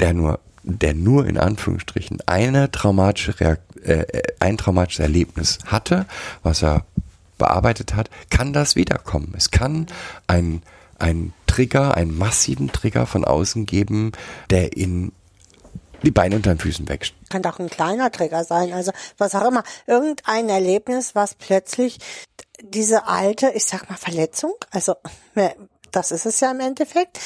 der 0.02 0.14
nur, 0.14 0.40
der 0.64 0.94
nur 0.94 1.26
in 1.26 1.38
Anführungsstrichen 1.38 2.20
eine 2.26 2.72
traumatische 2.72 3.40
Reakt 3.40 3.72
äh, 3.86 4.06
ein 4.40 4.58
traumatisches 4.58 5.00
Erlebnis 5.00 5.60
hatte, 5.66 6.06
was 6.44 6.62
er 6.62 6.86
bearbeitet 7.38 7.96
hat, 7.96 8.10
kann 8.30 8.54
das 8.54 8.76
wiederkommen. 8.76 9.34
Es 9.36 9.50
kann 9.50 9.88
ein, 10.28 10.62
ein 11.00 11.34
Trigger, 11.48 11.96
einen 11.96 12.16
massiven 12.18 12.72
Trigger 12.72 13.08
von 13.08 13.26
außen 13.26 13.66
geben, 13.66 14.12
der 14.52 14.78
ihn 14.78 15.12
die 16.04 16.12
Beine 16.12 16.36
unter 16.36 16.54
den 16.54 16.60
Füßen 16.60 16.88
weg. 16.90 17.12
Kann 17.30 17.42
doch 17.42 17.60
ein 17.60 17.70
kleiner 17.70 18.12
Trigger 18.12 18.44
sein, 18.44 18.74
also 18.74 18.92
was 19.18 19.36
auch 19.36 19.48
immer. 19.48 19.64
Irgendein 19.88 20.50
Erlebnis, 20.50 21.16
was 21.16 21.36
plötzlich 21.36 22.00
diese 22.62 23.08
alte, 23.08 23.52
ich 23.56 23.66
sag 23.66 23.90
mal 23.90 23.98
Verletzung, 23.98 24.54
also 24.72 24.96
das 25.92 26.12
ist 26.12 26.26
es 26.26 26.40
ja 26.40 26.52
im 26.52 26.60
Endeffekt, 26.60 27.20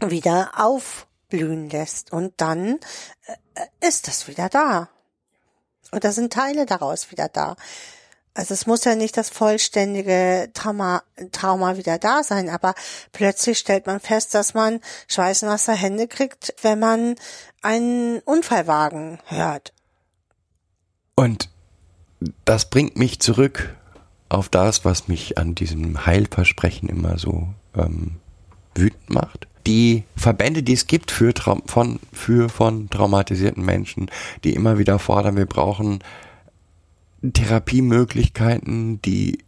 wieder 0.00 0.52
aufblühen 1.34 1.70
lässt. 1.70 2.12
Und 2.12 2.34
dann 2.38 2.78
äh, 3.54 3.88
ist 3.88 4.08
es 4.08 4.28
wieder 4.28 4.48
da. 4.48 4.88
Und 5.90 6.04
da 6.04 6.12
sind 6.12 6.32
Teile 6.32 6.66
daraus 6.66 7.10
wieder 7.10 7.28
da. 7.28 7.56
Also 8.36 8.52
es 8.52 8.66
muss 8.66 8.84
ja 8.84 8.96
nicht 8.96 9.16
das 9.16 9.30
vollständige 9.30 10.50
Trauma, 10.54 11.04
Trauma 11.30 11.76
wieder 11.76 11.98
da 11.98 12.24
sein, 12.24 12.48
aber 12.48 12.74
plötzlich 13.12 13.58
stellt 13.60 13.86
man 13.86 14.00
fest, 14.00 14.34
dass 14.34 14.54
man 14.54 14.80
schweißnasse 15.06 15.72
Hände 15.72 16.08
kriegt, 16.08 16.52
wenn 16.62 16.80
man 16.80 17.14
einen 17.62 18.18
Unfallwagen 18.20 19.20
hört. 19.26 19.72
Und 21.14 21.48
das 22.44 22.70
bringt 22.70 22.96
mich 22.96 23.20
zurück 23.20 23.76
auf 24.28 24.48
das, 24.48 24.84
was 24.84 25.06
mich 25.06 25.38
an 25.38 25.54
diesem 25.54 26.04
Heilversprechen 26.04 26.88
immer 26.88 27.18
so 27.18 27.46
ähm, 27.76 28.16
wütend 28.74 29.10
macht. 29.10 29.46
Die 29.66 30.04
Verbände, 30.16 30.62
die 30.62 30.74
es 30.74 30.86
gibt 30.86 31.10
für, 31.10 31.32
Traum 31.32 31.62
von, 31.66 31.98
für 32.12 32.48
von 32.48 32.90
traumatisierten 32.90 33.64
Menschen, 33.64 34.10
die 34.44 34.54
immer 34.54 34.78
wieder 34.78 34.98
fordern, 34.98 35.36
wir 35.36 35.46
brauchen 35.46 36.00
Therapiemöglichkeiten, 37.22 39.00
die 39.02 39.38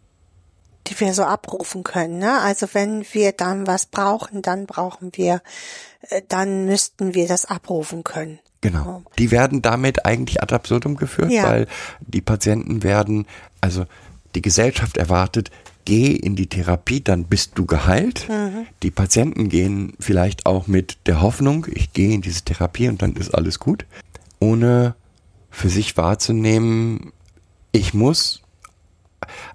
die 0.88 1.00
wir 1.00 1.14
so 1.14 1.24
abrufen 1.24 1.82
können. 1.82 2.18
Ne? 2.18 2.40
Also 2.40 2.68
wenn 2.72 3.04
wir 3.12 3.32
dann 3.32 3.66
was 3.66 3.86
brauchen, 3.86 4.40
dann 4.40 4.66
brauchen 4.66 5.10
wir, 5.14 5.42
äh, 6.10 6.22
dann 6.28 6.64
müssten 6.66 7.12
wir 7.12 7.26
das 7.26 7.44
abrufen 7.44 8.04
können. 8.04 8.38
Genau. 8.60 9.02
Die 9.18 9.32
werden 9.32 9.62
damit 9.62 10.06
eigentlich 10.06 10.42
ad 10.42 10.54
absurdum 10.54 10.96
geführt, 10.96 11.32
Ja. 11.32 11.42
weil 11.44 11.66
die 12.00 12.20
Patienten 12.20 12.84
werden, 12.84 13.26
also 13.60 13.84
die 14.36 14.42
Gesellschaft 14.42 14.96
erwartet, 14.96 15.50
geh 15.86 16.12
in 16.12 16.36
die 16.36 16.48
Therapie, 16.48 17.00
dann 17.00 17.24
bist 17.24 17.52
du 17.54 17.64
geheilt. 17.64 18.28
Die 18.82 18.90
Patienten 18.90 19.48
gehen 19.48 19.94
vielleicht 19.98 20.44
auch 20.44 20.66
mit 20.66 20.98
der 21.06 21.22
Hoffnung, 21.22 21.66
ich 21.72 21.94
gehe 21.94 22.12
in 22.12 22.20
diese 22.20 22.42
Therapie 22.42 22.88
und 22.90 23.00
dann 23.00 23.14
ist 23.14 23.34
alles 23.34 23.58
gut, 23.58 23.86
ohne 24.38 24.94
für 25.50 25.70
sich 25.70 25.96
wahrzunehmen, 25.96 27.12
ich 27.72 27.94
muss 27.94 28.42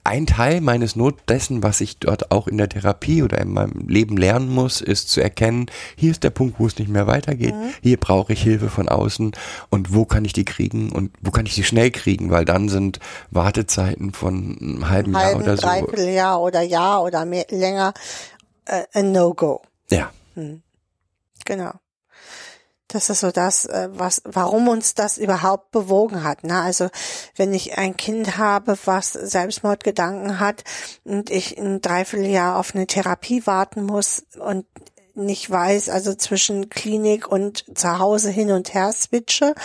ein 0.03 0.26
Teil 0.26 0.61
meines 0.61 0.95
Not 0.95 1.15
dessen, 1.28 1.63
was 1.63 1.82
ich 1.82 1.99
dort 1.99 2.32
auch 2.32 2.47
in 2.47 2.57
der 2.57 2.69
Therapie 2.69 3.24
oder 3.24 3.39
in 3.39 3.53
meinem 3.53 3.88
Leben 3.88 4.17
lernen 4.17 4.49
muss, 4.49 4.82
ist 4.82 5.09
zu 5.09 5.22
erkennen, 5.22 5.67
hier 5.95 6.11
ist 6.11 6.24
der 6.24 6.30
Punkt, 6.30 6.59
wo 6.59 6.67
es 6.67 6.78
nicht 6.78 6.89
mehr 6.89 7.07
weitergeht, 7.07 7.53
hier 7.82 7.97
brauche 7.97 8.34
ich 8.34 8.41
Hilfe 8.41 8.69
von 8.69 8.89
außen 8.89 9.32
und 9.69 9.93
wo 9.93 10.05
kann 10.05 10.26
ich 10.26 10.34
die 10.34 10.45
kriegen 10.45 10.91
und 10.91 11.11
wo 11.22 11.32
kann 11.32 11.45
ich 11.45 11.55
sie 11.55 11.63
schnell 11.63 11.91
kriegen, 11.91 12.32
weil 12.32 12.45
dann 12.45 12.69
sind 12.69 12.99
Wartezeiten 13.30 14.13
von 14.13 14.57
einem 14.59 14.89
halben 14.89 15.13
Jahr 15.13 15.24
Halben, 15.24 15.41
oder 15.41 15.57
so. 15.57 15.67
Dreivierteljahr 15.67 16.41
oder 16.41 16.61
Jahr 16.61 17.03
oder 17.03 17.26
mehr, 17.26 17.45
länger 17.49 17.93
äh, 18.65 18.84
ein 18.93 19.11
No-Go. 19.11 19.61
Ja, 19.89 20.11
Genau. 21.45 21.72
Das 22.92 23.10
ist 23.10 23.22
so 23.22 23.32
das, 23.32 23.66
äh, 23.66 23.89
was, 23.92 24.22
warum 24.26 24.68
uns 24.68 24.94
das 24.94 25.18
überhaupt 25.18 25.72
bewogen 25.72 26.24
hat. 26.24 26.44
Ne? 26.44 26.62
Also 26.62 26.89
wenn 27.36 27.54
ich 27.54 27.78
ein 27.78 27.96
Kind 27.96 28.38
habe, 28.38 28.78
was 28.86 29.14
Selbstmordgedanken 29.14 30.39
hat 30.39 30.64
und 31.04 31.30
ich 31.30 31.58
ein 31.58 31.82
Dreivierteljahr 31.82 32.58
auf 32.58 32.76
eine 32.76 32.88
Therapie 32.88 33.46
warten 33.46 33.84
muss 33.84 34.24
und 34.39 34.66
nicht 35.14 35.50
weiß, 35.50 35.89
also 35.89 36.14
zwischen 36.14 36.70
Klinik 36.70 37.28
und 37.28 37.66
zu 37.78 38.00
Hause 38.00 38.30
hin 38.30 38.52
und 38.52 38.74
her 38.74 38.92
switche, 38.94 39.56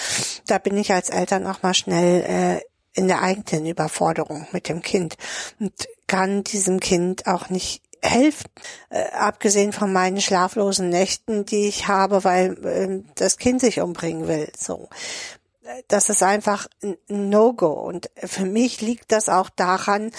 da 0.47 0.59
bin 0.59 0.77
ich 0.77 0.93
als 0.93 1.11
Eltern 1.11 1.47
auch 1.47 1.63
mal 1.63 1.75
schnell 1.75 2.23
äh, 2.23 2.61
in 2.95 3.09
der 3.09 3.23
eigenen 3.23 3.67
Überforderung 3.67 4.47
mit 4.53 4.69
dem 4.69 4.83
Kind 4.83 5.17
und 5.61 5.73
kann 6.07 6.45
diesem 6.45 6.81
Kind 6.81 7.27
auch 7.27 7.51
nicht 7.51 7.83
helfen, 8.03 8.51
äh, 8.91 9.11
abgesehen 9.13 9.73
von 9.73 9.93
meinen 9.93 10.21
schlaflosen 10.21 10.89
Nächten, 10.89 11.45
die 11.45 11.69
ich 11.69 11.89
habe, 11.89 12.25
weil 12.25 12.65
äh, 12.65 13.03
das 13.15 13.39
Kind 13.39 13.61
sich 13.61 13.81
umbringen 13.81 14.29
will. 14.29 14.51
So, 14.57 14.89
Äh, 15.67 15.83
das 15.89 16.09
ist 16.09 16.23
einfach 16.23 16.69
ein 16.83 16.97
No-Go. 17.09 17.73
Und 17.73 18.11
für 18.17 18.45
mich 18.47 18.81
liegt 18.81 19.13
das 19.13 19.29
auch 19.29 19.51
daran, 19.51 20.13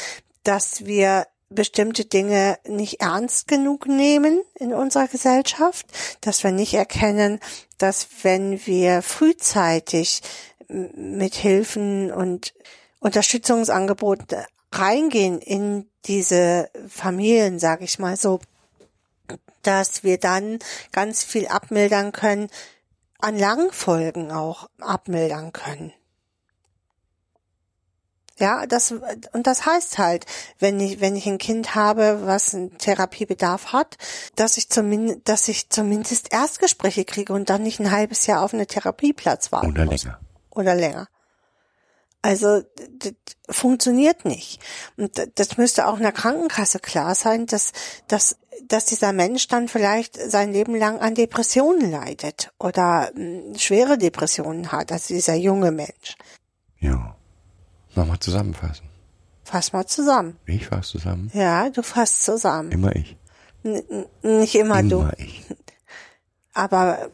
dass 0.44 0.86
wir 0.86 1.28
bestimmte 1.50 2.04
Dinge 2.04 2.60
nicht 2.68 3.00
ernst 3.00 3.48
genug 3.48 3.88
nehmen 3.88 4.42
in 4.56 4.74
unserer 4.74 5.08
Gesellschaft, 5.08 5.86
dass 6.20 6.44
wir 6.44 6.52
nicht 6.52 6.74
erkennen, 6.74 7.40
dass 7.78 8.08
wenn 8.24 8.66
wir 8.66 9.02
frühzeitig 9.02 10.22
mit 10.68 11.36
Hilfen 11.36 12.12
und 12.12 12.54
Unterstützungsangeboten 13.00 14.44
reingehen 14.80 15.40
in 15.40 15.90
diese 16.06 16.70
Familien, 16.90 17.60
sage 17.60 17.84
ich 17.84 18.00
mal 18.00 18.18
so, 18.18 18.40
dass 19.62 20.04
wir 20.04 20.18
dann 20.18 20.60
ganz 20.92 21.24
viel 21.24 21.48
abmildern 21.48 22.12
können, 22.12 22.50
an 23.20 23.38
Langfolgen 23.38 24.32
auch 24.32 24.70
abmildern 24.80 25.52
können. 25.52 25.92
Ja, 28.40 28.68
das, 28.68 28.92
und 28.92 29.48
das 29.48 29.66
heißt 29.66 29.98
halt, 29.98 30.26
wenn 30.60 30.80
ich, 30.80 31.02
wenn 31.02 31.16
ich 31.16 31.26
ein 31.26 31.40
Kind 31.40 31.74
habe, 31.74 32.20
was 32.26 32.54
einen 32.54 32.78
Therapiebedarf 32.78 33.74
hat, 33.74 33.98
dass 34.36 34.58
ich 34.58 34.70
zumindest, 34.70 35.22
dass 35.26 35.48
ich 35.48 35.70
zumindest 35.70 36.32
Erstgespräche 36.32 37.04
kriege 37.04 37.34
und 37.34 37.50
dann 37.50 37.64
nicht 37.64 37.80
ein 37.80 37.92
halbes 37.92 38.28
Jahr 38.28 38.44
auf 38.44 38.54
einen 38.54 38.68
Therapieplatz 38.68 39.52
warten 39.52 39.72
oder 39.72 39.86
muss 39.86 40.04
länger. 40.04 40.20
oder 40.52 40.76
länger. 40.76 41.08
Also 42.22 42.62
das 43.00 43.14
funktioniert 43.50 44.26
nicht. 44.26 44.60
Und 44.98 45.12
das 45.36 45.58
müsste 45.58 45.88
auch 45.88 45.98
einer 45.98 46.12
Krankenkasse 46.12 46.80
klar 46.80 47.16
sein, 47.16 47.46
dass, 47.46 47.72
dass, 48.08 48.38
dass 48.68 48.86
dieser 48.86 49.14
Mensch 49.14 49.48
dann 49.48 49.68
vielleicht 49.68 50.18
sein 50.18 50.52
Leben 50.52 50.76
lang 50.76 51.00
an 51.00 51.16
Depressionen 51.16 51.92
leidet 51.92 52.52
oder 52.60 53.12
mh, 53.16 53.58
schwere 53.60 53.98
Depressionen 53.98 54.72
hat, 54.72 54.92
also 54.92 55.14
dieser 55.14 55.36
junge 55.36 55.72
Mensch. 55.72 56.16
Ja. 56.80 57.16
Nochmal 57.96 58.20
zusammenfassen. 58.20 58.88
Fass 59.44 59.72
mal 59.72 59.86
zusammen. 59.86 60.38
Ich 60.46 60.68
fasse 60.68 60.92
zusammen. 60.92 61.32
Ja, 61.34 61.70
du 61.70 61.82
fasst 61.82 62.26
zusammen. 62.26 62.72
Immer 62.72 62.96
ich. 62.96 63.16
N 63.64 64.06
nicht 64.22 64.56
immer, 64.56 64.84
du. 64.84 65.00
Immer 65.00 65.20
ich. 65.20 65.46
Aber 66.54 67.12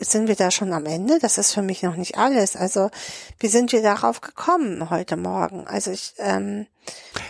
sind 0.00 0.28
wir 0.28 0.36
da 0.36 0.50
schon 0.50 0.72
am 0.72 0.86
Ende? 0.86 1.18
Das 1.20 1.38
ist 1.38 1.52
für 1.52 1.62
mich 1.62 1.82
noch 1.82 1.96
nicht 1.96 2.18
alles. 2.18 2.56
Also, 2.56 2.90
wie 3.38 3.48
sind 3.48 3.72
wir 3.72 3.82
darauf 3.82 4.20
gekommen 4.20 4.90
heute 4.90 5.16
Morgen? 5.16 5.66
Also 5.66 5.90
ich, 5.90 6.14
ähm, 6.18 6.66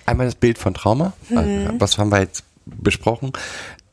Einmal 0.07 0.27
das 0.27 0.35
Bild 0.35 0.59
von 0.59 0.75
Trauma. 0.75 1.13
Also, 1.35 1.51
Was 1.79 1.99
haben 1.99 2.11
wir 2.11 2.21
jetzt 2.21 2.45
besprochen? 2.65 3.33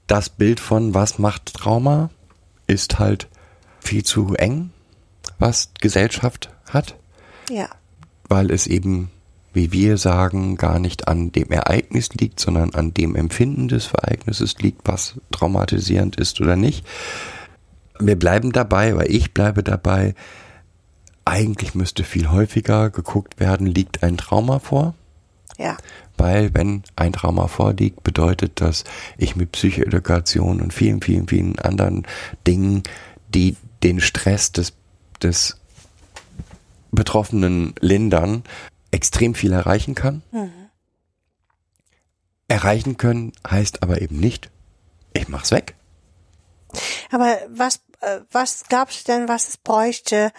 Das 0.07 0.29
Bild 0.29 0.59
von 0.59 0.93
was 0.93 1.17
macht 1.17 1.53
Trauma 1.53 2.09
ist 2.67 2.99
halt 2.99 3.27
viel 3.79 4.03
zu 4.03 4.35
eng, 4.35 4.71
was 5.39 5.69
Gesellschaft 5.79 6.49
hat, 6.69 6.95
ja. 7.49 7.69
weil 8.27 8.51
es 8.51 8.67
eben, 8.67 9.11
wie 9.53 9.71
wir 9.71 9.97
sagen, 9.97 10.57
gar 10.57 10.79
nicht 10.79 11.07
an 11.07 11.31
dem 11.31 11.51
Ereignis 11.51 12.09
liegt, 12.13 12.39
sondern 12.39 12.73
an 12.73 12.93
dem 12.93 13.15
Empfinden 13.15 13.67
des 13.67 13.91
Ereignisses 13.93 14.57
liegt, 14.59 14.81
was 14.87 15.15
traumatisierend 15.31 16.15
ist 16.17 16.41
oder 16.41 16.55
nicht. 16.55 16.85
Wir 17.99 18.17
bleiben 18.17 18.51
dabei, 18.51 18.95
weil 18.95 19.11
ich 19.11 19.33
bleibe 19.33 19.63
dabei. 19.63 20.15
Eigentlich 21.23 21.73
müsste 21.75 22.03
viel 22.03 22.29
häufiger 22.29 22.89
geguckt 22.89 23.39
werden, 23.39 23.65
liegt 23.67 24.03
ein 24.03 24.17
Trauma 24.17 24.59
vor? 24.59 24.93
Ja. 25.57 25.77
Weil 26.17 26.53
wenn 26.53 26.83
ein 26.95 27.13
Trauma 27.13 27.47
vorliegt, 27.47 28.03
bedeutet 28.03 28.61
das, 28.61 28.83
ich 29.17 29.35
mit 29.35 29.51
Psychoedukation 29.51 30.61
und 30.61 30.73
vielen, 30.73 31.01
vielen, 31.01 31.27
vielen 31.27 31.59
anderen 31.59 32.05
Dingen, 32.45 32.83
die 33.29 33.55
den 33.83 33.99
Stress 33.99 34.51
des, 34.51 34.73
des 35.21 35.57
Betroffenen 36.91 37.73
lindern, 37.79 38.43
extrem 38.91 39.35
viel 39.35 39.51
erreichen 39.51 39.95
kann. 39.95 40.21
Erreichen 42.47 42.97
können 42.97 43.33
heißt 43.49 43.83
aber 43.83 44.01
eben 44.01 44.19
nicht, 44.19 44.49
ich 45.13 45.27
mach's 45.27 45.51
weg. 45.51 45.75
Aber 47.11 47.37
was, 47.49 47.81
was 48.31 48.63
glaubst 48.69 49.07
du 49.07 49.11
denn, 49.13 49.27
was 49.27 49.49
es 49.49 49.57
bräuchte, 49.57 50.31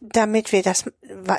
damit 0.00 0.52
wir 0.52 0.62
das, 0.62 0.84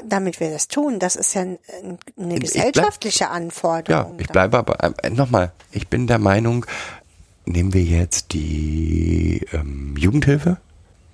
damit 0.06 0.40
wir 0.40 0.50
das 0.52 0.68
tun? 0.68 1.00
Das 1.00 1.16
ist 1.16 1.34
ja 1.36 1.42
ein- 1.42 1.60
ein- 1.84 1.98
eine 2.18 2.34
Ich 2.36 2.40
bleib- 2.40 2.42
gesellschaftliche 2.42 3.24
Ja, 3.26 3.32
Anforderung. 3.32 4.20
ich 4.20 4.28
bleibe 4.28 4.58
aber, 4.58 4.78
äh, 5.04 5.10
nochmal, 5.10 5.52
ich 5.72 5.88
bin 5.88 6.08
der 6.08 6.20
Meinung, 6.20 6.66
nehmen 7.46 7.74
wir 7.74 7.84
jetzt 7.84 8.34
die 8.34 9.46
ähm, 9.54 9.96
Jugendhilfe. 9.98 10.58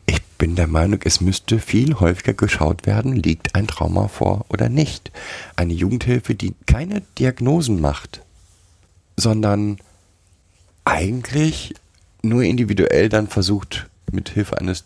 Ich 0.05 0.21
bin 0.37 0.55
der 0.55 0.67
Meinung, 0.67 0.99
es 1.03 1.19
müsste 1.21 1.59
viel 1.59 1.99
häufiger 1.99 2.33
geschaut 2.33 2.85
werden, 2.85 3.15
liegt 3.15 3.53
ein 3.55 3.67
Trauma 3.67 4.07
vor 4.07 4.45
oder 4.49 4.69
nicht. 4.69 5.11
Eine 5.57 5.73
Jugendhilfe, 5.73 6.33
die 6.35 6.55
keine 6.65 7.01
Diagnosen 7.19 7.79
macht, 7.81 8.21
sondern 9.17 9.77
eigentlich 10.85 11.73
nur 12.23 12.43
individuell 12.43 13.09
dann 13.09 13.27
versucht, 13.27 13.87
mit 14.11 14.29
Hilfe 14.29 14.57
eines 14.57 14.83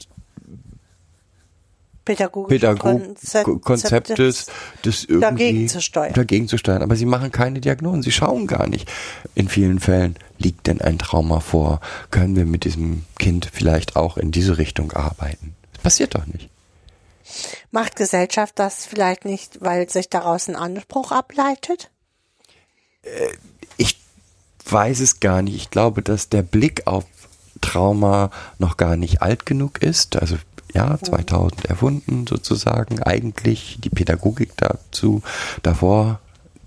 Pädagogischen 2.06 2.60
Pädagog 2.60 3.62
Konzeptes 3.64 4.46
das 4.84 5.06
irgendwie 5.06 5.22
dagegen 5.22 5.68
zu 5.68 5.82
steuern. 5.82 6.14
dagegen 6.14 6.48
zu 6.48 6.60
steuern. 6.60 6.84
Aber 6.84 6.96
sie 6.96 7.08
machen 7.08 7.32
keine 7.32 7.62
Diagnosen. 7.62 8.04
Sie 8.04 8.12
schauen 8.12 8.46
gar 8.46 8.68
nicht. 8.68 8.92
In 9.34 9.50
vielen 9.50 9.80
Fällen 9.80 10.16
liegt 10.38 10.68
denn 10.68 10.82
ein 10.82 11.00
Trauma 11.00 11.40
vor. 11.40 11.82
Können 12.12 12.36
wir 12.36 12.46
mit 12.46 12.64
diesem 12.64 13.06
Kind 13.18 13.50
vielleicht 13.52 13.96
auch 13.96 14.18
in 14.18 14.30
diese 14.32 14.60
Richtung 14.60 14.92
arbeiten? 14.92 15.56
Das 15.74 15.82
passiert 15.82 16.14
doch 16.14 16.28
nicht. 16.28 16.50
Macht 17.72 17.96
Gesellschaft 17.96 18.60
das 18.60 18.86
vielleicht 18.86 19.26
nicht, 19.26 19.62
weil 19.62 19.90
sich 19.90 20.08
daraus 20.08 20.48
ein 20.48 20.56
Anspruch 20.56 21.12
ableitet? 21.12 21.90
Ich 23.78 23.98
weiß 24.66 25.00
es 25.00 25.20
gar 25.20 25.42
nicht. 25.42 25.56
Ich 25.56 25.72
glaube, 25.72 26.04
dass 26.04 26.30
der 26.30 26.44
Blick 26.44 26.86
auf 26.86 27.06
Trauma 27.66 28.30
noch 28.60 28.78
gar 28.78 28.96
nicht 28.96 29.22
alt 29.22 29.46
genug 29.46 29.82
ist. 29.82 30.16
Also 30.16 30.38
ja, 30.74 30.98
2000 31.02 31.66
erfunden 31.66 32.28
sozusagen 32.28 33.02
eigentlich 33.02 33.80
die 33.84 33.90
Pädagogik 33.90 34.52
dazu, 34.58 35.22
davor 35.64 36.20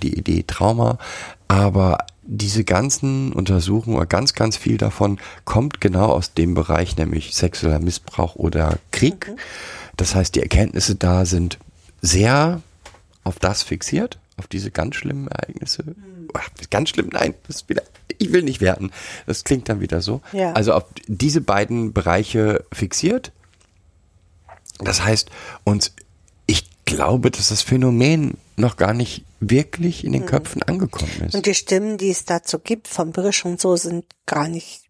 die 0.03 0.19
Idee 0.19 0.45
Trauma, 0.47 0.99
aber 1.47 1.99
diese 2.23 2.65
ganzen 2.65 3.33
Untersuchungen 3.33 3.97
oder 3.97 4.07
ganz, 4.07 4.35
ganz 4.35 4.57
viel 4.57 4.77
davon 4.77 5.19
kommt 5.45 5.81
genau 5.81 6.07
aus 6.07 6.35
dem 6.35 6.55
Bereich, 6.55 6.97
nämlich 6.97 7.35
sexueller 7.35 7.81
Missbrauch 7.81 8.37
oder 8.37 8.79
Krieg. 8.91 9.33
Das 9.97 10.15
heißt, 10.15 10.35
die 10.35 10.43
Erkenntnisse 10.43 10.95
da 10.95 11.25
sind 11.25 11.59
sehr 12.03 12.61
auf 13.25 13.39
das 13.39 13.63
fixiert, 13.63 14.19
auf 14.39 14.47
diese 14.47 14.71
ganz 14.71 14.97
schlimmen 14.97 15.29
Ereignisse. 15.29 15.85
Ach, 16.35 16.49
ganz 16.71 16.91
schlimm, 16.91 17.11
nein, 17.13 17.35
das 17.47 17.69
wieder, 17.69 17.83
ich 18.19 18.33
will 18.33 18.43
nicht 18.43 18.61
werten. 18.61 18.91
Das 19.27 19.45
klingt 19.45 19.69
dann 19.69 19.81
wieder 19.81 20.01
so. 20.01 20.21
Ja. 20.33 20.53
Also 20.53 20.73
auf 20.73 20.85
diese 21.07 21.41
beiden 21.41 21.93
Bereiche 21.93 22.65
fixiert. 22.73 23.33
Das 24.79 25.05
heißt, 25.05 25.31
uns, 25.65 25.93
ich 26.47 26.69
glaube, 26.85 27.31
dass 27.31 27.49
das 27.49 27.63
Phänomen 27.63 28.39
noch 28.57 28.77
gar 28.77 28.95
nicht 28.95 29.25
wirklich 29.41 30.05
in 30.05 30.13
den 30.13 30.27
Köpfen 30.27 30.63
angekommen 30.63 31.11
ist. 31.27 31.35
Und 31.35 31.47
die 31.47 31.55
Stimmen, 31.55 31.99
die 31.99 32.11
es 32.11 32.25
dazu 32.25 32.59
gibt, 32.59 32.89
von 32.89 33.13
Brisch 33.13 33.45
und 33.45 33.61
so, 33.61 33.77
sind 33.77 34.05
gar 34.27 34.49
nicht 34.49 34.83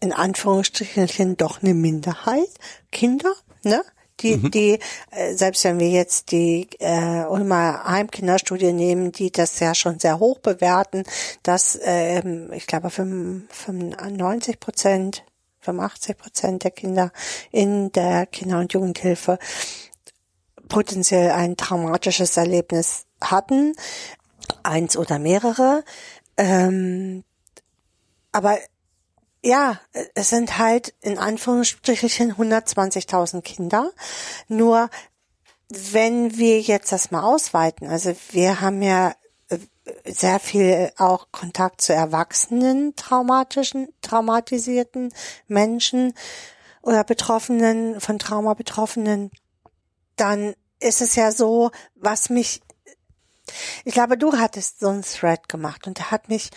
in 0.00 0.12
Anführungsstrichen 0.12 1.36
doch 1.36 1.62
eine 1.62 1.74
Minderheit. 1.74 2.48
Kinder, 2.90 3.32
ne? 3.62 3.82
Die, 4.22 4.38
die, 4.50 4.78
äh, 5.10 5.34
selbst 5.34 5.64
wenn 5.64 5.78
wir 5.78 5.88
jetzt 5.88 6.30
die 6.30 6.68
äh, 6.78 7.24
Ulmer 7.24 7.84
Heimkinderstudie 7.84 8.72
nehmen, 8.72 9.12
die 9.12 9.30
das 9.30 9.58
ja 9.60 9.74
schon 9.74 9.98
sehr 9.98 10.18
hoch 10.18 10.38
bewerten, 10.38 11.04
dass 11.42 11.78
ähm, 11.82 12.50
ich 12.52 12.66
glaube 12.66 12.90
95 12.90 14.60
Prozent, 14.60 15.24
85 15.60 16.16
Prozent 16.16 16.64
der 16.64 16.70
Kinder 16.70 17.12
in 17.50 17.92
der 17.92 18.26
Kinder- 18.26 18.58
und 18.58 18.72
Jugendhilfe 18.72 19.38
potenziell 20.68 21.30
ein 21.30 21.56
traumatisches 21.56 22.36
Erlebnis 22.36 23.04
hatten, 23.20 23.74
eins 24.62 24.96
oder 24.96 25.18
mehrere. 25.18 25.84
Ähm, 26.36 27.24
aber 28.32 28.58
ja, 29.44 29.80
es 30.14 30.30
sind 30.30 30.58
halt 30.58 30.94
in 31.00 31.18
Anführungsstrichen 31.18 32.34
120.000 32.34 33.42
Kinder. 33.42 33.90
Nur 34.48 34.88
wenn 35.68 36.36
wir 36.36 36.60
jetzt 36.60 36.92
das 36.92 37.10
mal 37.10 37.22
ausweiten, 37.22 37.88
also 37.88 38.14
wir 38.30 38.60
haben 38.60 38.82
ja 38.82 39.14
äh, 39.48 39.58
sehr 40.04 40.38
viel 40.38 40.92
auch 40.96 41.28
Kontakt 41.32 41.80
zu 41.80 41.92
erwachsenen 41.92 42.94
traumatischen, 42.94 43.88
traumatisierten 44.00 45.12
Menschen 45.48 46.14
oder 46.82 47.04
Betroffenen, 47.04 48.00
von 48.00 48.18
Trauma 48.18 48.54
Betroffenen, 48.54 49.30
dann 50.16 50.54
ist 50.78 51.00
es 51.00 51.14
ja 51.16 51.32
so, 51.32 51.70
was 51.94 52.28
mich, 52.28 52.60
ich 53.84 53.94
glaube, 53.94 54.18
du 54.18 54.36
hattest 54.36 54.80
so 54.80 54.88
einen 54.88 55.02
Thread 55.02 55.48
gemacht 55.48 55.86
und 55.86 55.98
der 55.98 56.10
hat 56.10 56.28
mich, 56.28 56.50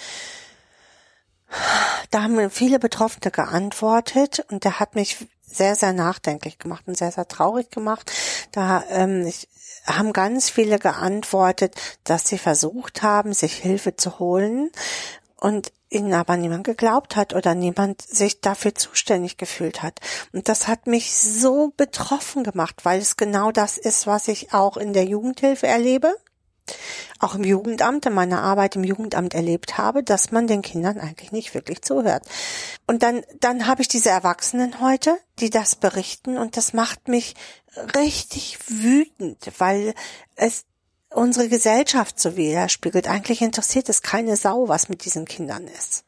da 2.12 2.24
haben 2.24 2.50
viele 2.50 2.80
Betroffene 2.80 3.32
geantwortet 3.32 4.46
und 4.50 4.64
der 4.64 4.80
hat 4.80 4.96
mich 4.96 5.18
sehr, 5.46 5.76
sehr 5.76 5.94
nachdenklich 5.94 6.60
gemacht 6.60 6.84
und 6.88 6.98
sehr, 6.98 7.12
sehr 7.12 7.28
traurig 7.28 7.72
gemacht. 7.72 8.12
Da 8.52 8.84
ähm, 8.90 9.26
ich, 9.26 9.48
haben 9.86 10.14
ganz 10.14 10.50
viele 10.50 10.80
geantwortet, 10.80 11.76
dass 12.04 12.28
sie 12.28 12.38
versucht 12.38 13.04
haben, 13.04 13.34
sich 13.34 13.54
Hilfe 13.54 13.96
zu 13.96 14.20
holen 14.20 14.72
und 15.38 15.72
ihnen 15.90 16.14
aber 16.14 16.36
niemand 16.36 16.66
geglaubt 16.66 17.16
hat 17.16 17.34
oder 17.34 17.56
niemand 17.56 18.02
sich 18.02 18.42
dafür 18.42 18.76
zuständig 18.76 19.38
gefühlt 19.38 19.84
hat. 19.84 20.00
Und 20.34 20.50
das 20.50 20.68
hat 20.68 20.88
mich 20.88 21.16
so 21.16 21.72
betroffen 21.78 22.44
gemacht, 22.44 22.84
weil 22.84 23.00
es 23.00 23.18
genau 23.18 23.52
das 23.52 23.78
ist, 23.78 24.08
was 24.08 24.28
ich 24.28 24.54
auch 24.54 24.78
in 24.78 24.94
der 24.94 25.06
Jugendhilfe 25.06 25.68
erlebe 25.68 26.16
auch 27.20 27.36
im 27.36 27.44
Jugendamt, 27.44 28.06
in 28.06 28.14
meiner 28.14 28.42
Arbeit 28.42 28.76
im 28.76 28.84
Jugendamt 28.84 29.34
erlebt 29.34 29.78
habe, 29.78 30.04
dass 30.04 30.32
man 30.32 30.48
den 30.48 30.62
Kindern 30.62 31.00
eigentlich 31.00 31.32
nicht 31.32 31.54
wirklich 31.54 31.82
zuhört. 31.82 32.24
Und 32.88 33.04
dann, 33.04 33.24
dann 33.40 33.68
habe 33.68 33.82
ich 33.82 33.88
diese 33.88 34.10
Erwachsenen 34.10 34.82
heute, 34.82 35.18
die 35.40 35.50
das 35.50 35.76
berichten 35.76 36.38
und 36.38 36.58
das 36.58 36.74
macht 36.74 37.08
mich 37.08 37.36
richtig 37.96 38.58
wütend, 38.68 39.52
weil 39.58 39.94
es 40.36 40.66
unsere 41.10 41.50
Gesellschaft 41.50 42.20
so 42.20 42.38
widerspiegelt. 42.38 43.08
Eigentlich 43.08 43.42
interessiert 43.42 43.90
es 43.90 44.02
keine 44.02 44.36
Sau, 44.36 44.68
was 44.68 44.90
mit 44.90 45.06
diesen 45.06 45.26
Kindern 45.26 45.68
ist. 45.68 46.05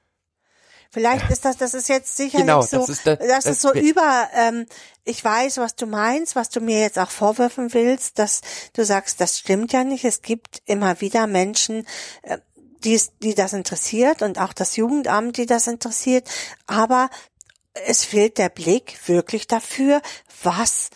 Vielleicht 0.91 1.29
ist 1.29 1.45
das, 1.45 1.57
das 1.57 1.73
ist 1.73 1.89
jetzt 1.89 2.15
sicherlich 2.15 2.45
Genau, 2.47 2.61
so, 2.61 2.77
das 2.79 2.89
ist 2.89 3.05
der- 3.05 3.15
das 3.17 3.45
ist 3.45 3.61
so 3.61 3.73
über, 3.73 4.29
ähm, 4.33 4.65
ich 5.03 5.23
weiß, 5.23 5.57
was 5.57 5.75
du 5.75 5.85
meinst, 5.85 6.35
was 6.35 6.49
du 6.49 6.59
mir 6.61 6.79
jetzt 6.81 6.97
auch 6.99 7.11
vorwürfen 7.11 7.73
willst, 7.73 8.19
dass 8.19 8.41
du 8.73 8.83
sagst, 8.85 9.19
das 9.21 9.39
stimmt 9.39 9.73
ja 9.73 9.83
nicht. 9.83 10.05
Es 10.05 10.21
gibt 10.21 10.61
immer 10.65 10.99
wieder 11.01 11.27
Menschen, 11.27 11.85
äh, 12.23 12.37
die, 12.83 13.01
die 13.23 13.33
das 13.35 13.53
interessiert 13.53 14.21
und 14.21 14.39
auch 14.39 14.53
das 14.53 14.75
Jugendamt, 14.75 15.37
die 15.37 15.45
das 15.45 15.67
interessiert. 15.67 16.29
Aber 16.67 17.09
es 17.85 18.03
fehlt 18.03 18.37
der 18.37 18.49
Blick 18.49 18.97
wirklich 19.07 19.47
dafür, 19.47 20.01
was, 20.43 20.89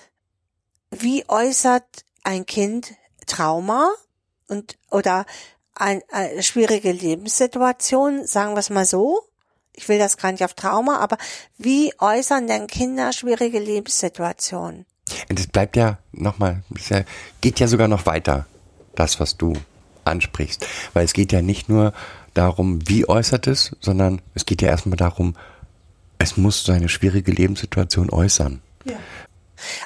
wie 0.91 1.27
äußert 1.27 1.85
ein 2.23 2.45
Kind 2.45 2.93
Trauma 3.27 3.91
und, 4.47 4.77
oder 4.89 5.25
ein, 5.75 6.01
eine 6.11 6.43
schwierige 6.43 6.91
Lebenssituation, 6.91 8.25
sagen 8.27 8.53
wir 8.53 8.59
es 8.59 8.69
mal 8.69 8.85
so. 8.85 9.23
Ich 9.74 9.88
will 9.89 9.97
das 9.97 10.17
gar 10.17 10.32
nicht 10.32 10.43
auf 10.43 10.53
Trauma, 10.53 10.99
aber 10.99 11.17
wie 11.57 11.93
äußern 11.97 12.47
denn 12.47 12.67
Kinder 12.67 13.13
schwierige 13.13 13.59
Lebenssituationen? 13.59 14.86
Und 15.30 15.39
es 15.39 15.47
bleibt 15.47 15.76
ja 15.76 15.97
nochmal, 16.11 16.63
es 16.76 16.89
ja, 16.89 17.03
geht 17.41 17.59
ja 17.59 17.67
sogar 17.67 17.88
noch 17.88 18.05
weiter, 18.05 18.45
das, 18.95 19.19
was 19.19 19.38
du 19.38 19.53
ansprichst. 20.03 20.65
Weil 20.93 21.05
es 21.05 21.13
geht 21.13 21.32
ja 21.32 21.41
nicht 21.41 21.69
nur 21.69 21.93
darum, 22.34 22.88
wie 22.88 23.07
äußert 23.07 23.47
es, 23.47 23.76
sondern 23.80 24.22
es 24.36 24.45
geht 24.45 24.61
ja 24.61 24.69
erstmal 24.69 24.97
darum, 24.97 25.36
es 26.17 26.38
muss 26.38 26.63
seine 26.63 26.89
schwierige 26.89 27.32
Lebenssituation 27.32 28.09
äußern. 28.09 28.61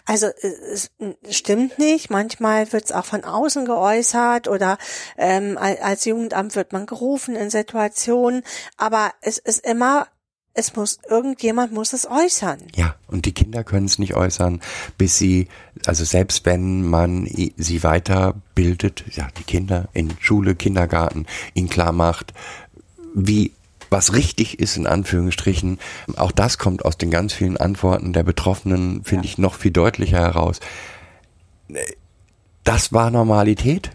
Also 0.06 0.28
es 0.42 0.92
es 1.24 1.38
stimmt 1.38 1.80
nicht. 1.80 2.10
Manchmal 2.10 2.72
wird 2.72 2.86
es 2.86 2.92
auch 2.92 3.06
von 3.06 3.24
außen 3.24 3.66
geäußert 3.66 4.48
oder 4.48 4.78
ähm, 5.18 5.58
al- 5.58 5.80
als 5.80 6.06
Jugendamt 6.06 6.56
wird 6.56 6.74
man 6.74 6.86
gerufen 6.86 7.36
in 7.36 7.50
Situationen. 7.50 8.44
Aber 8.78 9.14
es 9.22 9.40
ist 9.40 9.66
immer, 9.66 10.08
es 10.54 10.76
muss 10.76 11.00
irgendjemand 11.10 11.74
muss 11.74 11.92
es 11.94 12.08
äußern. 12.08 12.68
Ja, 12.76 12.96
und 13.08 13.26
die 13.26 13.34
Kinder 13.34 13.64
können 13.64 13.88
es 13.88 13.98
nicht 13.98 14.14
äußern, 14.14 14.62
bis 14.98 15.18
sie, 15.18 15.48
also 15.88 16.06
selbst 16.06 16.46
wenn 16.46 16.84
man 16.84 17.26
sie 17.26 17.84
weiterbildet, 17.84 19.04
ja, 19.12 19.28
die 19.40 19.44
Kinder 19.44 19.90
in 19.94 20.16
Schule, 20.20 20.54
Kindergarten, 20.56 21.26
ihnen 21.56 21.68
klar 21.68 21.92
macht, 21.92 22.34
wie 23.16 23.54
was 23.90 24.14
richtig 24.14 24.60
ist, 24.60 24.78
in 24.78 24.88
Anführungsstrichen. 24.88 25.80
Auch 26.18 26.32
das 26.32 26.58
kommt 26.58 26.86
aus 26.86 26.98
den 26.98 27.12
ganz 27.12 27.34
vielen 27.34 27.58
Antworten 27.58 28.14
der 28.14 28.24
Betroffenen, 28.24 29.04
finde 29.04 29.26
ich, 29.26 29.38
noch 29.38 29.56
viel 29.56 29.72
deutlicher 29.72 30.20
heraus. 30.20 30.60
Das 32.64 32.94
war 32.94 33.12
Normalität. 33.12 33.92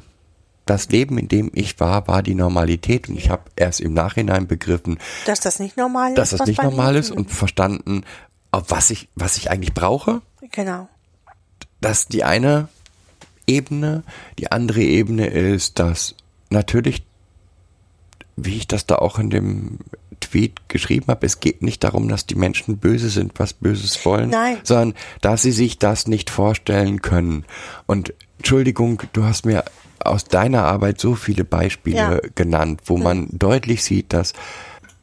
Das 0.66 0.88
Leben, 0.88 1.18
in 1.18 1.26
dem 1.28 1.51
ich 1.55 1.80
war, 1.80 2.07
war 2.07 2.22
die 2.22 2.34
Normalität. 2.34 3.09
Und 3.09 3.16
ich 3.16 3.30
habe 3.30 3.43
erst 3.57 3.80
im 3.80 3.93
Nachhinein 3.93 4.47
begriffen, 4.47 4.99
Dass 5.26 5.41
das 5.41 5.59
nicht 5.59 5.76
normal 5.76 6.14
dass 6.14 6.28
ist. 6.28 6.32
das 6.32 6.41
was 6.41 6.49
nicht 6.49 6.62
normal 6.62 6.97
ist 6.97 7.11
und 7.11 7.30
verstanden, 7.30 8.05
auf 8.53 8.64
was 8.68 8.91
ich, 8.91 9.09
was 9.16 9.36
ich 9.36 9.51
eigentlich 9.51 9.74
brauche. 9.74 10.22
Genau. 10.53 10.88
Dass 11.80 12.07
die 12.07 12.24
eine 12.24 12.68
Ebene, 13.47 14.05
die 14.38 14.53
andere 14.53 14.80
Ebene 14.80 15.26
ist, 15.26 15.78
dass 15.78 16.14
natürlich, 16.51 17.03
wie 18.45 18.57
ich 18.57 18.68
das 18.68 18.86
da 18.86 18.97
auch 18.97 19.18
in 19.18 19.30
dem 19.30 19.78
Tweet 20.20 20.68
geschrieben 20.68 21.07
habe, 21.09 21.24
es 21.26 21.41
geht 21.41 21.62
nicht 21.62 21.82
darum, 21.82 22.09
dass 22.09 22.26
die 22.26 22.34
Menschen 22.34 22.76
böse 22.78 23.09
sind, 23.09 23.32
was 23.38 23.53
Böses 23.55 24.05
wollen, 24.05 24.30
Nein. 24.30 24.59
sondern 24.64 24.95
dass 25.20 25.43
sie 25.43 25.53
sich 25.53 25.78
das 25.78 26.07
nicht 26.07 26.30
vorstellen 26.30 27.01
können. 27.03 27.45
Und 27.86 28.12
Entschuldigung, 28.38 29.03
du 29.12 29.24
hast 29.24 29.47
mir 29.47 29.64
aus 30.03 30.24
deiner 30.24 30.64
Arbeit 30.64 31.01
so 31.01 31.14
viele 31.14 31.45
Beispiele 31.45 31.97
Ja. 31.97 32.20
genannt, 32.34 32.82
wo 32.86 32.97
man 32.99 33.28
deutlich 33.32 33.82
sieht, 33.84 34.12
dass 34.12 34.32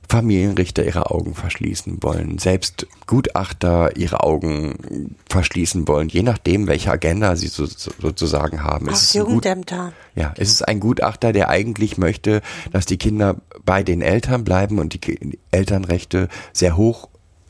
Familienrichter 0.10 0.86
ihre 0.86 1.12
Augen 1.12 1.36
verschließen 1.36 1.98
wollen, 2.02 2.38
selbst 2.38 2.88
Gutachter 3.08 3.98
ihre 3.98 4.24
Augen 4.24 5.16
verschließen 5.30 5.88
wollen, 5.88 6.08
je 6.08 6.24
nachdem, 6.24 6.68
welche 6.68 6.92
Agenda 6.92 7.36
sie 7.36 7.48
so, 7.48 7.66
so, 7.66 7.92
sozusagen 8.00 8.64
haben. 8.64 8.88
Auch 8.88 8.94
Es 8.94 9.04
ist 9.04 9.16
ein 9.16 9.20
Gut, 9.24 9.30
Jugendämter. 9.46 9.94
ja, 10.16 10.34
es 10.38 10.50
ist 10.50 10.68
ein 10.68 10.80
Gutachter, 10.80 11.34
der 11.34 11.50
eigentlich 11.50 11.98
möchte, 11.98 12.42
dass 12.72 12.86
die 12.86 12.98
Kinder 12.98 13.36
bei 13.66 13.84
den 13.84 14.02
Eltern 14.02 14.44
bleiben 14.46 14.80
und 14.80 14.94
die 14.94 15.38
Elternrechte 15.52 16.30
sehr 16.54 16.78
hoch 16.78 17.10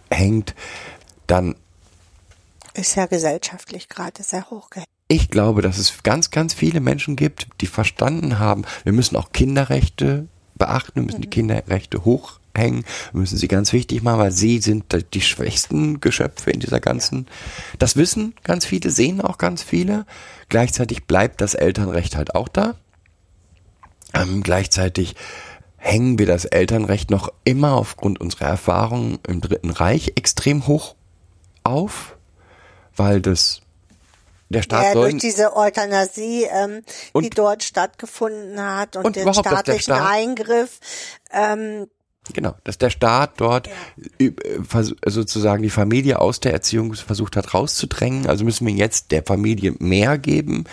hängt, 0.09 0.55
dann 1.27 1.55
Ist 2.73 2.95
ja 2.95 3.05
gesellschaftlich 3.05 3.87
gerade 3.87 4.23
sehr 4.23 4.49
hoch. 4.49 4.69
gehängt. 4.71 4.87
ich 5.09 5.29
glaube, 5.29 5.61
dass 5.61 5.77
es 5.77 6.01
ganz, 6.01 6.31
ganz 6.31 6.55
viele 6.55 6.79
Menschen 6.79 7.15
gibt, 7.15 7.47
die 7.61 7.67
verstanden 7.67 8.39
haben, 8.39 8.65
wir 8.83 8.93
müssen 8.93 9.15
auch 9.15 9.31
Kinderrechte 9.31 10.27
beachten, 10.55 10.95
wir 10.95 11.03
müssen 11.03 11.21
die 11.21 11.29
Kinderrechte 11.29 12.03
hochhängen, 12.03 12.36
wir 12.57 12.83
müssen 13.13 13.37
sie 13.37 13.47
ganz 13.47 13.71
wichtig 13.71 14.03
machen, 14.03 14.19
weil 14.19 14.31
sie 14.31 14.59
sind 14.59 14.85
die 15.13 15.21
schwächsten 15.21 15.99
Geschöpfe 16.01 16.51
in 16.51 16.59
dieser 16.59 16.79
ganzen. 16.79 17.27
Das 17.79 17.95
wissen 17.95 18.33
ganz 18.43 18.65
viele, 18.65 18.89
sehen 18.89 19.21
auch 19.21 19.37
ganz 19.37 19.63
viele. 19.63 20.05
Gleichzeitig 20.49 21.05
bleibt 21.05 21.39
das 21.41 21.53
Elternrecht 21.53 22.15
halt 22.15 22.35
auch 22.35 22.47
da. 22.47 22.75
Ähm, 24.13 24.41
gleichzeitig 24.43 25.15
hängen 25.77 26.17
wir 26.17 26.25
das 26.25 26.45
Elternrecht 26.45 27.11
noch 27.11 27.31
immer 27.43 27.73
aufgrund 27.75 28.19
unserer 28.19 28.47
Erfahrungen 28.47 29.19
im 29.27 29.41
Dritten 29.41 29.69
Reich 29.69 30.13
extrem 30.15 30.65
hoch 30.67 30.95
auf, 31.63 32.17
weil 32.95 33.21
das 33.21 33.61
der 34.49 34.61
Staat 34.61 34.83
ja, 34.85 34.93
soll 34.93 35.11
durch 35.11 35.21
diese 35.21 35.55
Euthanasie, 35.57 36.45
ähm, 36.49 36.81
die 36.87 37.11
Und- 37.11 37.37
dort 37.37 37.63
stattgefunden 37.63 38.59
hat 38.61 38.95
und, 38.95 39.05
Und 39.05 39.15
den 39.17 39.25
der 39.25 39.33
staatlichen 39.33 39.81
Staat- 39.81 40.09
Eingriff. 40.09 40.79
Ähm, 41.31 41.87
Genau, 42.33 42.55
dass 42.63 42.77
der 42.77 42.89
Staat 42.89 43.33
dort 43.37 43.69
vers- 44.67 44.95
sozusagen 45.05 45.63
die 45.63 45.69
Familie 45.69 46.19
aus 46.19 46.39
der 46.39 46.53
Erziehung 46.53 46.93
versucht 46.93 47.35
hat 47.35 47.53
rauszudrängen. 47.53 48.27
Also 48.27 48.43
müssen 48.43 48.67
wir 48.67 48.73
jetzt 48.73 49.11
der 49.11 49.23
Familie 49.23 49.73
mehr 49.79 50.17
geben. 50.17 50.65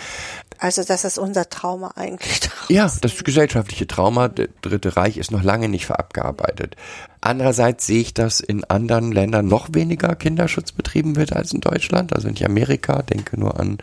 also 0.57 0.83
das 0.83 1.03
ist 1.05 1.17
unser 1.17 1.49
Trauma 1.49 1.91
eigentlich. 1.95 2.41
Ja, 2.67 2.91
das 3.01 3.23
gesellschaftliche 3.23 3.85
Trauma, 3.85 4.27
der 4.27 4.47
Dritte 4.61 4.97
Reich 4.97 5.17
ist 5.17 5.31
noch 5.31 5.43
lange 5.43 5.69
nicht 5.69 5.89
abgearbeitet. 5.91 6.75
Andererseits 7.21 7.85
sehe 7.85 8.01
ich, 8.01 8.13
dass 8.15 8.39
in 8.39 8.63
anderen 8.63 9.11
Ländern 9.11 9.47
noch 9.47 9.67
weniger 9.73 10.15
Kinderschutz 10.15 10.71
betrieben 10.71 11.15
wird 11.15 11.31
als 11.33 11.53
in 11.53 11.61
Deutschland. 11.61 12.13
Also 12.15 12.27
in 12.27 12.43
Amerika, 12.43 13.03
denke 13.03 13.39
nur 13.39 13.59
an 13.59 13.77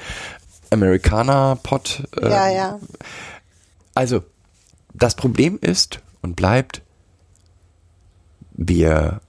Americana 0.70 1.54
Pot. 1.62 2.02
äh, 2.20 2.28
ja, 2.28 2.50
ja. 2.50 2.80
Also, 3.94 4.24
das 4.94 5.14
Problem 5.14 5.58
ist 5.60 6.00
und 6.22 6.34
bleibt, 6.34 6.82
wir 8.54 9.20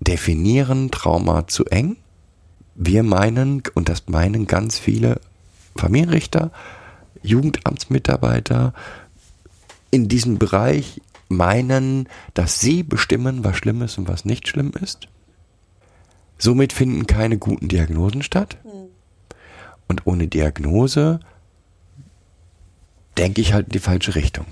definieren 0.00 0.90
Trauma 0.90 1.46
zu 1.46 1.64
eng. 1.66 1.96
Wir 2.74 3.02
meinen, 3.02 3.62
und 3.74 3.88
das 3.88 4.08
meinen 4.08 4.46
ganz 4.46 4.78
viele 4.78 5.20
Familienrichter, 5.76 6.50
Jugendamtsmitarbeiter 7.22 8.72
in 9.90 10.08
diesem 10.08 10.38
Bereich 10.38 11.00
meinen, 11.28 12.08
dass 12.34 12.60
sie 12.60 12.82
bestimmen, 12.82 13.44
was 13.44 13.56
schlimm 13.56 13.82
ist 13.82 13.98
und 13.98 14.08
was 14.08 14.24
nicht 14.24 14.48
schlimm 14.48 14.72
ist. 14.80 15.08
Somit 16.38 16.72
finden 16.72 17.06
keine 17.06 17.38
guten 17.38 17.68
Diagnosen 17.68 18.22
statt. 18.22 18.56
Und 19.88 20.06
ohne 20.06 20.28
Diagnose 20.28 21.20
denke 23.18 23.40
ich 23.40 23.52
halt 23.52 23.66
in 23.66 23.72
die 23.72 23.78
falsche 23.78 24.14
Richtung. 24.14 24.46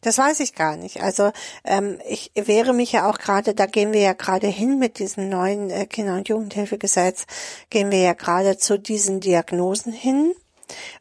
Das 0.00 0.18
weiß 0.18 0.40
ich 0.40 0.54
gar 0.54 0.76
nicht. 0.76 1.02
Also 1.02 1.32
ähm, 1.64 1.98
ich 2.08 2.32
wehre 2.34 2.72
mich 2.72 2.92
ja 2.92 3.08
auch 3.10 3.18
gerade, 3.18 3.54
da 3.54 3.66
gehen 3.66 3.92
wir 3.92 4.00
ja 4.00 4.12
gerade 4.12 4.46
hin 4.46 4.78
mit 4.78 4.98
diesem 4.98 5.28
neuen 5.28 5.70
äh, 5.70 5.86
Kinder- 5.86 6.14
und 6.14 6.28
Jugendhilfegesetz, 6.28 7.26
gehen 7.70 7.90
wir 7.90 8.00
ja 8.00 8.12
gerade 8.12 8.58
zu 8.58 8.78
diesen 8.78 9.20
Diagnosen 9.20 9.92
hin. 9.92 10.34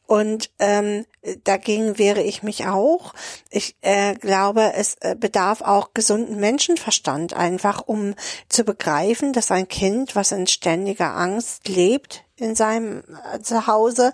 Und 0.06 0.52
ähm, 0.60 1.06
dagegen 1.44 1.98
wehre 1.98 2.22
ich 2.22 2.44
mich 2.44 2.68
auch. 2.68 3.14
Ich 3.50 3.76
äh, 3.82 4.14
glaube, 4.14 4.74
es 4.76 4.96
äh, 5.02 5.16
bedarf 5.20 5.62
auch 5.62 5.94
gesunden 5.94 6.40
Menschenverstand 6.40 7.34
einfach, 7.34 7.82
um 7.86 8.14
zu 8.48 8.64
begreifen, 8.64 9.34
dass 9.34 9.52
ein 9.52 9.68
Kind, 9.68 10.16
was 10.16 10.32
in 10.32 10.48
ständiger 10.48 11.16
Angst 11.16 11.68
lebt 11.68 12.24
in 12.38 12.54
seinem 12.54 13.04
äh, 13.34 13.40
Zuhause, 13.40 14.14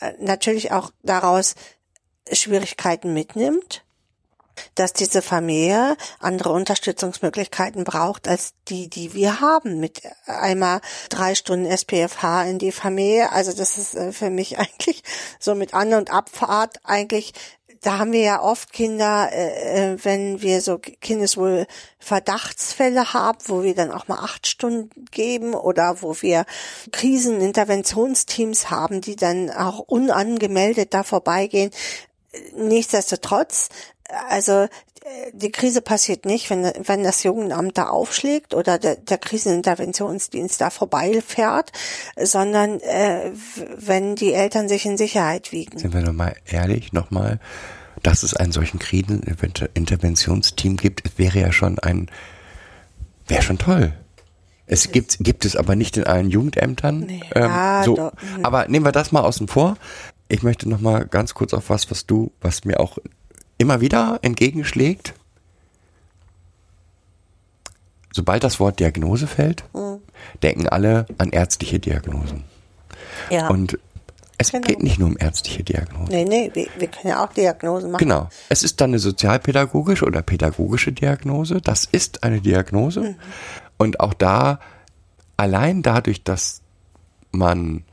äh, 0.00 0.12
natürlich 0.18 0.72
auch 0.72 0.90
daraus 1.02 1.54
Schwierigkeiten 2.30 3.14
mitnimmt 3.14 3.84
dass 4.74 4.92
diese 4.92 5.22
Familie 5.22 5.96
andere 6.18 6.50
Unterstützungsmöglichkeiten 6.50 7.84
braucht 7.84 8.28
als 8.28 8.54
die, 8.68 8.88
die 8.88 9.14
wir 9.14 9.40
haben. 9.40 9.80
Mit 9.80 10.02
einmal 10.26 10.80
drei 11.08 11.34
Stunden 11.34 11.66
SPFH 11.66 12.44
in 12.44 12.58
die 12.58 12.72
Familie. 12.72 13.32
Also 13.32 13.52
das 13.52 13.78
ist 13.78 13.94
äh, 13.94 14.12
für 14.12 14.30
mich 14.30 14.58
eigentlich 14.58 15.02
so 15.38 15.54
mit 15.54 15.74
An- 15.74 15.94
und 15.94 16.12
Abfahrt 16.12 16.80
eigentlich. 16.84 17.32
Da 17.82 17.98
haben 17.98 18.12
wir 18.12 18.20
ja 18.20 18.42
oft 18.42 18.74
Kinder, 18.74 19.30
äh, 19.32 19.92
äh, 19.92 20.04
wenn 20.04 20.42
wir 20.42 20.60
so 20.60 20.78
Kindeswohl 20.78 21.66
Verdachtsfälle 21.98 23.14
haben, 23.14 23.38
wo 23.46 23.62
wir 23.62 23.74
dann 23.74 23.90
auch 23.90 24.06
mal 24.06 24.18
acht 24.18 24.46
Stunden 24.46 25.06
geben 25.10 25.54
oder 25.54 26.02
wo 26.02 26.14
wir 26.20 26.44
Kriseninterventionsteams 26.92 28.70
haben, 28.70 29.00
die 29.00 29.16
dann 29.16 29.50
auch 29.50 29.78
unangemeldet 29.78 30.92
da 30.92 31.04
vorbeigehen. 31.04 31.70
Nichtsdestotrotz, 32.54 33.70
also 34.28 34.52
äh, 34.52 34.68
die 35.32 35.50
Krise 35.50 35.80
passiert 35.80 36.24
nicht, 36.26 36.50
wenn, 36.50 36.62
wenn 36.84 37.02
das 37.02 37.22
Jugendamt 37.22 37.78
da 37.78 37.88
aufschlägt 37.88 38.54
oder 38.54 38.78
der, 38.78 38.96
der 38.96 39.18
Kriseninterventionsdienst 39.18 40.60
da 40.60 40.70
vorbeifährt, 40.70 41.72
sondern 42.20 42.80
äh, 42.80 43.30
wenn 43.76 44.16
die 44.16 44.32
Eltern 44.34 44.68
sich 44.68 44.84
in 44.86 44.96
Sicherheit 44.96 45.52
wiegen. 45.52 45.78
Sind 45.78 45.94
wir 45.94 46.02
nochmal 46.02 46.34
ehrlich, 46.46 46.92
nochmal, 46.92 47.40
dass 48.02 48.22
es 48.22 48.34
einen 48.34 48.52
solchen 48.52 48.78
Kriseninterventionsteam 48.78 50.76
gibt, 50.76 51.18
wäre 51.18 51.38
ja 51.38 51.52
schon 51.52 51.78
ein, 51.78 52.10
wäre 53.26 53.42
schon 53.42 53.58
toll. 53.58 53.94
Es 54.66 54.92
gibt, 54.92 55.18
gibt 55.18 55.44
es 55.44 55.56
aber 55.56 55.74
nicht 55.74 55.96
in 55.96 56.04
allen 56.04 56.30
Jugendämtern. 56.30 57.00
Nee. 57.00 57.22
Ähm, 57.34 57.50
Ah, 57.50 57.82
so. 57.82 57.96
doch. 57.96 58.12
Aber 58.44 58.68
nehmen 58.68 58.84
wir 58.84 58.92
das 58.92 59.10
mal 59.10 59.22
außen 59.22 59.48
vor. 59.48 59.76
Ich 60.28 60.44
möchte 60.44 60.68
nochmal 60.68 61.06
ganz 61.06 61.34
kurz 61.34 61.52
auf 61.54 61.70
was, 61.70 61.90
was 61.90 62.06
du, 62.06 62.30
was 62.40 62.64
mir 62.64 62.78
auch 62.78 62.98
immer 63.60 63.80
wieder 63.80 64.18
entgegenschlägt. 64.22 65.14
Sobald 68.12 68.42
das 68.42 68.58
Wort 68.58 68.80
Diagnose 68.80 69.26
fällt, 69.26 69.64
Hm. 69.72 69.98
denken 70.42 70.68
alle 70.68 71.06
an 71.18 71.30
ärztliche 71.30 71.78
Diagnosen. 71.78 72.44
Ja. 73.30 73.48
Und 73.48 73.78
es 74.38 74.50
Genau. 74.50 74.66
geht 74.66 74.82
nicht 74.82 74.98
nur 74.98 75.08
um 75.08 75.16
ärztliche 75.18 75.62
Diagnosen. 75.62 76.08
nee, 76.08 76.24
nee, 76.24 76.50
wir, 76.54 76.66
wir 76.78 76.88
können 76.88 77.08
ja 77.10 77.24
auch 77.24 77.32
Diagnosen 77.32 77.90
machen. 77.92 78.00
Genau. 78.02 78.28
Es 78.48 78.62
ist 78.62 78.80
dann 78.80 78.90
eine 78.90 78.98
sozialpädagogische 78.98 80.04
oder 80.06 80.22
pädagogische 80.22 80.92
Diagnose. 80.92 81.60
Das 81.60 81.84
ist 81.84 82.24
eine 82.24 82.40
Diagnose. 82.40 83.00
Mhm. 83.00 83.14
Und 83.76 84.00
auch 84.00 84.14
da, 84.14 84.58
allein 85.36 85.82
dadurch, 85.82 86.24
dass 86.24 86.62
man 87.30 87.84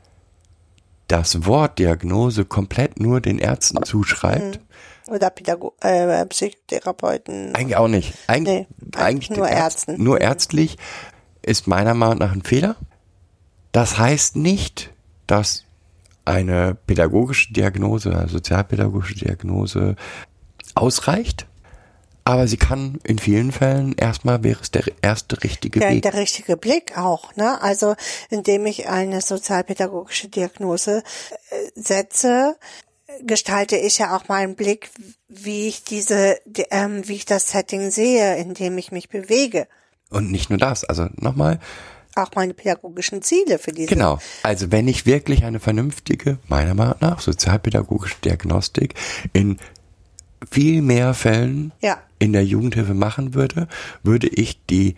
das 1.06 1.46
Wort 1.46 1.78
Diagnose 1.78 2.44
komplett 2.44 2.98
nur 2.98 3.20
den 3.20 3.38
Ärzten 3.38 3.82
zuschreibt, 3.84 4.60
Oder 5.08 5.30
Pädago 5.30 5.74
äh, 5.80 6.24
Psychotherapeuten. 6.26 7.54
eigentlich 7.54 7.76
auch 7.76 7.88
nicht. 7.88 8.14
Eig 8.26 8.42
Nee, 8.42 8.66
eigentlich 8.96 9.30
nur 9.30 9.46
Ärzt- 9.46 9.88
Ärzten. 9.88 10.02
Nur 10.02 10.20
ärztlich 10.20 10.76
ist 11.42 11.66
meiner 11.66 11.94
Meinung 11.94 12.18
nach 12.18 12.32
ein 12.32 12.42
Fehler. 12.42 12.76
Das 13.72 13.98
heißt 13.98 14.36
nicht, 14.36 14.90
dass 15.26 15.64
eine 16.24 16.74
pädagogische 16.74 17.52
Diagnose, 17.52 18.10
eine 18.16 18.28
sozialpädagogische 18.28 19.14
Diagnose 19.14 19.96
ausreicht, 20.74 21.46
aber 22.24 22.46
sie 22.46 22.58
kann 22.58 22.98
in 23.04 23.18
vielen 23.18 23.52
Fällen 23.52 23.94
erstmal 23.94 24.44
wäre 24.44 24.60
es 24.60 24.70
der 24.70 24.84
erste 25.00 25.42
richtige 25.42 25.80
Ja, 25.80 25.88
Weg. 25.88 26.02
der 26.02 26.12
richtige 26.12 26.58
Blick 26.58 26.98
auch, 26.98 27.34
ne? 27.36 27.62
Also, 27.62 27.94
indem 28.28 28.66
ich 28.66 28.86
eine 28.88 29.22
sozialpädagogische 29.22 30.28
Diagnose 30.28 31.02
äh, 31.50 31.70
setze, 31.80 32.56
gestalte 33.24 33.76
ich 33.76 33.98
ja 33.98 34.16
auch 34.16 34.28
meinen 34.28 34.54
Blick, 34.54 34.90
wie 35.28 35.68
ich 35.68 35.82
diese, 35.84 36.38
die, 36.44 36.64
ähm, 36.70 37.06
wie 37.08 37.14
ich 37.14 37.24
das 37.24 37.50
Setting 37.50 37.90
sehe, 37.90 38.36
in 38.36 38.54
dem 38.54 38.76
ich 38.78 38.92
mich 38.92 39.08
bewege. 39.08 39.66
Und 40.10 40.30
nicht 40.30 40.50
nur 40.50 40.58
das, 40.58 40.84
also 40.84 41.08
nochmal, 41.16 41.58
Auch 42.14 42.30
meine 42.34 42.54
pädagogischen 42.54 43.22
Ziele 43.22 43.58
für 43.58 43.72
diese. 43.72 43.88
Genau. 43.88 44.18
Also 44.42 44.72
wenn 44.72 44.88
ich 44.88 45.06
wirklich 45.06 45.44
eine 45.44 45.60
vernünftige, 45.60 46.38
meiner 46.48 46.74
Meinung 46.74 46.96
nach, 47.00 47.20
sozialpädagogische 47.20 48.16
Diagnostik 48.24 48.94
in 49.32 49.58
viel 50.50 50.82
mehr 50.82 51.14
Fällen 51.14 51.72
Ja. 51.80 52.00
in 52.18 52.32
der 52.32 52.44
Jugendhilfe 52.44 52.94
machen 52.94 53.34
würde, 53.34 53.68
würde 54.02 54.28
ich 54.28 54.64
die, 54.66 54.96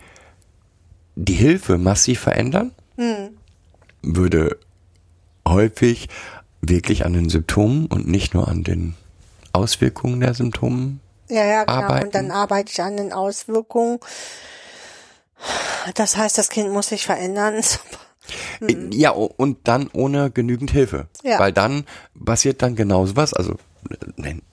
die 1.15 1.33
Hilfe 1.33 1.77
massiv 1.77 2.19
verändern, 2.21 2.71
würde 4.01 4.57
häufig 5.47 6.09
wirklich 6.61 7.05
an 7.05 7.13
den 7.13 7.29
Symptomen 7.29 7.87
und 7.87 8.07
nicht 8.07 8.33
nur 8.33 8.47
an 8.47 8.63
den 8.63 8.95
Auswirkungen 9.53 10.19
der 10.19 10.33
Symptome 10.33 10.97
Ja, 11.29 11.45
ja, 11.45 11.63
genau. 11.63 11.79
arbeiten. 11.79 12.05
Und 12.07 12.15
dann 12.15 12.31
arbeite 12.31 12.71
ich 12.71 12.81
an 12.81 12.97
den 12.97 13.13
Auswirkungen. 13.13 13.99
Das 15.95 16.17
heißt, 16.17 16.37
das 16.37 16.49
Kind 16.49 16.71
muss 16.71 16.87
sich 16.87 17.05
verändern. 17.05 17.61
Ja, 18.93 19.13
o- 19.15 19.33
und 19.35 19.57
dann 19.67 19.89
ohne 19.91 20.29
genügend 20.29 20.71
Hilfe. 20.71 21.07
Ja. 21.23 21.39
Weil 21.39 21.51
dann 21.51 21.85
passiert 22.23 22.61
dann 22.61 22.75
genau 22.75 23.05
sowas, 23.07 23.33
also 23.33 23.55
nein, 24.15 24.43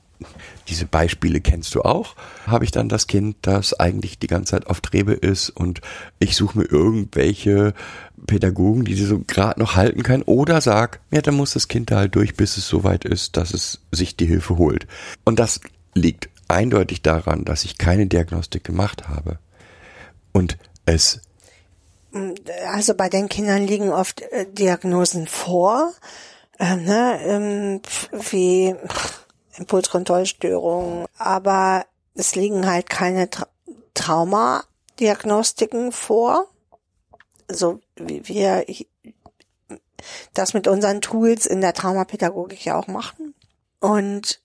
diese 0.69 0.87
Beispiele 0.87 1.41
kennst 1.41 1.75
du 1.75 1.83
auch, 1.83 2.14
habe 2.47 2.64
ich 2.64 2.71
dann 2.71 2.89
das 2.89 3.07
Kind, 3.07 3.37
das 3.43 3.79
eigentlich 3.79 4.19
die 4.19 4.27
ganze 4.27 4.53
Zeit 4.53 4.66
auf 4.66 4.81
Trebe 4.81 5.12
ist 5.12 5.51
und 5.51 5.81
ich 6.19 6.37
suche 6.37 6.59
mir 6.59 6.64
irgendwelche 6.64 7.75
Pädagogen, 8.27 8.85
die 8.85 8.95
sie 8.95 9.07
so 9.07 9.21
gerade 9.27 9.61
noch 9.61 9.77
halten 9.77 10.03
können 10.03 10.23
oder 10.25 10.61
sag, 10.61 11.01
ja, 11.11 11.23
dann 11.23 11.35
muss 11.37 11.55
das 11.55 11.69
Kind 11.69 11.91
da 11.91 11.97
halt 11.97 12.14
durch, 12.14 12.35
bis 12.35 12.57
es 12.57 12.69
soweit 12.69 13.05
ist, 13.05 13.37
dass 13.37 13.55
es 13.55 13.81
sich 13.93 14.16
die 14.16 14.27
Hilfe 14.27 14.59
holt. 14.59 14.87
Und 15.25 15.39
das 15.39 15.61
liegt 15.95 16.29
eindeutig 16.49 17.03
daran, 17.03 17.45
dass 17.45 17.64
ich 17.64 17.79
keine 17.79 18.07
Diagnostik 18.07 18.64
gemacht 18.64 19.09
habe. 19.09 19.39
Und 20.33 20.59
es 20.87 21.21
Also 22.66 22.95
bei 22.95 23.09
den 23.09 23.29
Kindern 23.29 23.66
liegen 23.66 23.91
oft 23.91 24.23
äh, 24.23 24.47
Diagnosen 24.51 25.27
vor, 25.27 25.93
äh, 26.59 26.77
ne, 26.77 27.21
ähm, 27.25 27.83
wie 28.31 28.75
Impulskontrollstörung, 29.59 31.07
aber 31.17 31.85
es 32.15 32.35
liegen 32.35 32.67
halt 32.67 32.89
keine 32.89 33.31
Tra 33.31 33.47
Traumadiagnostiken 33.95 35.91
vor, 35.91 36.47
so 37.49 37.81
wie 37.97 38.29
wir 38.29 38.65
das 40.35 40.55
mit 40.55 40.69
unseren 40.69 41.01
Tools 41.01 41.47
in 41.47 41.61
der 41.61 41.75
Traumapädagogik 41.75 42.65
ja 42.65 42.79
auch 42.79 42.87
machen. 42.87 43.35
Und 43.81 44.41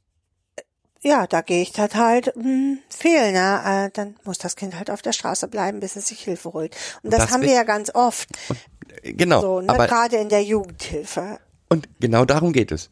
ja, 1.01 1.28
da 1.28 1.41
gehe 1.41 1.61
ich 1.61 1.78
halt 1.78 1.95
halt 1.95 2.34
hm, 2.36 2.80
fehl, 2.89 3.32
ne? 3.32 3.61
Äh, 3.66 3.89
dann 3.93 4.16
muss 4.24 4.38
das 4.38 4.55
Kind 4.55 4.76
halt 4.76 4.89
auf 4.89 5.01
der 5.01 5.11
Straße 5.11 5.47
bleiben, 5.47 5.82
bis 5.82 5.95
es 5.95 6.07
sich 6.07 6.22
Hilfe 6.22 6.53
holt. 6.53 6.76
Und 7.03 7.11
das, 7.11 7.24
das 7.24 7.32
haben 7.32 7.43
wir 7.43 7.51
ja 7.51 7.64
ganz 7.64 7.93
oft. 7.93 8.30
genau, 9.03 9.41
So, 9.41 9.61
ne? 9.61 9.74
gerade 9.74 10.18
in 10.18 10.30
der 10.30 10.43
Jugendhilfe. 10.43 11.39
Und 11.70 11.89
genau 11.99 12.26
darum 12.26 12.53
geht 12.53 12.72
es. 12.72 12.89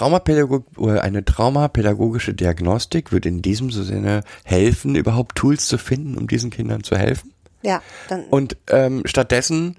Traumapädagog 0.00 0.64
eine 1.02 1.26
traumapädagogische 1.26 2.32
Diagnostik 2.32 3.12
wird 3.12 3.26
in 3.26 3.42
diesem 3.42 3.70
Sinne 3.70 4.22
helfen, 4.44 4.94
überhaupt 4.94 5.36
Tools 5.36 5.66
zu 5.66 5.76
finden, 5.76 6.16
um 6.16 6.26
diesen 6.26 6.48
Kindern 6.48 6.82
zu 6.82 6.96
helfen. 6.96 7.34
Ja, 7.60 7.82
dann 8.08 8.24
Und 8.24 8.56
ähm, 8.70 9.02
stattdessen, 9.04 9.76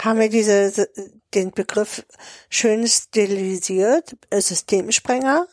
haben 0.00 0.20
wir 0.20 0.30
diese, 0.30 0.88
den 1.34 1.50
Begriff 1.50 2.06
schön 2.48 2.86
stilisiert, 2.86 4.16
äh, 4.30 4.40
Systemsprenger, 4.40 5.46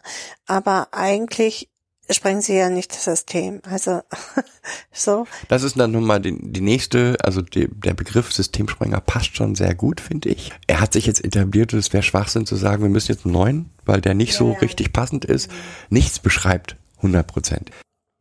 aber 0.47 0.87
eigentlich 0.91 1.69
sprengen 2.09 2.41
sie 2.41 2.55
ja 2.55 2.69
nicht 2.69 2.91
das 2.91 3.05
System. 3.05 3.61
Also 3.63 4.01
so, 4.91 5.25
das 5.47 5.63
ist 5.63 5.79
dann 5.79 5.91
nun 5.91 6.05
mal 6.05 6.19
die, 6.19 6.37
die 6.39 6.61
nächste, 6.61 7.17
also 7.23 7.41
die, 7.41 7.67
der 7.69 7.93
Begriff 7.93 8.31
Systemsprenger 8.33 9.01
passt 9.01 9.35
schon 9.35 9.55
sehr 9.55 9.75
gut, 9.75 10.01
finde 10.01 10.29
ich. 10.29 10.51
Er 10.67 10.79
hat 10.79 10.93
sich 10.93 11.05
jetzt 11.05 11.23
etabliert 11.23 11.73
und 11.73 11.79
es 11.79 11.93
wäre 11.93 12.03
Schwachsinn 12.03 12.45
zu 12.45 12.55
sagen, 12.55 12.83
wir 12.83 12.89
müssen 12.89 13.11
jetzt 13.11 13.25
einen 13.25 13.33
neuen, 13.33 13.69
weil 13.85 14.01
der 14.01 14.13
nicht 14.13 14.35
so 14.35 14.51
richtig 14.53 14.93
passend 14.93 15.25
ist. 15.25 15.49
Nichts 15.89 16.19
beschreibt 16.19 16.75
100 16.97 17.25
Prozent. 17.27 17.71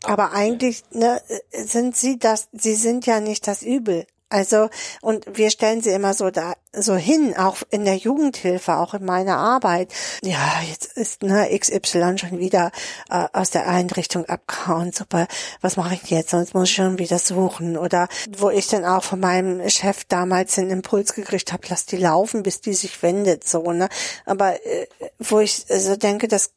aber 0.05 0.33
eigentlich 0.33 0.83
ne, 0.93 1.21
sind 1.53 1.97
sie 1.97 2.19
das, 2.19 2.49
sie 2.53 2.75
sind 2.75 3.07
ja 3.07 3.21
nicht 3.21 3.47
das 3.47 3.63
Übel. 3.63 4.07
Also, 4.29 4.71
und 5.03 5.27
wir 5.35 5.51
stellen 5.51 5.83
sie 5.83 5.91
immer 5.91 6.15
so 6.15 6.31
da, 6.31 6.55
so 6.75 6.95
hin, 6.97 7.37
auch 7.37 7.59
in 7.71 7.85
der 7.85 7.97
Jugendhilfe, 7.97 8.77
auch 8.77 8.95
in 8.95 9.05
meiner 9.05 9.37
Arbeit. 9.37 9.93
Ja, 10.23 10.61
jetzt 10.69 10.97
ist 10.97 11.23
ne, 11.23 11.49
XY 11.57 12.19
schon 12.19 12.39
wieder 12.39 12.71
äh, 13.11 13.27
aus 13.33 13.51
der 13.51 13.69
Einrichtung 13.69 14.25
abgehauen. 14.27 14.93
Super, 14.93 15.27
was 15.61 15.77
mache 15.77 15.95
ich 15.95 16.11
jetzt? 16.11 16.31
Sonst 16.31 16.55
muss 16.55 16.69
ich 16.69 16.75
schon 16.75 16.99
wieder 16.99 17.19
suchen. 17.19 17.77
Oder 17.77 18.09
wo 18.39 18.51
ich 18.51 18.69
dann 18.69 18.85
auch 18.85 19.05
von 19.05 19.21
meinem 19.21 19.69
Chef 19.69 20.05
damals 20.05 20.55
den 20.55 20.71
Impuls 20.71 21.15
gekriegt 21.15 21.53
habe, 21.53 21.67
lass 21.69 21.87
die 21.87 21.99
laufen, 21.99 22.43
bis 22.43 22.61
die 22.61 22.75
sich 22.75 23.03
wendet, 23.03 23.47
so, 23.47 23.73
ne? 23.73 23.89
Aber 24.25 24.55
äh, 24.67 24.87
wo 25.19 25.41
ich 25.41 25.65
so 25.69 25.97
denke, 25.97 26.29
dass 26.29 26.53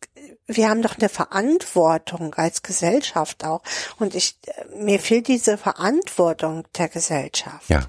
wir 0.47 0.69
haben 0.69 0.81
doch 0.81 0.97
eine 0.97 1.09
Verantwortung 1.09 2.35
als 2.35 2.61
Gesellschaft 2.61 3.43
auch. 3.43 3.61
Und 3.97 4.13
ich, 4.15 4.37
mir 4.77 4.99
fehlt 4.99 5.27
diese 5.27 5.57
Verantwortung 5.57 6.65
der 6.77 6.87
Gesellschaft. 6.87 7.67
Ja. 7.67 7.87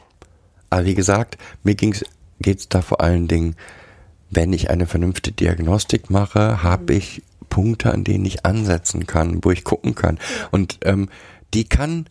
Aber 0.70 0.85
wie 0.85 0.95
gesagt, 0.95 1.37
mir 1.62 1.74
ging's, 2.39 2.47
geht's 2.47 2.68
da 2.68 2.82
vor 2.82 3.01
allen 3.01 3.28
Dingen, 3.28 3.57
wenn 4.30 4.53
ich 4.53 4.70
eine 4.70 4.87
vernünftige 4.87 5.37
Diagnostik 5.37 6.11
mache, 6.11 6.62
habe 6.62 6.95
ich 6.95 7.22
Punkte, 7.49 7.93
an 7.93 8.05
denen 8.05 8.24
ich 8.24 8.45
ansetzen 8.45 9.07
kann, 9.07 9.41
wo 9.43 9.51
ich 9.51 9.64
gucken 9.64 9.95
kann. 9.95 10.18
Und 10.51 10.78
ähm, 10.84 11.09
die 11.55 11.64
kann, 11.64 12.07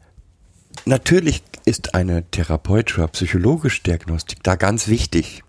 natürlich 0.86 1.44
ist 1.66 1.94
eine 1.94 2.24
therapeutische 2.32 3.02
oder 3.02 3.10
psychologische 3.10 3.84
Diagnostik 3.84 4.44
da 4.44 4.56
ganz 4.56 4.88
wichtig 4.88 5.44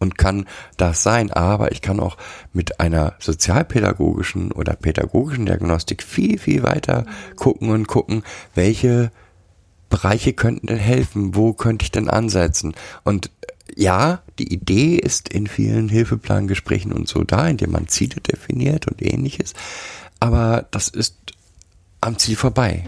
und 0.00 0.18
kann 0.18 0.46
das 0.76 1.02
sein, 1.02 1.30
aber 1.30 1.72
ich 1.72 1.82
kann 1.82 2.00
auch 2.00 2.16
mit 2.52 2.80
einer 2.80 3.14
sozialpädagogischen 3.18 4.50
oder 4.50 4.74
pädagogischen 4.74 5.46
Diagnostik 5.46 6.02
viel, 6.02 6.38
viel 6.38 6.62
weiter 6.62 7.04
gucken 7.36 7.70
und 7.70 7.86
gucken, 7.86 8.24
welche 8.54 9.12
Bereiche 9.90 10.32
könnten 10.32 10.68
denn 10.68 10.78
helfen? 10.78 11.34
Wo 11.34 11.52
könnte 11.52 11.82
ich 11.82 11.90
denn 11.90 12.08
ansetzen? 12.08 12.74
Und 13.04 13.26
äh, 13.26 13.52
ja, 13.76 14.22
die 14.38 14.52
Idee 14.52 14.96
ist 14.96 15.28
in 15.28 15.46
vielen 15.46 15.88
Hilfeplangesprächen 15.88 16.92
und 16.92 17.08
so 17.08 17.24
da, 17.24 17.48
indem 17.48 17.72
man 17.72 17.88
Ziele 17.88 18.16
definiert 18.20 18.86
und 18.88 19.02
ähnliches. 19.02 19.54
Aber 20.18 20.66
das 20.70 20.88
ist 20.88 21.16
am 22.00 22.18
Ziel 22.18 22.36
vorbei. 22.36 22.84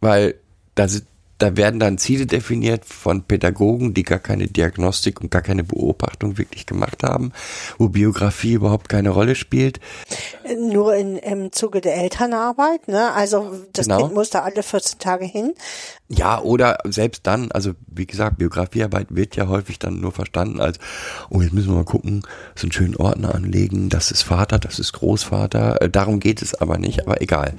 Weil 0.00 0.34
da, 0.74 0.88
sind- 0.88 1.06
da 1.38 1.56
werden 1.56 1.80
dann 1.80 1.98
Ziele 1.98 2.26
definiert 2.26 2.84
von 2.84 3.22
Pädagogen, 3.24 3.92
die 3.94 4.02
gar 4.02 4.18
keine 4.18 4.46
Diagnostik 4.46 5.20
und 5.20 5.30
gar 5.30 5.42
keine 5.42 5.64
Beobachtung 5.64 6.38
wirklich 6.38 6.66
gemacht 6.66 7.02
haben, 7.02 7.32
wo 7.78 7.88
Biografie 7.88 8.52
überhaupt 8.52 8.88
keine 8.88 9.10
Rolle 9.10 9.34
spielt. 9.34 9.80
Nur 10.58 10.94
in, 10.94 11.16
im 11.16 11.52
Zuge 11.52 11.80
der 11.80 11.96
Elternarbeit, 11.96 12.86
ne? 12.88 13.12
Also 13.12 13.54
das 13.72 13.86
Genau. 13.86 13.98
Kind 13.98 14.14
muss 14.14 14.30
da 14.30 14.40
alle 14.42 14.62
14 14.62 14.98
Tage 14.98 15.24
hin. 15.24 15.54
Ja, 16.08 16.40
oder 16.40 16.78
selbst 16.84 17.26
dann, 17.26 17.50
also 17.50 17.72
wie 17.86 18.06
gesagt, 18.06 18.38
Biografiearbeit 18.38 19.08
wird 19.10 19.36
ja 19.36 19.48
häufig 19.48 19.78
dann 19.78 20.00
nur 20.00 20.12
verstanden 20.12 20.60
als, 20.60 20.78
oh, 21.30 21.40
jetzt 21.40 21.52
müssen 21.52 21.68
wir 21.70 21.76
mal 21.76 21.84
gucken, 21.84 22.22
so 22.54 22.64
einen 22.66 22.72
schönen 22.72 22.96
Ordner 22.96 23.34
anlegen, 23.34 23.88
das 23.88 24.10
ist 24.10 24.22
Vater, 24.22 24.58
das 24.58 24.78
ist 24.78 24.92
Großvater, 24.92 25.80
Äh, 25.82 25.90
darum 25.90 26.20
geht 26.20 26.42
es 26.42 26.54
aber 26.54 26.78
nicht, 26.78 27.06
aber 27.06 27.20
egal. 27.22 27.54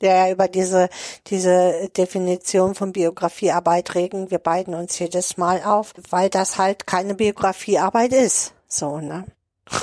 Der 0.00 0.14
ja 0.14 0.32
über 0.32 0.48
diese, 0.48 0.88
diese 1.26 1.90
Definition 1.96 2.74
von 2.74 2.92
Biografiearbeit 2.92 3.94
regen 3.94 4.30
wir 4.30 4.38
beiden 4.38 4.74
uns 4.74 4.98
jedes 4.98 5.36
Mal 5.36 5.62
auf, 5.64 5.94
weil 6.10 6.30
das 6.30 6.58
halt 6.58 6.86
keine 6.86 7.14
Biografiearbeit 7.14 8.12
ist. 8.12 8.52
So, 8.68 8.98
ne? 8.98 9.24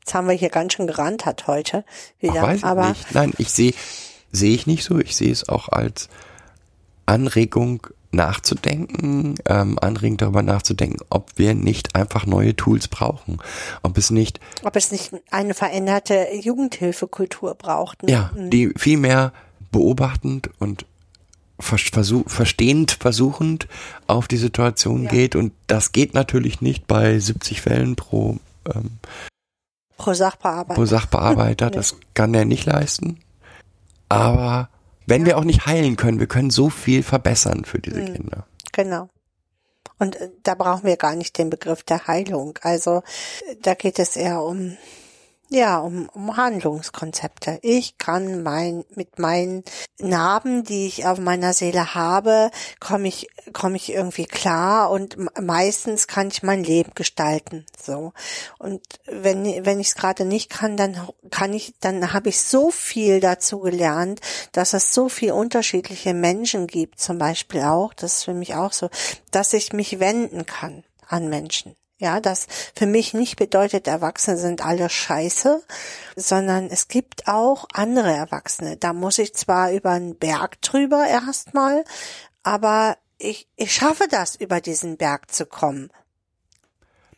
Jetzt 0.00 0.14
haben 0.14 0.28
wir 0.28 0.34
hier 0.34 0.50
ganz 0.50 0.74
schön 0.74 0.86
gerannt 0.86 1.26
hat 1.26 1.46
heute 1.46 1.84
wieder. 2.18 2.42
Ach, 2.42 2.62
aber 2.62 2.88
nicht. 2.88 3.14
Nein, 3.14 3.32
ich 3.38 3.50
sehe, 3.50 3.72
sehe 4.32 4.54
ich 4.54 4.66
nicht 4.66 4.84
so, 4.84 4.98
ich 4.98 5.16
sehe 5.16 5.30
es 5.30 5.48
auch 5.48 5.68
als 5.68 6.08
Anregung 7.06 7.86
nachzudenken, 8.12 9.36
ähm, 9.46 9.78
Anregung 9.80 10.18
darüber 10.18 10.42
nachzudenken, 10.42 10.98
ob 11.08 11.30
wir 11.36 11.54
nicht 11.54 11.94
einfach 11.94 12.26
neue 12.26 12.54
Tools 12.54 12.88
brauchen, 12.88 13.38
ob 13.82 13.96
es 13.96 14.10
nicht 14.10 14.38
ob 14.62 14.76
es 14.76 14.92
nicht 14.92 15.12
eine 15.30 15.54
veränderte 15.54 16.28
Jugendhilfekultur 16.34 17.54
braucht. 17.54 18.02
Ne? 18.02 18.12
Ja, 18.12 18.30
die 18.36 18.72
viel 18.76 18.98
mehr 18.98 19.32
beobachtend 19.72 20.50
und 20.58 20.86
vers 21.58 21.82
versuch 21.92 22.28
verstehend 22.28 22.92
versuchend 22.92 23.68
auf 24.06 24.28
die 24.28 24.36
Situation 24.36 25.08
geht. 25.08 25.36
Und 25.36 25.52
das 25.66 25.92
geht 25.92 26.14
natürlich 26.14 26.60
nicht 26.60 26.86
bei 26.86 27.18
70 27.18 27.60
Fällen 27.60 27.96
pro, 27.96 28.38
ähm, 28.72 28.98
Pro 29.96 30.14
Sachbearbeitung. 30.14 30.76
pro 30.76 30.86
Sachbearbeiter. 30.86 31.70
Das 31.70 31.96
kann 32.14 32.34
er 32.34 32.44
nicht 32.44 32.66
leisten. 32.66 33.18
Aber 34.08 34.68
wenn 35.06 35.24
wir 35.24 35.38
auch 35.38 35.44
nicht 35.44 35.66
heilen 35.66 35.96
können, 35.96 36.20
wir 36.20 36.26
können 36.26 36.50
so 36.50 36.70
viel 36.70 37.02
verbessern 37.02 37.64
für 37.64 37.78
diese 37.78 38.04
Kinder. 38.04 38.46
Genau. 38.72 39.08
Und 39.98 40.16
äh, 40.16 40.30
da 40.42 40.54
brauchen 40.54 40.84
wir 40.84 40.96
gar 40.96 41.14
nicht 41.14 41.38
den 41.38 41.50
Begriff 41.50 41.82
der 41.82 42.06
Heilung. 42.06 42.58
Also 42.62 43.02
äh, 43.48 43.56
da 43.62 43.74
geht 43.74 43.98
es 43.98 44.16
eher 44.16 44.42
um 44.42 44.76
ja, 45.52 45.78
um, 45.78 46.08
um 46.14 46.36
Handlungskonzepte. 46.36 47.58
Ich 47.62 47.98
kann 47.98 48.42
mein, 48.42 48.84
mit 48.94 49.18
meinen 49.18 49.64
Narben, 49.98 50.64
die 50.64 50.86
ich 50.86 51.06
auf 51.06 51.18
meiner 51.18 51.52
Seele 51.52 51.94
habe, 51.94 52.50
komme 52.80 53.08
ich, 53.08 53.28
komme 53.52 53.76
ich 53.76 53.92
irgendwie 53.92 54.24
klar 54.24 54.90
und 54.90 55.16
meistens 55.40 56.06
kann 56.06 56.28
ich 56.28 56.42
mein 56.42 56.64
Leben 56.64 56.92
gestalten, 56.94 57.66
so. 57.80 58.12
Und 58.58 58.82
wenn, 59.06 59.44
wenn 59.66 59.78
ich 59.78 59.88
es 59.88 59.94
gerade 59.94 60.24
nicht 60.24 60.48
kann, 60.48 60.76
dann 60.76 60.96
kann 61.30 61.52
ich, 61.52 61.74
dann 61.80 62.12
habe 62.14 62.30
ich 62.30 62.40
so 62.40 62.70
viel 62.70 63.20
dazu 63.20 63.60
gelernt, 63.60 64.20
dass 64.52 64.72
es 64.72 64.94
so 64.94 65.10
viel 65.10 65.32
unterschiedliche 65.32 66.14
Menschen 66.14 66.66
gibt, 66.66 66.98
zum 66.98 67.18
Beispiel 67.18 67.60
auch, 67.62 67.92
das 67.92 68.16
ist 68.16 68.24
für 68.24 68.34
mich 68.34 68.54
auch 68.54 68.72
so, 68.72 68.88
dass 69.30 69.52
ich 69.52 69.72
mich 69.72 70.00
wenden 70.00 70.46
kann 70.46 70.84
an 71.06 71.28
Menschen. 71.28 71.76
Ja, 72.02 72.18
das 72.18 72.48
für 72.74 72.86
mich 72.86 73.14
nicht 73.14 73.36
bedeutet, 73.36 73.86
Erwachsene 73.86 74.36
sind 74.36 74.66
alle 74.66 74.90
scheiße, 74.90 75.62
sondern 76.16 76.66
es 76.66 76.88
gibt 76.88 77.28
auch 77.28 77.66
andere 77.72 78.10
Erwachsene. 78.12 78.76
Da 78.76 78.92
muss 78.92 79.18
ich 79.18 79.34
zwar 79.34 79.70
über 79.70 79.90
einen 79.90 80.16
Berg 80.16 80.60
drüber 80.62 81.06
erstmal, 81.06 81.84
aber 82.42 82.96
ich, 83.18 83.46
ich 83.54 83.72
schaffe 83.72 84.08
das, 84.10 84.34
über 84.34 84.60
diesen 84.60 84.96
Berg 84.96 85.30
zu 85.30 85.46
kommen. 85.46 85.90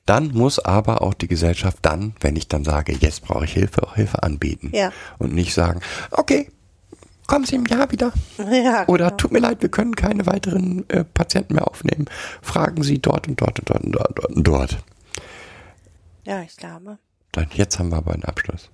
Dann 0.05 0.33
muss 0.33 0.59
aber 0.59 1.01
auch 1.01 1.15
die 1.15 1.29
Gesellschaft 1.29 1.79
dann, 1.81 2.15
wenn 2.21 2.37
ich 2.37 2.49
dann 2.49 2.63
sage, 2.63 2.93
jetzt 2.93 3.23
brauche 3.23 3.47
ich 3.47 3.55
Hilfe, 3.55 3.85
auch 3.85 3.95
Hilfe 3.95 4.23
anbieten. 4.23 4.71
Ja. 4.75 4.93
Und 5.17 5.33
nicht 5.33 5.55
sagen, 5.55 5.81
okay, 6.11 6.51
kommen 7.27 7.45
Sie 7.45 7.57
im 7.57 7.67
Jahr 7.67 7.91
wieder. 7.91 8.13
Ja, 8.39 8.87
Oder 8.89 9.07
genau. 9.07 9.17
tut 9.17 9.33
mir 9.33 9.39
leid, 9.39 9.63
wir 9.63 9.69
können 9.69 9.97
keine 9.97 10.27
weiteren 10.27 10.89
äh, 10.91 11.05
Patienten 11.05 11.55
mehr 11.55 11.67
aufnehmen. 11.69 12.07
Fragen 12.43 12.83
Sie 12.83 12.99
dort 13.01 13.29
und 13.29 13.41
dort 13.41 13.59
und 13.61 13.71
dort 13.71 13.85
und 13.85 13.93
dort 13.93 14.25
und 14.27 14.45
dort. 14.45 14.79
Ja, 16.25 16.43
ich 16.43 16.57
glaube. 16.57 16.99
Dann, 17.33 17.49
jetzt 17.53 17.79
haben 17.79 17.91
wir 17.91 17.99
aber 17.99 18.13
einen 18.13 18.25
Abschluss. 18.25 18.71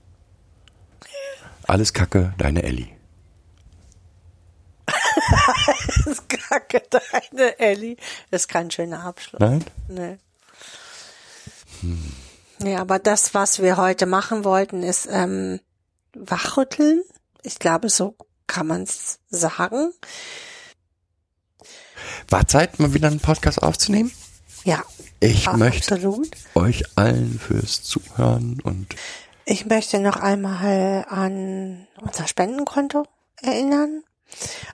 Alles 1.66 1.92
Kacke, 1.92 2.34
deine 2.38 2.62
Ellie. 2.62 2.88
Das 6.04 6.22
Kacke, 6.28 6.82
deine 6.90 7.58
Ellie. 7.58 7.96
Das 8.30 8.42
ist 8.42 8.48
kein 8.48 8.70
schöner 8.70 9.04
Abschluss. 9.04 9.40
Nein? 9.40 9.64
Nee. 9.88 10.18
Nee, 12.58 12.76
aber 12.76 12.98
das, 12.98 13.34
was 13.34 13.62
wir 13.62 13.76
heute 13.76 14.06
machen 14.06 14.44
wollten, 14.44 14.82
ist 14.82 15.08
ähm, 15.10 15.60
wachrütteln. 16.14 17.02
Ich 17.42 17.58
glaube, 17.58 17.88
so 17.88 18.16
kann 18.50 18.66
man 18.66 18.82
es 18.82 19.20
sagen. 19.30 19.92
War 22.28 22.46
Zeit, 22.48 22.78
mal 22.80 22.92
wieder 22.94 23.08
einen 23.08 23.20
Podcast 23.20 23.62
aufzunehmen? 23.62 24.10
Ja, 24.64 24.82
Ich 25.20 25.50
möchte 25.52 25.94
absolut. 25.94 26.30
euch 26.54 26.84
allen 26.96 27.38
fürs 27.38 27.82
Zuhören 27.82 28.60
und 28.62 28.94
Ich 29.44 29.66
möchte 29.66 30.00
noch 30.00 30.16
einmal 30.16 31.06
an 31.08 31.86
unser 32.00 32.26
Spendenkonto 32.26 33.04
erinnern, 33.42 34.02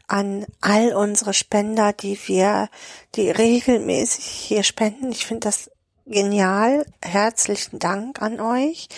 an 0.07 0.45
all 0.61 0.95
unsere 0.95 1.35
Spender, 1.35 1.93
die 1.93 2.19
wir, 2.27 2.69
die 3.15 3.31
regelmäßig 3.31 4.25
hier 4.25 4.63
spenden. 4.65 5.13
Ich 5.13 5.27
finde 5.27 5.49
das 5.49 5.71
genial. 6.05 6.85
Herzlichen 7.03 7.79
Dank 7.79 8.21
an 8.23 8.41
euch. 8.41 8.89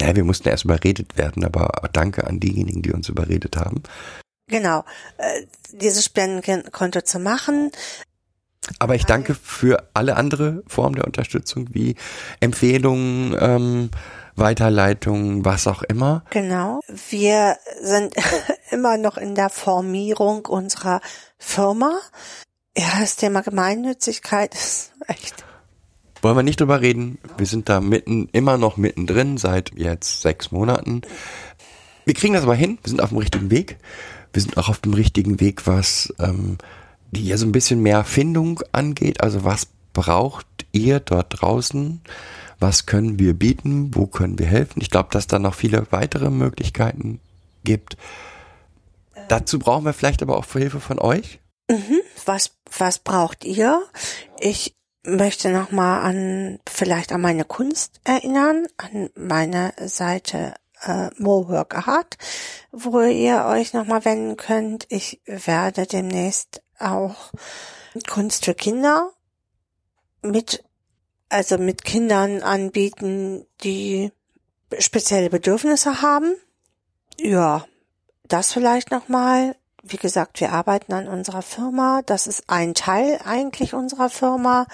Naja, 0.00 0.16
wir 0.16 0.24
mussten 0.24 0.48
erst 0.48 0.64
überredet 0.64 1.16
werden, 1.16 1.44
aber 1.44 1.88
danke 1.92 2.26
an 2.26 2.40
diejenigen, 2.40 2.82
die 2.82 2.92
uns 2.92 3.08
überredet 3.08 3.56
haben. 3.56 3.82
Genau, 4.48 4.84
äh, 5.18 5.42
dieses 5.72 6.04
Spendenkonto 6.04 7.00
zu 7.00 7.18
machen. 7.18 7.72
Aber 8.78 8.94
ich 8.94 9.04
danke 9.04 9.34
für 9.34 9.88
alle 9.94 10.16
andere 10.16 10.62
Formen 10.66 10.96
der 10.96 11.04
Unterstützung, 11.04 11.68
wie 11.72 11.96
Empfehlungen, 12.40 13.36
ähm, 13.38 13.90
Weiterleitungen, 14.34 15.44
was 15.44 15.66
auch 15.66 15.82
immer. 15.82 16.24
Genau. 16.30 16.80
Wir 17.08 17.56
sind 17.80 18.14
immer 18.70 18.98
noch 18.98 19.16
in 19.16 19.34
der 19.34 19.50
Formierung 19.50 20.46
unserer 20.46 21.00
Firma. 21.38 21.98
Ja, 22.76 23.00
das 23.00 23.16
Thema 23.16 23.40
Gemeinnützigkeit 23.40 24.54
ist 24.54 24.92
echt 25.06 25.44
Wollen 26.26 26.38
wir 26.38 26.42
nicht 26.42 26.60
drüber 26.60 26.80
reden. 26.80 27.18
Wir 27.38 27.46
sind 27.46 27.68
da 27.68 27.80
mitten, 27.80 28.28
immer 28.32 28.58
noch 28.58 28.76
mittendrin, 28.76 29.38
seit 29.38 29.70
jetzt 29.76 30.22
sechs 30.22 30.50
Monaten. 30.50 31.02
Wir 32.04 32.14
kriegen 32.14 32.34
das 32.34 32.42
aber 32.42 32.56
hin. 32.56 32.80
Wir 32.82 32.90
sind 32.90 33.00
auf 33.00 33.10
dem 33.10 33.18
richtigen 33.18 33.48
Weg. 33.52 33.76
Wir 34.32 34.42
sind 34.42 34.56
auch 34.56 34.68
auf 34.68 34.80
dem 34.80 34.92
richtigen 34.92 35.38
Weg, 35.38 35.68
was 35.68 36.12
ähm, 36.18 36.58
die 37.12 37.28
ja 37.28 37.36
so 37.36 37.46
ein 37.46 37.52
bisschen 37.52 37.80
mehr 37.80 38.02
Findung 38.02 38.60
angeht. 38.72 39.20
Also 39.20 39.44
was 39.44 39.68
braucht 39.92 40.48
ihr 40.72 40.98
dort 40.98 41.40
draußen? 41.40 42.00
Was 42.58 42.86
können 42.86 43.20
wir 43.20 43.34
bieten? 43.34 43.94
Wo 43.94 44.08
können 44.08 44.36
wir 44.36 44.46
helfen? 44.46 44.82
Ich 44.82 44.90
glaube, 44.90 45.10
dass 45.12 45.28
da 45.28 45.38
noch 45.38 45.54
viele 45.54 45.86
weitere 45.92 46.30
Möglichkeiten 46.30 47.20
gibt. 47.62 47.96
Dazu 49.28 49.60
brauchen 49.60 49.84
wir 49.84 49.92
vielleicht 49.92 50.22
aber 50.22 50.36
auch 50.36 50.52
Hilfe 50.52 50.80
von 50.80 50.98
euch. 50.98 51.38
was, 52.24 52.50
was 52.76 52.98
braucht 52.98 53.44
ihr? 53.44 53.80
Ich 54.40 54.75
möchte 55.06 55.50
nochmal 55.50 56.02
an, 56.02 56.60
vielleicht 56.68 57.12
an 57.12 57.20
meine 57.20 57.44
Kunst 57.44 58.00
erinnern, 58.04 58.66
an 58.76 59.10
meine 59.14 59.72
Seite 59.86 60.54
äh, 60.82 61.10
Mo 61.16 61.48
Work 61.48 61.88
Art, 61.88 62.18
wo 62.72 63.00
ihr 63.00 63.44
euch 63.46 63.72
nochmal 63.72 64.04
wenden 64.04 64.36
könnt. 64.36 64.86
Ich 64.88 65.20
werde 65.26 65.86
demnächst 65.86 66.62
auch 66.78 67.32
Kunst 68.08 68.44
für 68.44 68.54
Kinder 68.54 69.12
mit, 70.22 70.64
also 71.28 71.58
mit 71.58 71.84
Kindern 71.84 72.42
anbieten, 72.42 73.46
die 73.62 74.12
spezielle 74.78 75.30
Bedürfnisse 75.30 76.02
haben. 76.02 76.34
Ja, 77.18 77.64
das 78.24 78.52
vielleicht 78.52 78.90
nochmal. 78.90 79.56
Wie 79.88 79.98
gesagt, 79.98 80.40
wir 80.40 80.52
arbeiten 80.52 80.92
an 80.92 81.06
unserer 81.06 81.42
Firma. 81.42 82.02
Das 82.04 82.26
ist 82.26 82.42
ein 82.48 82.74
Teil 82.74 83.20
eigentlich 83.24 83.72
unserer 83.72 84.10
Firma. 84.10 84.66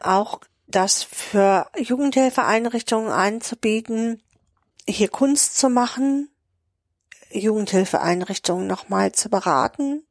Auch 0.00 0.38
das 0.68 1.02
für 1.02 1.66
Jugendhilfeeinrichtungen 1.76 3.10
anzubieten, 3.10 4.22
hier 4.88 5.08
Kunst 5.08 5.56
zu 5.56 5.68
machen, 5.68 6.30
Jugendhilfeeinrichtungen 7.30 8.68
nochmal 8.68 9.10
zu 9.10 9.28
beraten, 9.28 10.04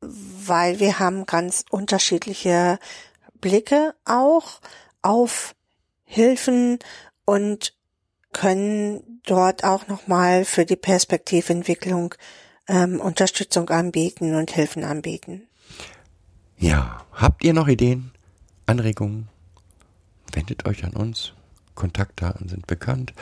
weil 0.00 0.78
wir 0.78 0.98
haben 0.98 1.26
ganz 1.26 1.64
unterschiedliche 1.70 2.78
Blicke 3.40 3.94
auch 4.04 4.60
auf 5.00 5.54
Hilfen 6.04 6.78
und 7.24 7.74
können 8.32 9.20
dort 9.24 9.64
auch 9.64 9.88
nochmal 9.88 10.44
für 10.44 10.64
die 10.64 10.76
Perspektiventwicklung 10.76 12.14
ähm, 12.68 13.00
Unterstützung 13.00 13.68
anbieten 13.70 14.34
und 14.34 14.50
Hilfen 14.50 14.84
anbieten. 14.84 15.48
Ja, 16.58 17.04
habt 17.12 17.42
ihr 17.44 17.54
noch 17.54 17.68
Ideen, 17.68 18.12
Anregungen? 18.66 19.28
Wendet 20.32 20.66
euch 20.66 20.84
an 20.84 20.94
uns. 20.94 21.32
Kontaktdaten 21.74 22.48
sind 22.48 22.66
bekannt. 22.66 23.12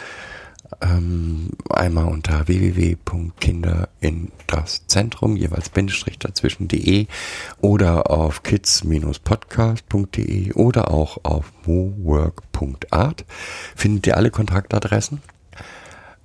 Ähm, 0.80 1.51
einmal 1.68 2.07
unter 2.07 2.46
www.kinder 2.46 3.88
in 4.01 4.30
das 4.46 4.86
Zentrum, 4.86 5.34
jeweils 5.36 5.68
Bindestrich 5.68 6.16
dazwischen.de 6.18 7.09
oder 7.61 8.09
auf 8.11 8.44
kids-podcast.de 8.44 10.53
oder 10.53 10.92
auch 10.92 11.18
auf 11.24 11.53
mowork.art 11.66 13.24
findet 13.74 14.07
ihr 14.07 14.16
alle 14.16 14.30
Kontaktadressen. 14.30 15.20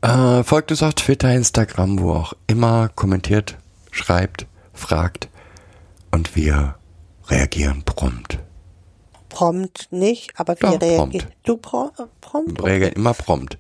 Äh, 0.02 0.44
folgt 0.44 0.70
uns 0.72 0.84
auf 0.84 0.94
Twitter, 0.94 1.34
Instagram, 1.34 2.00
wo 2.00 2.14
auch 2.14 2.34
immer, 2.46 2.90
kommentiert, 2.90 3.58
schreibt, 3.92 4.46
fragt 4.74 5.30
und 6.12 6.36
wir 6.36 6.76
reagieren 7.28 7.82
prompt. 7.84 8.38
Prompt 9.36 9.92
nicht, 9.92 10.32
aber 10.40 10.56
wir 10.62 10.70
reagieren. 10.82 10.98
prompt. 11.12 11.28
Du 11.44 11.58
pro, 11.58 11.92
äh, 11.98 12.04
prompt? 12.22 12.64
Reagieren 12.64 12.94
immer 12.94 13.14
prompt. 13.14 13.58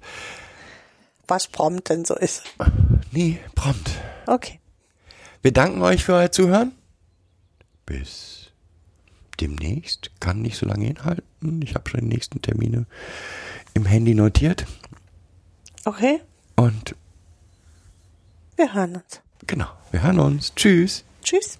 Was 1.27 1.47
prompt 1.47 1.89
denn 1.89 2.05
so 2.05 2.15
ist? 2.15 2.43
Nee, 3.11 3.39
prompt. 3.55 3.91
Okay. 4.25 4.59
Wir 5.41 5.51
danken 5.51 5.81
euch 5.81 6.03
für 6.05 6.13
euer 6.13 6.31
Zuhören. 6.31 6.71
Bis 7.85 8.51
demnächst. 9.41 10.11
Kann 10.21 10.41
nicht 10.41 10.57
so 10.57 10.65
lange 10.65 10.85
hinhalten. 10.85 11.61
Ich 11.61 11.75
habe 11.75 11.89
schon 11.89 11.99
die 12.01 12.07
nächsten 12.07 12.41
Termine 12.41 12.85
im 13.73 13.85
Handy 13.85 14.15
notiert. 14.15 14.65
Okay. 15.83 16.21
Und 16.55 16.95
Wir 18.55 18.73
hören 18.73 18.95
uns. 18.95 19.21
genau, 19.45 19.67
wir 19.91 20.01
hören 20.01 20.19
uns. 20.19 20.55
Tschüss. 20.55 21.03
Tschüss. 21.21 21.59